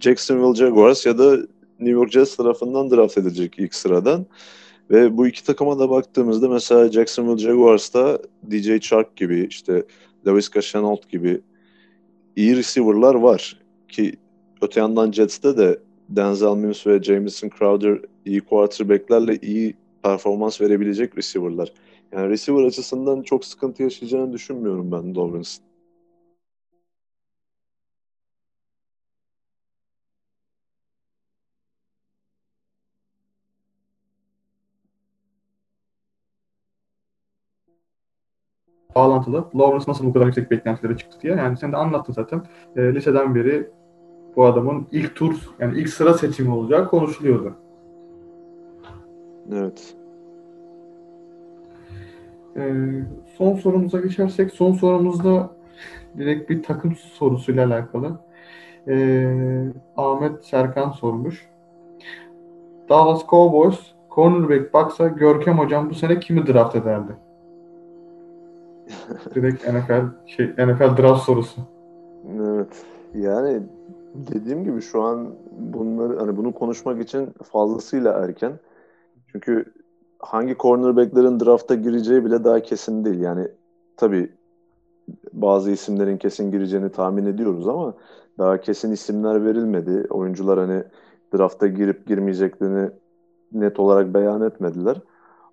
Jacksonville 0.00 0.54
Jaguars 0.54 1.06
ya 1.06 1.18
da 1.18 1.36
New 1.78 1.90
York 1.90 2.12
Jets 2.12 2.36
tarafından 2.36 2.90
draft 2.90 3.18
edilecek 3.18 3.58
ilk 3.58 3.74
sıradan. 3.74 4.26
Ve 4.90 5.16
bu 5.16 5.26
iki 5.26 5.44
takıma 5.44 5.78
da 5.78 5.90
baktığımızda 5.90 6.48
mesela 6.48 6.92
Jacksonville 6.92 7.38
Jaguars'ta 7.38 8.18
DJ 8.50 8.78
Chark 8.78 9.16
gibi 9.16 9.46
işte 9.50 9.84
Laviska 10.26 10.62
Shenault 10.62 11.08
gibi 11.08 11.40
iyi 12.36 12.56
receiver'lar 12.56 13.14
var. 13.14 13.60
Ki 13.88 14.12
öte 14.62 14.80
yandan 14.80 15.12
Jets'te 15.12 15.56
de 15.56 15.78
Denzel 16.08 16.56
Mims 16.56 16.86
ve 16.86 17.02
Jameson 17.02 17.50
Crowder 17.58 17.98
iyi 18.24 18.40
quarterback'lerle 18.40 19.38
iyi 19.42 19.74
performans 20.02 20.60
verebilecek 20.60 21.18
receiver'lar. 21.18 21.72
Yani 22.12 22.28
receiver 22.28 22.64
açısından 22.64 23.22
çok 23.22 23.44
sıkıntı 23.44 23.82
yaşayacağını 23.82 24.32
düşünmüyorum 24.32 24.92
ben 24.92 25.14
Lawrence'ın. 25.14 25.67
Bağlantılı. 38.98 39.44
Lawrence 39.56 39.84
nasıl 39.88 40.06
bu 40.06 40.12
kadar 40.12 40.26
yüksek 40.26 40.50
beklentilere 40.50 40.96
çıktı 40.96 41.18
diye. 41.22 41.34
Yani 41.34 41.56
sen 41.56 41.72
de 41.72 41.76
anlattın 41.76 42.12
zaten. 42.12 42.42
E, 42.76 42.94
liseden 42.94 43.34
beri 43.34 43.70
bu 44.36 44.44
adamın 44.44 44.86
ilk 44.92 45.16
tur 45.16 45.50
yani 45.58 45.78
ilk 45.78 45.88
sıra 45.88 46.14
seçimi 46.14 46.54
olacağı 46.54 46.88
konuşuluyordu. 46.88 47.54
Evet. 49.52 49.94
E, 52.56 52.72
son 53.36 53.54
sorumuza 53.54 54.00
geçersek 54.00 54.52
son 54.52 54.72
sorumuzda 54.72 55.50
direkt 56.18 56.50
bir 56.50 56.62
takım 56.62 56.94
sorusuyla 56.94 57.66
alakalı. 57.66 58.18
E, 58.88 59.24
Ahmet 59.96 60.44
Serkan 60.44 60.90
sormuş. 60.90 61.48
Dallas 62.88 63.26
Cowboys 63.26 63.80
cornerback 64.14 64.74
baksa 64.74 65.08
Görkem 65.08 65.58
hocam 65.58 65.90
bu 65.90 65.94
sene 65.94 66.20
kimi 66.20 66.46
draft 66.46 66.76
ederdi? 66.76 67.12
Direkt 69.34 69.68
NFL 69.68 70.04
şey 70.26 70.46
NFL 70.46 70.96
draft 71.02 71.22
sorusu. 71.22 71.60
Evet. 72.40 72.84
Yani 73.14 73.62
dediğim 74.14 74.64
gibi 74.64 74.80
şu 74.80 75.02
an 75.02 75.28
bunları 75.58 76.18
hani 76.18 76.36
bunu 76.36 76.52
konuşmak 76.52 77.02
için 77.02 77.34
fazlasıyla 77.52 78.12
erken. 78.12 78.52
Çünkü 79.32 79.64
hangi 80.18 80.56
cornerback'lerin 80.58 81.40
drafta 81.40 81.74
gireceği 81.74 82.24
bile 82.24 82.44
daha 82.44 82.60
kesin 82.60 83.04
değil. 83.04 83.20
Yani 83.20 83.48
tabii 83.96 84.32
bazı 85.32 85.70
isimlerin 85.70 86.16
kesin 86.16 86.50
gireceğini 86.50 86.92
tahmin 86.92 87.26
ediyoruz 87.26 87.68
ama 87.68 87.94
daha 88.38 88.60
kesin 88.60 88.92
isimler 88.92 89.44
verilmedi. 89.44 90.06
Oyuncular 90.10 90.58
hani 90.58 90.82
drafta 91.36 91.66
girip 91.66 92.06
girmeyeceklerini 92.06 92.90
net 93.52 93.80
olarak 93.80 94.14
beyan 94.14 94.42
etmediler. 94.42 94.96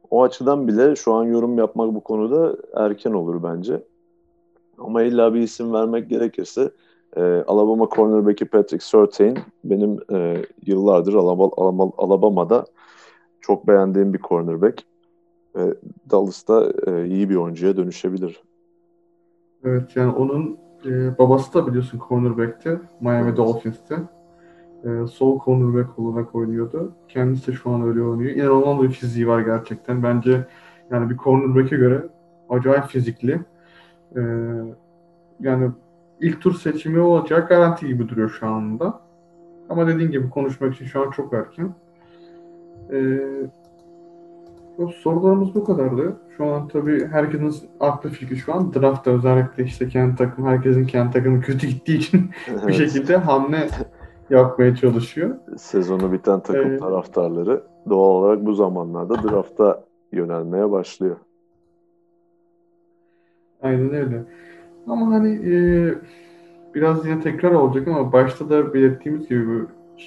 O 0.09 0.23
açıdan 0.23 0.67
bile 0.67 0.95
şu 0.95 1.13
an 1.13 1.23
yorum 1.23 1.57
yapmak 1.57 1.95
bu 1.95 1.99
konuda 1.99 2.57
erken 2.75 3.11
olur 3.11 3.43
bence. 3.43 3.81
Ama 4.77 5.01
illa 5.01 5.33
bir 5.33 5.39
isim 5.39 5.73
vermek 5.73 6.09
gerekirse 6.09 6.71
e, 7.17 7.21
Alabama 7.47 7.89
cornerback'i 7.95 8.45
Patrick 8.45 8.85
Surtain 8.85 9.37
benim 9.63 9.99
e, 10.11 10.45
yıllardır 10.65 11.13
Alabama, 11.13 11.91
Alabama'da 11.97 12.65
çok 13.41 13.67
beğendiğim 13.67 14.13
bir 14.13 14.19
cornerback. 14.19 14.83
E, 15.57 15.61
Dallas'ta 16.11 16.71
e, 16.87 17.05
iyi 17.05 17.29
bir 17.29 17.35
oyuncuya 17.35 17.77
dönüşebilir. 17.77 18.41
Evet 19.63 19.95
yani 19.95 20.13
onun 20.13 20.57
e, 20.85 21.17
babası 21.17 21.53
da 21.53 21.67
biliyorsun 21.67 22.01
cornerback'ti 22.09 22.79
Miami 23.01 23.27
evet. 23.27 23.37
Dolphins'te 23.37 23.95
e, 24.85 25.07
sol 25.07 25.39
cornerback 25.45 25.99
olarak 25.99 26.35
oynuyordu. 26.35 26.91
Kendisi 27.07 27.51
de 27.51 27.55
şu 27.55 27.69
an 27.69 27.81
öyle 27.81 28.01
oynuyor. 28.01 28.35
İnanılmaz 28.35 28.83
bir 28.83 28.89
fiziği 28.89 29.27
var 29.27 29.41
gerçekten. 29.41 30.03
Bence 30.03 30.45
yani 30.91 31.09
bir 31.09 31.17
cornerback'e 31.17 31.77
göre 31.77 32.03
acayip 32.49 32.85
fizikli. 32.85 33.39
E, 34.15 34.21
yani 35.39 35.71
ilk 36.19 36.41
tur 36.41 36.53
seçimi 36.53 36.99
olacak 36.99 37.49
garanti 37.49 37.87
gibi 37.87 38.09
duruyor 38.09 38.29
şu 38.29 38.47
anda. 38.47 39.01
Ama 39.69 39.87
dediğin 39.87 40.11
gibi 40.11 40.29
konuşmak 40.29 40.75
için 40.75 40.85
şu 40.85 41.01
an 41.01 41.11
çok 41.11 41.33
erken. 41.33 41.73
Ee, 42.91 43.19
sorularımız 45.03 45.55
bu 45.55 45.63
kadardı. 45.63 46.17
Şu 46.37 46.45
an 46.45 46.67
tabii 46.67 47.07
herkesin 47.07 47.69
aklı 47.79 48.09
fikri 48.09 48.37
şu 48.37 48.53
an 48.53 48.73
draftta 48.73 49.11
özellikle 49.11 49.63
işte 49.63 49.87
kendi 49.87 50.15
takım, 50.15 50.45
herkesin 50.45 50.85
kendi 50.85 51.13
takımı 51.13 51.41
kötü 51.41 51.67
gittiği 51.67 51.97
için 51.97 52.31
bir 52.67 52.73
şekilde 52.73 53.17
hamle 53.17 53.69
yapmaya 54.29 54.75
çalışıyor. 54.75 55.35
Sezonu 55.57 56.11
biten 56.11 56.39
takım 56.39 56.73
ee, 56.73 56.77
taraftarları 56.77 57.63
doğal 57.89 58.09
olarak 58.09 58.45
bu 58.45 58.53
zamanlarda 58.53 59.23
drafta 59.23 59.83
yönelmeye 60.11 60.71
başlıyor. 60.71 61.15
Aynen 63.61 63.93
öyle. 63.93 64.23
Ama 64.87 65.15
hani 65.15 65.53
e, 65.53 65.55
biraz 66.75 67.05
yine 67.05 67.21
tekrar 67.21 67.51
olacak 67.51 67.87
ama 67.87 68.13
başta 68.13 68.49
da 68.49 68.73
belirttiğimiz 68.73 69.29
gibi 69.29 69.65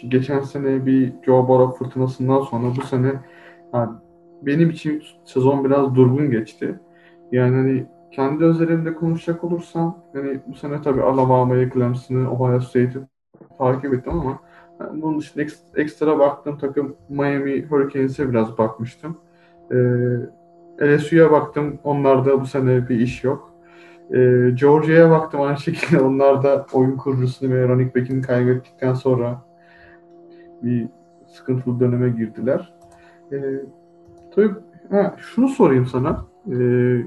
geçen 0.08 0.40
sene 0.40 0.86
bir 0.86 1.12
Joe 1.26 1.48
Burrow 1.48 1.84
fırtınasından 1.84 2.40
sonra 2.40 2.66
bu 2.76 2.86
sene 2.86 3.12
yani 3.74 3.90
benim 4.42 4.70
için 4.70 5.02
sezon 5.24 5.64
biraz 5.64 5.94
durgun 5.94 6.30
geçti. 6.30 6.80
Yani 7.32 7.56
hani 7.56 7.86
kendi 8.10 8.44
özelimde 8.44 8.94
konuşacak 8.94 9.44
olursam 9.44 9.98
hani 10.12 10.40
bu 10.46 10.54
sene 10.54 10.82
tabii 10.82 11.02
Alabama'yı, 11.02 11.70
Clemson'ı, 11.70 12.30
Ohio 12.30 12.60
State'i 12.60 13.02
takip 13.58 13.94
ettim 13.94 14.12
ama 14.12 14.38
yani 14.80 15.02
bunun 15.02 15.18
dışında 15.18 15.44
ekstra 15.76 16.18
baktığım 16.18 16.58
takım 16.58 16.96
Miami 17.08 17.66
Hurricanes'e 17.66 18.30
biraz 18.30 18.58
bakmıştım. 18.58 19.18
Ee, 19.72 19.76
LSU'ya 20.82 21.32
baktım. 21.32 21.78
Onlarda 21.84 22.40
bu 22.40 22.46
sene 22.46 22.88
bir 22.88 23.00
iş 23.00 23.24
yok. 23.24 23.52
Ee, 24.10 24.50
Georgia'ya 24.54 25.10
baktım 25.10 25.40
aynı 25.40 25.58
şekilde. 25.60 26.00
Onlar 26.00 26.42
da 26.42 26.66
oyun 26.72 26.96
kurucusunu 26.96 27.54
ve 27.54 27.68
running 27.68 27.96
back'ini 27.96 28.22
kaybettikten 28.22 28.94
sonra 28.94 29.42
bir 30.62 30.88
sıkıntılı 31.26 31.80
döneme 31.80 32.08
girdiler. 32.08 32.74
Ee, 33.32 33.36
tabii 34.34 34.50
ha, 34.90 35.16
şunu 35.18 35.48
sorayım 35.48 35.86
sana. 35.86 36.26
Ee, 36.52 37.02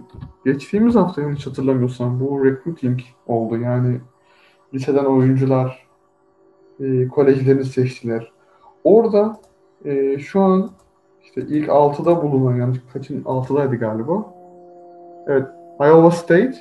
geçtiğimiz 0.45 0.95
hafta 0.95 1.31
hiç 1.31 1.47
hatırlamıyorsam 1.47 2.19
bu 2.19 2.45
recruiting 2.45 2.99
oldu. 3.27 3.57
Yani 3.57 4.01
liseden 4.73 5.05
oyuncular 5.05 5.80
e, 6.79 7.07
kolejlerini 7.07 7.65
seçtiler. 7.65 8.31
Orada 8.83 9.37
e, 9.85 10.19
şu 10.19 10.41
an 10.41 10.69
işte 11.23 11.41
ilk 11.41 11.67
6'da 11.67 12.23
bulunan 12.23 12.55
yani 12.55 12.75
kaçın 12.93 13.21
6'daydı 13.21 13.75
galiba. 13.75 14.33
Evet 15.27 15.47
Iowa 15.79 16.11
State 16.11 16.53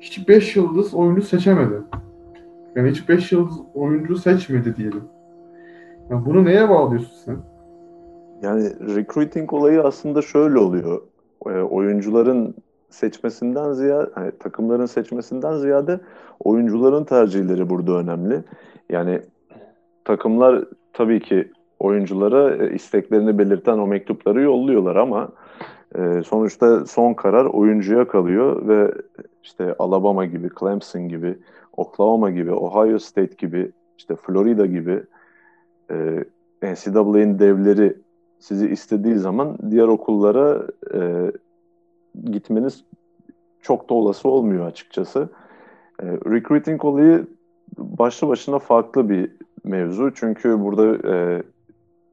hiç 0.00 0.28
5 0.28 0.56
yıldız 0.56 0.94
oyuncu 0.94 1.22
seçemedi. 1.22 1.74
Yani 2.76 2.90
hiç 2.90 3.08
5 3.08 3.32
yıldız 3.32 3.56
oyuncu 3.74 4.16
seçmedi 4.16 4.76
diyelim. 4.76 5.04
Yani 6.10 6.26
bunu 6.26 6.44
neye 6.44 6.68
bağlıyorsun 6.68 7.16
sen? 7.24 7.36
Yani 8.42 8.70
recruiting 8.96 9.52
olayı 9.52 9.82
aslında 9.82 10.22
şöyle 10.22 10.58
oluyor. 10.58 11.02
E, 11.46 11.50
oyuncuların 11.50 12.54
seçmesinden 12.94 13.72
ziyade, 13.72 14.10
hani 14.14 14.30
takımların 14.30 14.86
seçmesinden 14.86 15.56
ziyade 15.56 16.00
oyuncuların 16.40 17.04
tercihleri 17.04 17.70
burada 17.70 17.92
önemli. 17.92 18.44
Yani 18.90 19.20
takımlar 20.04 20.64
tabii 20.92 21.20
ki 21.20 21.50
oyunculara 21.78 22.64
e, 22.64 22.74
isteklerini 22.74 23.38
belirten 23.38 23.78
o 23.78 23.86
mektupları 23.86 24.42
yolluyorlar 24.42 24.96
ama 24.96 25.28
e, 25.98 26.22
sonuçta 26.22 26.86
son 26.86 27.14
karar 27.14 27.44
oyuncuya 27.44 28.08
kalıyor 28.08 28.68
ve 28.68 28.92
işte 29.42 29.74
Alabama 29.78 30.24
gibi, 30.24 30.48
Clemson 30.60 31.08
gibi, 31.08 31.38
Oklahoma 31.76 32.30
gibi, 32.30 32.52
Ohio 32.52 32.98
State 32.98 33.34
gibi, 33.38 33.72
işte 33.98 34.16
Florida 34.16 34.66
gibi 34.66 35.02
e, 35.90 36.24
NCAA'nin 36.62 37.38
devleri 37.38 37.96
sizi 38.38 38.68
istediği 38.68 39.14
zaman 39.14 39.58
diğer 39.70 39.88
okullara 39.88 40.62
gitmeniz 42.24 42.84
çok 43.62 43.90
da 43.90 43.94
olası 43.94 44.28
olmuyor 44.28 44.66
açıkçası. 44.66 45.28
E, 46.02 46.06
recruiting 46.06 46.84
olayı 46.84 47.26
başlı 47.78 48.28
başına 48.28 48.58
farklı 48.58 49.08
bir 49.08 49.30
mevzu. 49.64 50.14
Çünkü 50.14 50.60
burada 50.60 51.08
e, 51.14 51.42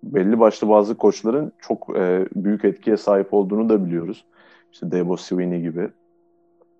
belli 0.03 0.39
başlı 0.39 0.69
bazı 0.69 0.97
koçların 0.97 1.51
çok 1.59 1.97
e, 1.97 2.25
büyük 2.35 2.65
etkiye 2.65 2.97
sahip 2.97 3.33
olduğunu 3.33 3.69
da 3.69 3.85
biliyoruz. 3.85 4.25
İşte 4.71 4.91
Dabo 4.91 5.17
Swinney 5.17 5.61
gibi 5.61 5.89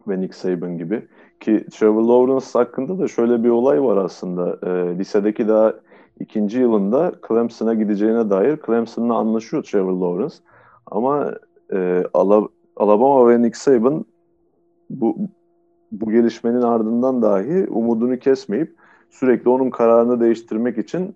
ve 0.08 0.22
Nick 0.22 0.34
Saban 0.34 0.78
gibi. 0.78 1.08
Ki 1.40 1.66
Trevor 1.72 2.02
Lawrence 2.02 2.46
hakkında 2.54 3.00
da 3.00 3.08
şöyle 3.08 3.44
bir 3.44 3.50
olay 3.50 3.84
var 3.84 3.98
aslında. 3.98 4.58
E, 4.64 4.98
lisedeki 5.00 5.48
daha 5.48 5.74
ikinci 6.20 6.60
yılında 6.60 7.12
Clemson'a 7.28 7.74
gideceğine 7.74 8.30
dair 8.30 8.60
Clemson'la 8.66 9.16
anlaşıyor 9.16 9.64
Trevor 9.64 9.94
Lawrence. 9.94 10.36
Ama 10.86 11.34
e, 11.74 12.04
Alabama 12.78 13.30
ve 13.30 13.42
Nick 13.42 13.58
Saban 13.58 14.06
bu 14.90 15.18
bu 15.92 16.12
gelişmenin 16.12 16.62
ardından 16.62 17.22
dahi 17.22 17.68
umudunu 17.70 18.20
kesmeyip 18.20 18.76
sürekli 19.10 19.50
onun 19.50 19.70
kararını 19.70 20.20
değiştirmek 20.20 20.78
için 20.78 21.16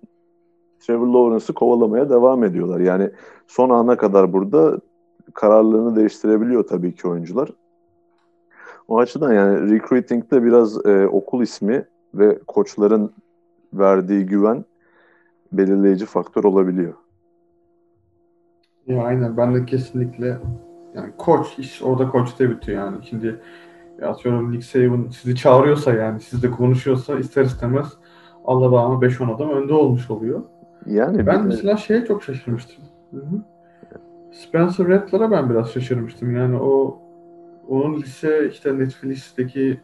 Trevor 0.80 1.06
Lawrence'ı 1.06 1.54
kovalamaya 1.54 2.10
devam 2.10 2.44
ediyorlar. 2.44 2.80
Yani 2.80 3.10
son 3.46 3.70
ana 3.70 3.96
kadar 3.96 4.32
burada 4.32 4.80
kararlarını 5.34 5.96
değiştirebiliyor 5.96 6.66
tabii 6.66 6.94
ki 6.94 7.08
oyuncular. 7.08 7.48
O 8.88 8.98
açıdan 8.98 9.32
yani 9.32 9.70
recruiting'de 9.70 10.44
biraz 10.44 10.86
e, 10.86 11.06
okul 11.06 11.42
ismi 11.42 11.84
ve 12.14 12.38
koçların 12.46 13.12
verdiği 13.72 14.26
güven 14.26 14.64
belirleyici 15.52 16.06
faktör 16.06 16.44
olabiliyor. 16.44 16.94
Ya 18.86 19.02
aynen 19.02 19.36
ben 19.36 19.54
de 19.54 19.64
kesinlikle 19.64 20.38
yani 20.96 21.12
koç 21.18 21.58
iş 21.58 21.82
orada 21.82 22.08
koçta 22.08 22.50
bitiyor 22.50 22.78
yani. 22.78 22.96
Şimdi 23.02 23.40
atıyorum 24.02 24.52
Nick 24.52 24.66
Saban 24.66 25.08
sizi 25.08 25.36
çağırıyorsa 25.36 25.94
yani 25.94 26.20
sizle 26.20 26.50
konuşuyorsa 26.50 27.18
ister 27.18 27.44
istemez 27.44 27.86
Alabama 28.44 29.06
5-10 29.06 29.34
adam 29.34 29.50
önde 29.50 29.72
olmuş 29.72 30.10
oluyor. 30.10 30.42
Yani 30.86 31.26
ben 31.26 31.46
mesela 31.46 31.76
de... 31.76 31.80
şeye 31.80 32.04
çok 32.04 32.22
şaşırmıştım. 32.22 32.84
Hı-hı. 33.10 33.42
Spencer 34.32 34.88
Rattler'a 34.88 35.30
ben 35.30 35.50
biraz 35.50 35.70
şaşırmıştım. 35.72 36.36
Yani 36.36 36.56
o 36.56 36.98
onun 37.68 37.96
lise 37.96 38.48
işte 38.50 38.78
Netflix'teki 38.78 39.80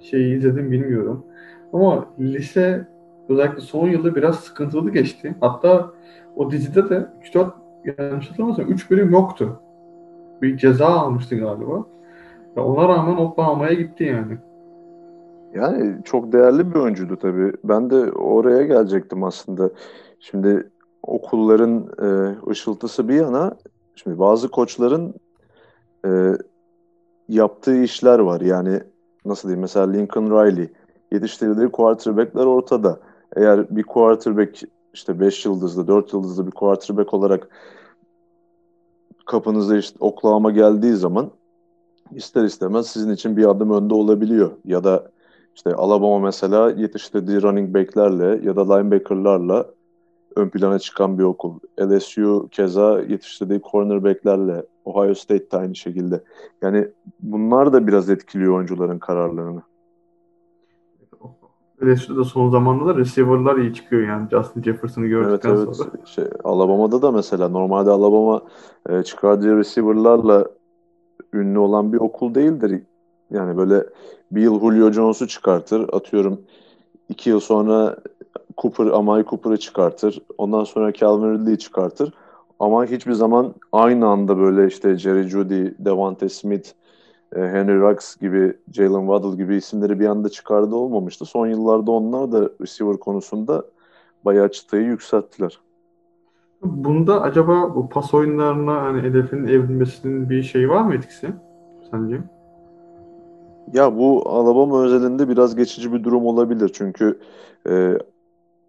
şeyi 0.00 0.36
izledim 0.36 0.70
bilmiyorum. 0.70 1.26
Ama 1.72 2.06
lise 2.18 2.88
özellikle 3.28 3.60
son 3.60 3.88
yılda 3.88 4.14
biraz 4.14 4.40
sıkıntılı 4.40 4.90
geçti. 4.90 5.34
Hatta 5.40 5.90
o 6.36 6.50
dizide 6.50 6.88
de 6.88 7.06
3-4 7.34 7.50
yanlış 7.98 8.30
hatırlamıyorsam 8.30 8.72
3 8.72 8.90
bölüm 8.90 9.10
yoktu. 9.10 9.60
Bir 10.42 10.56
ceza 10.56 10.86
almıştı 10.86 11.36
galiba. 11.36 11.84
Ve 12.56 12.60
ona 12.60 12.88
rağmen 12.88 13.16
Oklahoma'ya 13.16 13.72
gitti 13.72 14.04
yani. 14.04 14.38
Yani 15.54 15.96
çok 16.04 16.32
değerli 16.32 16.74
bir 16.74 16.80
oyuncuydu 16.80 17.16
tabii. 17.16 17.52
Ben 17.64 17.90
de 17.90 18.12
oraya 18.12 18.62
gelecektim 18.62 19.24
aslında. 19.24 19.70
Şimdi 20.20 20.70
okulların 21.02 21.88
e, 22.02 22.36
ışıltısı 22.50 23.08
bir 23.08 23.14
yana, 23.14 23.56
şimdi 23.94 24.18
bazı 24.18 24.50
koçların 24.50 25.14
e, 26.06 26.32
yaptığı 27.28 27.82
işler 27.82 28.18
var. 28.18 28.40
Yani 28.40 28.80
nasıl 29.24 29.48
diyeyim 29.48 29.60
mesela 29.60 29.90
Lincoln 29.90 30.26
Riley 30.26 30.68
yetiştirdiği 31.12 31.68
quarterbackler 31.68 32.46
ortada. 32.46 33.00
Eğer 33.36 33.76
bir 33.76 33.82
quarterback 33.82 34.62
işte 34.94 35.20
5 35.20 35.44
yıldızlı, 35.44 35.88
4 35.88 36.12
yıldızlı 36.12 36.46
bir 36.46 36.52
quarterback 36.52 37.14
olarak 37.14 37.48
kapınıza 39.24 39.76
işte 39.76 39.96
Oklahoma 40.00 40.50
geldiği 40.50 40.92
zaman 40.92 41.30
ister 42.12 42.44
istemez 42.44 42.86
sizin 42.86 43.12
için 43.12 43.36
bir 43.36 43.50
adım 43.50 43.70
önde 43.70 43.94
olabiliyor. 43.94 44.50
Ya 44.64 44.84
da 44.84 45.10
işte 45.54 45.74
Alabama 45.74 46.18
mesela 46.18 46.70
yetiştirdiği 46.70 47.42
running 47.42 47.74
backlerle 47.74 48.46
ya 48.46 48.56
da 48.56 48.76
linebackerlarla 48.76 49.66
ön 50.36 50.48
plana 50.48 50.78
çıkan 50.78 51.18
bir 51.18 51.24
okul. 51.24 51.58
LSU 51.80 52.48
keza 52.50 53.00
yetiştirdiği 53.00 53.60
cornerbacklerle, 53.70 54.66
Ohio 54.84 55.14
State 55.14 55.50
de 55.50 55.56
aynı 55.56 55.76
şekilde. 55.76 56.22
Yani 56.62 56.88
bunlar 57.20 57.72
da 57.72 57.86
biraz 57.86 58.10
etkiliyor 58.10 58.56
oyuncuların 58.56 58.98
kararlarını. 58.98 59.62
LSU'da 61.82 62.24
son 62.24 62.50
zamanlarda 62.50 62.98
receiver'lar 62.98 63.56
iyi 63.56 63.74
çıkıyor 63.74 64.08
yani 64.08 64.28
Justin 64.30 64.62
Jefferson'ı 64.62 65.06
gördükten 65.06 65.50
evet, 65.50 65.64
evet. 65.66 65.76
sonra. 65.76 65.90
Şey, 66.04 66.24
Alabama'da 66.44 67.02
da 67.02 67.10
mesela 67.12 67.48
normalde 67.48 67.90
Alabama 67.90 68.42
e, 68.88 69.02
çıkardığı 69.02 69.58
receiver'larla 69.58 70.46
ünlü 71.32 71.58
olan 71.58 71.92
bir 71.92 71.98
okul 71.98 72.34
değildir. 72.34 72.82
Yani 73.30 73.56
böyle 73.56 73.84
bir 74.30 74.42
yıl 74.42 74.60
Julio 74.60 74.90
Jones'u 74.90 75.28
çıkartır. 75.28 75.88
Atıyorum 75.92 76.40
iki 77.08 77.30
yıl 77.30 77.40
sonra 77.40 77.96
Cooper, 78.58 78.86
Amari 78.86 79.24
Cooper'ı 79.24 79.56
çıkartır. 79.56 80.22
Ondan 80.38 80.64
sonra 80.64 80.92
Calvin 80.92 81.34
Ridley'i 81.34 81.58
çıkartır. 81.58 82.12
Ama 82.60 82.84
hiçbir 82.84 83.12
zaman 83.12 83.54
aynı 83.72 84.06
anda 84.06 84.38
böyle 84.38 84.66
işte 84.66 84.98
Jerry 84.98 85.28
Judy, 85.28 85.66
Devante 85.78 86.28
Smith, 86.28 86.68
Henry 87.34 87.80
Ruggs 87.80 88.16
gibi, 88.16 88.56
Jalen 88.72 89.06
Waddle 89.06 89.36
gibi 89.36 89.56
isimleri 89.56 90.00
bir 90.00 90.06
anda 90.06 90.28
çıkardı 90.28 90.74
olmamıştı. 90.74 91.24
Son 91.24 91.46
yıllarda 91.46 91.90
onlar 91.90 92.32
da 92.32 92.50
receiver 92.60 92.96
konusunda 92.96 93.64
bayağı 94.24 94.50
çıtayı 94.50 94.84
yükselttiler. 94.84 95.58
Bunda 96.62 97.22
acaba 97.22 97.74
bu 97.74 97.88
pas 97.88 98.14
oyunlarına 98.14 98.82
hani 98.82 99.02
hedefin 99.02 99.44
evrilmesinin 99.44 100.30
bir 100.30 100.42
şeyi 100.42 100.68
var 100.68 100.82
mı 100.82 100.94
etkisi 100.94 101.28
sence? 101.90 102.20
Ya 103.72 103.96
bu 103.96 104.22
Alabama 104.28 104.82
özelinde 104.82 105.28
biraz 105.28 105.56
geçici 105.56 105.92
bir 105.92 106.04
durum 106.04 106.26
olabilir. 106.26 106.70
Çünkü 106.74 107.18
e, 107.68 107.98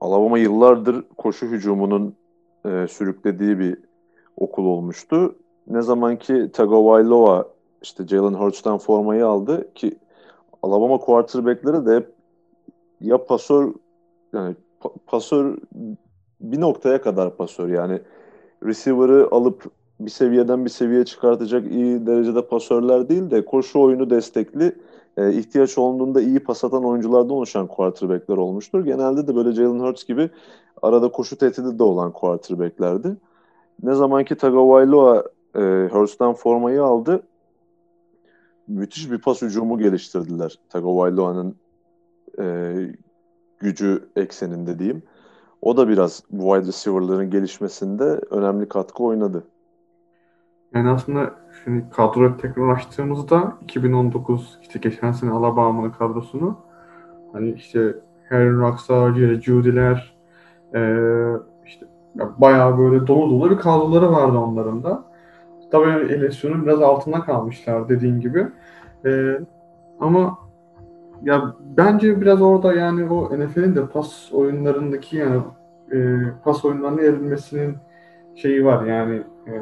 Alabama 0.01 0.37
yıllardır 0.37 1.03
koşu 1.17 1.45
hücumunun 1.45 2.15
e, 2.65 2.87
sürüklediği 2.87 3.59
bir 3.59 3.77
okul 4.37 4.65
olmuştu. 4.65 5.35
Ne 5.67 5.81
zaman 5.81 6.15
ki 6.15 6.49
Tagovailoa 6.53 7.54
işte 7.85 8.07
Jalen 8.07 8.33
Hurts'tan 8.33 8.77
formayı 8.77 9.27
aldı 9.27 9.73
ki 9.73 9.97
Alabama 10.63 10.97
quarterback'leri 10.97 11.85
de 11.85 11.95
hep 11.95 12.13
ya 13.01 13.25
pasör 13.25 13.73
yani 14.33 14.55
pa- 14.81 14.93
pasör 15.05 15.57
bir 16.41 16.61
noktaya 16.61 17.01
kadar 17.01 17.37
pasör 17.37 17.69
yani 17.69 17.99
receiver'ı 18.63 19.27
alıp 19.31 19.63
bir 19.99 20.11
seviyeden 20.11 20.65
bir 20.65 20.69
seviye 20.69 21.05
çıkartacak 21.05 21.71
iyi 21.71 22.07
derecede 22.07 22.41
pasörler 22.41 23.09
değil 23.09 23.31
de 23.31 23.45
koşu 23.45 23.81
oyunu 23.81 24.09
destekli 24.09 24.75
e, 25.17 25.33
ihtiyaç 25.33 25.77
olduğunda 25.77 26.21
iyi 26.21 26.39
pas 26.39 26.63
atan 26.63 26.85
oyunculardan 26.85 27.29
oluşan 27.29 27.67
quarterbackler 27.67 28.37
olmuştur. 28.37 28.85
Genelde 28.85 29.27
de 29.27 29.35
böyle 29.35 29.51
Jalen 29.51 29.79
Hurts 29.79 30.03
gibi 30.03 30.29
arada 30.81 31.11
koşu 31.11 31.37
tehdidi 31.37 31.79
de 31.79 31.83
olan 31.83 32.11
quarterbacklerdi. 32.11 33.15
Ne 33.83 33.95
zamanki 33.95 34.35
Tagovailoa 34.35 35.23
e, 35.55 35.89
Hurts'tan 35.91 36.33
formayı 36.33 36.83
aldı 36.83 37.23
müthiş 38.67 39.11
bir 39.11 39.17
pas 39.17 39.41
hücumu 39.41 39.77
geliştirdiler. 39.77 40.59
Tagovailoa'nın 40.69 41.55
e, 42.39 42.75
gücü 43.59 44.09
ekseninde 44.15 44.79
diyeyim. 44.79 45.03
O 45.61 45.77
da 45.77 45.87
biraz 45.87 46.23
bu 46.31 46.55
wide 46.55 46.67
receiver'ların 46.67 47.29
gelişmesinde 47.29 48.03
önemli 48.29 48.69
katkı 48.69 49.03
oynadı. 49.03 49.43
Yani 50.73 50.89
aslında 50.89 51.35
şimdi 51.63 51.85
kadroyu 51.89 52.37
tekrar 52.37 52.69
açtığımızda 52.69 53.57
2019 53.63 54.59
işte 54.61 54.79
geçen 54.79 55.11
sene 55.11 55.31
Alabama'nın 55.31 55.91
kadrosunu 55.91 56.57
hani 57.33 57.51
işte 57.51 57.95
Harry 58.29 58.57
Rockstar, 58.57 59.13
Judy'ler 59.41 60.15
e, 60.73 60.79
işte 61.65 61.87
bayağı 62.15 62.77
böyle 62.77 63.07
dolu 63.07 63.29
dolu 63.29 63.51
bir 63.51 63.57
kadroları 63.57 64.11
vardı 64.11 64.37
onların 64.37 64.83
da. 64.83 65.14
Tabii 65.71 66.21
LSU'nun 66.21 66.65
biraz 66.65 66.81
altında 66.81 67.21
kalmışlar 67.21 67.89
dediğin 67.89 68.19
gibi. 68.19 68.47
E, 69.05 69.39
ama 69.99 70.37
ya 71.23 71.55
bence 71.77 72.21
biraz 72.21 72.41
orada 72.41 72.73
yani 72.73 73.09
o 73.09 73.39
NFL'in 73.39 73.75
de 73.75 73.87
pas 73.87 74.31
oyunlarındaki 74.33 75.17
yani 75.17 75.41
e, 75.91 75.97
pas 76.43 76.65
oyunlarına 76.65 77.01
evrilmesinin 77.01 77.77
şeyi 78.35 78.65
var 78.65 78.85
yani 78.85 79.23
e, 79.47 79.53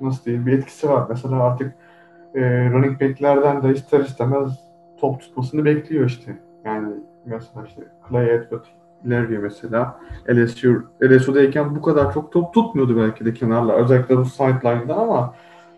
nasıl 0.00 0.24
diyeyim 0.24 0.46
bir 0.46 0.58
etkisi 0.58 0.88
var. 0.88 1.06
Mesela 1.08 1.42
artık 1.42 1.74
e, 2.34 2.70
running 2.70 3.00
back'lerden 3.00 3.62
de 3.62 3.72
ister 3.72 4.00
istemez 4.00 4.52
top 5.00 5.20
tutmasını 5.20 5.64
bekliyor 5.64 6.06
işte. 6.06 6.38
Yani 6.64 6.88
mesela 7.24 7.66
işte 7.66 7.82
Clay 8.08 8.34
Edward 8.34 8.64
Larry 9.06 9.38
mesela 9.38 10.00
LSU, 10.28 10.82
LSU'dayken 11.02 11.76
bu 11.76 11.82
kadar 11.82 12.14
çok 12.14 12.32
top 12.32 12.54
tutmuyordu 12.54 12.96
belki 12.96 13.24
de 13.24 13.34
kenarlar. 13.34 13.74
Özellikle 13.74 14.16
bu 14.16 14.24
sideline'da 14.24 14.96
ama 14.96 15.34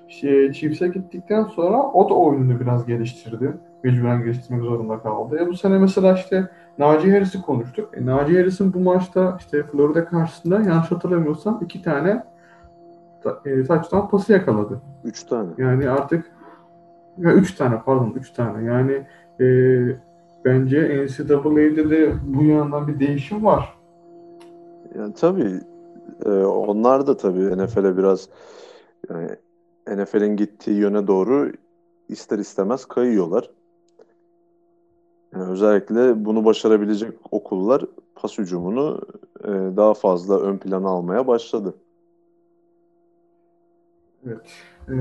şey, 0.09 0.53
Chiefs'e 0.53 0.89
gittikten 0.89 1.45
sonra 1.45 1.83
o 1.83 2.11
da 2.11 2.15
oyununu 2.15 2.61
biraz 2.61 2.87
geliştirdi. 2.87 3.53
Mecburen 3.85 4.23
geliştirmek 4.25 4.63
zorunda 4.63 4.99
kaldı. 4.99 5.39
E 5.43 5.47
bu 5.47 5.55
sene 5.55 5.79
mesela 5.79 6.15
işte 6.15 6.49
Naci 6.79 7.13
Harris'i 7.13 7.43
konuştuk. 7.43 7.99
E, 7.99 8.07
Naci 8.07 8.39
Harris'in 8.39 8.73
bu 8.73 8.81
maçta 8.81 9.37
işte 9.41 9.63
Florida 9.63 10.05
karşısında 10.05 10.55
yanlış 10.55 10.91
hatırlamıyorsam 10.91 11.61
iki 11.65 11.83
tane 11.83 12.25
e, 13.45 13.65
touchdown 13.65 14.11
pası 14.11 14.33
yakaladı. 14.33 14.81
Üç 15.05 15.25
tane. 15.25 15.49
Yani 15.59 15.91
artık 15.91 16.33
ya 17.19 17.33
üç 17.33 17.55
tane 17.55 17.81
pardon 17.85 18.13
üç 18.17 18.31
tane. 18.31 18.65
Yani 18.65 19.07
e, 19.41 19.47
bence 20.45 21.07
NCAA'de 21.07 21.91
de 21.91 22.15
bu 22.27 22.45
yandan 22.45 22.89
bir 22.89 23.01
değişim 23.01 23.45
var. 23.45 23.79
Yani 24.99 25.15
tabii 25.15 25.61
e, 26.27 26.31
onlar 26.45 27.07
da 27.07 27.17
tabii 27.17 27.59
NFL'e 27.59 27.97
biraz 27.97 28.29
yani 29.11 29.31
NFL'in 29.89 30.37
gittiği 30.37 30.77
yöne 30.77 31.07
doğru 31.07 31.53
ister 32.09 32.39
istemez 32.39 32.85
kayıyorlar. 32.85 33.51
Yani 35.35 35.51
özellikle 35.51 36.25
bunu 36.25 36.45
başarabilecek 36.45 37.13
okullar 37.31 37.83
pas 38.15 38.39
hücumunu 38.39 39.01
e, 39.45 39.49
daha 39.49 39.95
fazla 39.95 40.41
ön 40.41 40.59
plana 40.59 40.89
almaya 40.89 41.27
başladı. 41.27 41.75
Evet. 44.27 44.51
Ee, 44.89 44.93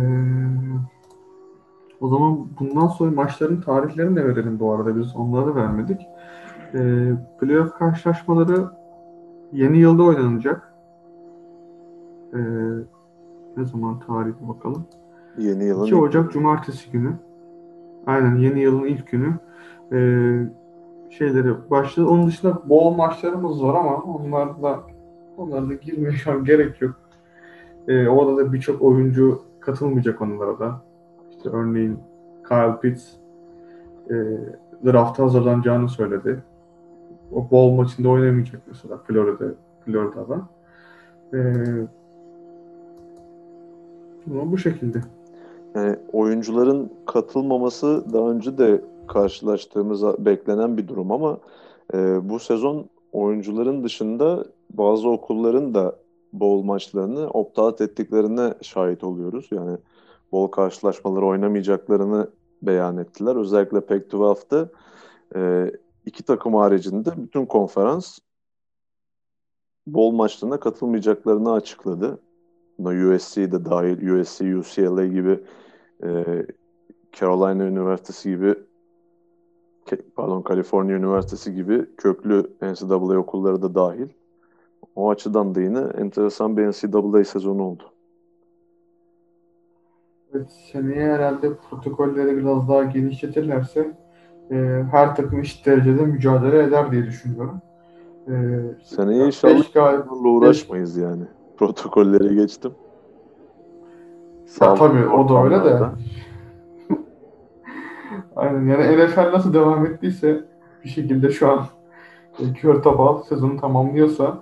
o 2.01 2.07
zaman 2.07 2.47
bundan 2.59 2.87
sonra 2.87 3.11
maçların 3.11 3.61
tarihlerini 3.61 4.15
de 4.15 4.25
verelim 4.25 4.59
bu 4.59 4.73
arada. 4.73 4.95
Biz 4.95 5.15
onları 5.15 5.55
vermedik. 5.55 6.01
Ee, 6.73 7.11
playoff 7.39 7.73
karşılaşmaları 7.73 8.65
yeni 9.51 9.77
yılda 9.77 10.03
oynanacak. 10.03 10.73
Ee, 12.33 12.39
ne 13.57 13.65
zaman 13.65 13.99
tarihi 13.99 14.47
bakalım. 14.47 14.85
Yeni 15.37 15.63
yılın 15.63 15.85
2 15.85 15.95
Ocak 15.95 16.25
ilk... 16.25 16.31
Cumartesi 16.31 16.91
günü. 16.91 17.13
Aynen 18.05 18.35
yeni 18.35 18.59
yılın 18.59 18.85
ilk 18.85 19.11
günü. 19.11 19.33
Ee, 19.91 20.49
şeyleri 21.09 21.69
başladı. 21.69 22.07
Onun 22.07 22.27
dışında 22.27 22.69
bol 22.69 22.95
maçlarımız 22.95 23.63
var 23.63 23.75
ama 23.75 24.03
onlar 24.03 24.61
da 24.61 24.79
onlara 25.37 25.69
da 25.69 25.73
girmeye 25.73 26.11
şu 26.11 26.31
an 26.31 26.43
gerek 26.43 26.81
yok. 26.81 26.95
Ee, 27.87 28.07
orada 28.07 28.37
da 28.37 28.53
birçok 28.53 28.81
oyuncu 28.81 29.41
katılmayacak 29.59 30.21
onlara 30.21 30.59
da. 30.59 30.81
İşte 31.41 31.57
örneğin 31.57 31.99
Kyle 32.47 32.79
Pitts 32.81 33.03
e, 34.09 34.15
drafta 34.85 35.23
hazırlanacağını 35.23 35.89
söyledi. 35.89 36.43
O 37.31 37.51
bol 37.51 37.71
maçında 37.71 38.09
oynamayacak 38.09 38.61
mesela 38.67 38.97
Florida 38.97 39.45
Florida'da. 39.85 40.41
Ama 44.31 44.51
bu 44.51 44.57
şekilde. 44.57 45.01
Yani 45.75 45.95
oyuncuların 46.13 46.91
katılmaması 47.05 48.13
daha 48.13 48.29
önce 48.29 48.57
de 48.57 48.81
karşılaştığımız 49.07 50.03
beklenen 50.25 50.77
bir 50.77 50.87
durum 50.87 51.11
ama 51.11 51.37
e, 51.93 52.29
bu 52.29 52.39
sezon 52.39 52.85
oyuncuların 53.11 53.83
dışında 53.83 54.45
bazı 54.69 55.09
okulların 55.09 55.73
da 55.73 55.95
bowl 56.33 56.65
maçlarını 56.65 57.25
opt-out 57.27 57.83
ettiklerine 57.83 58.53
şahit 58.61 59.03
oluyoruz. 59.03 59.47
Yani 59.51 59.77
bowl 60.31 60.51
karşılaşmaları 60.51 61.25
oynamayacaklarını 61.25 62.29
beyan 62.61 62.97
ettiler. 62.97 63.35
Özellikle 63.35 63.77
Pac-12'de 63.77 64.69
e, 65.35 65.71
iki 66.05 66.23
takım 66.23 66.55
haricinde 66.55 67.09
bütün 67.17 67.45
konferans 67.45 68.19
bowl 69.87 70.15
maçlarına 70.15 70.59
katılmayacaklarını 70.59 71.53
açıkladı. 71.53 72.19
Buna 72.79 73.13
USC 73.15 73.51
de 73.51 73.65
dahil, 73.65 74.09
USC, 74.09 74.57
UCLA 74.57 75.05
gibi 75.05 75.39
e, 76.03 76.25
Carolina 77.13 77.63
Üniversitesi 77.63 78.29
gibi 78.29 78.55
pardon 80.15 80.41
Kaliforniya 80.41 80.97
Üniversitesi 80.97 81.53
gibi 81.53 81.95
köklü 81.97 82.53
NCAA 82.61 83.17
okulları 83.17 83.61
da 83.61 83.75
dahil. 83.75 84.07
O 84.95 85.09
açıdan 85.09 85.55
da 85.55 85.61
yine 85.61 85.79
enteresan 85.79 86.57
bir 86.57 86.67
NCAA 86.67 87.23
sezonu 87.23 87.63
oldu. 87.63 87.83
Evet, 90.35 90.51
seneye 90.71 91.13
herhalde 91.13 91.55
protokolleri 91.69 92.37
biraz 92.37 92.69
daha 92.69 92.83
genişletirlerse 92.83 93.91
e, 94.51 94.55
her 94.91 95.15
takım 95.15 95.39
eşit 95.39 95.65
derecede 95.65 96.05
mücadele 96.05 96.63
eder 96.63 96.91
diye 96.91 97.05
düşünüyorum. 97.05 97.61
E, 98.27 98.33
seneye 98.83 99.25
inşallah 99.25 99.73
galip, 99.73 100.11
uğraşmayız 100.11 100.97
beş... 100.97 101.03
yani. 101.03 101.23
Protokolleri 101.57 102.35
geçtim. 102.35 102.71
Ya 104.61 104.75
tabii 104.75 105.07
o 105.07 105.29
da 105.29 105.43
öyle 105.43 105.63
de. 105.63 105.79
Aynen 108.35 108.67
yani 108.67 109.05
NFL 109.05 109.31
nasıl 109.33 109.53
devam 109.53 109.85
ettiyse 109.85 110.45
bir 110.83 110.89
şekilde 110.89 111.31
şu 111.31 111.51
an 111.51 111.65
e, 112.39 112.53
kör 112.53 112.83
tabal 112.83 113.21
sezonu 113.21 113.57
tamamlıyorsa 113.61 114.37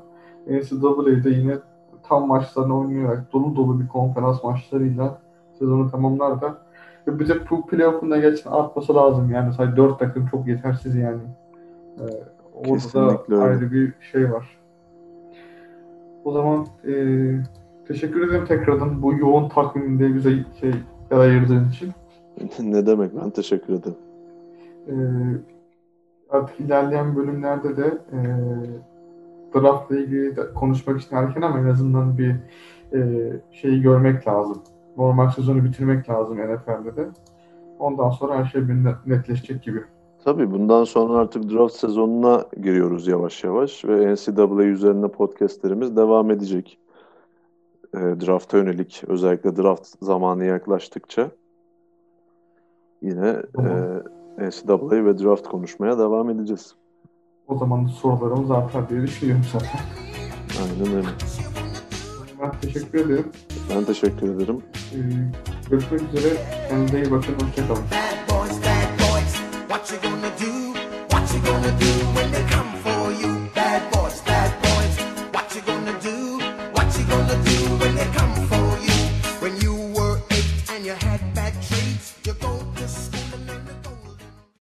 NCAA'de 0.48 1.30
yine 1.30 1.58
tam 2.04 2.28
maçlarını 2.28 2.80
oynayarak 2.80 3.34
dolu 3.34 3.56
dolu 3.56 3.80
bir 3.80 3.88
konferans 3.88 4.44
maçlarıyla 4.44 5.22
sezonu 5.60 5.91
tamamlar 5.91 6.41
da 6.41 6.57
bir 7.07 7.30
de 7.30 7.49
bu 7.49 7.68
playoff'un 7.68 8.12
da 8.12 8.18
geçen 8.18 8.51
artması 8.51 8.95
lazım 8.95 9.32
yani 9.32 9.53
sadece 9.53 9.78
dört 9.78 9.99
takım 9.99 10.26
çok 10.26 10.47
yetersiz 10.47 10.95
yani. 10.95 11.22
Ee, 11.99 12.03
orada 12.53 12.74
Kesinlikle 12.74 13.38
ayrı 13.38 13.72
bir 13.72 13.93
şey 14.12 14.32
var. 14.32 14.60
O 16.24 16.32
zaman 16.32 16.68
e, 16.88 16.93
teşekkür 17.88 18.28
ederim 18.28 18.45
tekrardan 18.45 19.01
bu 19.01 19.14
yoğun 19.14 19.49
takviminde 19.49 20.16
bize 20.16 20.30
şey 20.60 20.72
ayırdığın 21.12 21.70
için. 21.70 21.91
ne 22.60 22.86
demek 22.86 23.12
ben 23.24 23.30
teşekkür 23.30 23.74
ederim. 23.74 23.97
Ee, 24.88 24.93
artık 26.30 26.60
ilerleyen 26.60 27.16
bölümlerde 27.16 27.78
de 27.78 27.97
e, 28.12 28.20
draftla 29.55 29.97
ilgili 29.97 30.36
de 30.36 30.53
konuşmak 30.53 31.01
için 31.01 31.16
erken 31.16 31.41
ama 31.41 31.60
en 31.60 31.66
azından 31.66 32.18
bir 32.18 32.36
e, 32.93 33.32
şeyi 33.51 33.82
görmek 33.82 34.28
lazım. 34.28 34.62
Normal 35.00 35.30
sezonu 35.32 35.64
bitirmek 35.64 36.10
lazım 36.10 36.38
NFL'de 36.38 36.95
de. 36.95 37.10
Ondan 37.80 38.10
sonra 38.10 38.38
her 38.38 38.45
şey 38.45 38.68
bir 38.68 38.74
netleşecek 39.06 39.64
gibi. 39.64 39.84
Tabii 40.24 40.52
bundan 40.52 40.84
sonra 40.84 41.18
artık 41.18 41.52
draft 41.52 41.76
sezonuna 41.76 42.45
giriyoruz 42.62 43.08
yavaş 43.08 43.43
yavaş 43.43 43.86
ve 43.86 44.14
NCAA 44.14 44.64
üzerine 44.64 45.08
podcastlerimiz 45.08 45.95
devam 45.95 46.32
edecek. 46.32 46.80
E, 47.93 48.00
drafta 48.00 48.58
yönelik 48.58 49.04
özellikle 49.08 49.58
draft 49.58 49.88
zamanı 50.02 50.45
yaklaştıkça 50.45 51.32
yine 53.02 53.28
e, 53.58 54.47
NCAA 54.47 55.06
ve 55.06 55.20
draft 55.20 55.47
konuşmaya 55.47 56.00
devam 56.00 56.30
edeceğiz. 56.30 56.76
O 57.47 57.58
zaman 57.58 57.86
sorularımız 57.88 58.52
artar 58.52 58.89
diye 58.89 59.02
düşünüyorum 59.02 59.45
zaten. 59.52 59.80
Aynen 60.62 60.95
öyle. 60.95 61.08
Ben 62.41 62.52
teşekkür 62.62 63.06
ederim. 63.06 63.32
Ben 63.70 63.86
teşekkür 63.86 64.36
ederim. 64.36 64.61
Ee, 64.93 64.97
görüşmek 65.70 66.01
üzere. 66.13 66.34
Kendinize 66.70 67.01
iyi 67.01 67.11
bakın. 67.11 67.34
Hoşçakalın. 67.34 67.84
Bad 67.91 68.30
boys, 68.36 68.51
bad 68.51 68.99
boys, 68.99 69.34
what 69.67 69.91
you 69.91 70.01
gonna 70.01 70.30
do? 70.39 70.80
What 71.09 71.34
you 71.34 71.43
gonna 71.45 71.80
do? 71.80 72.59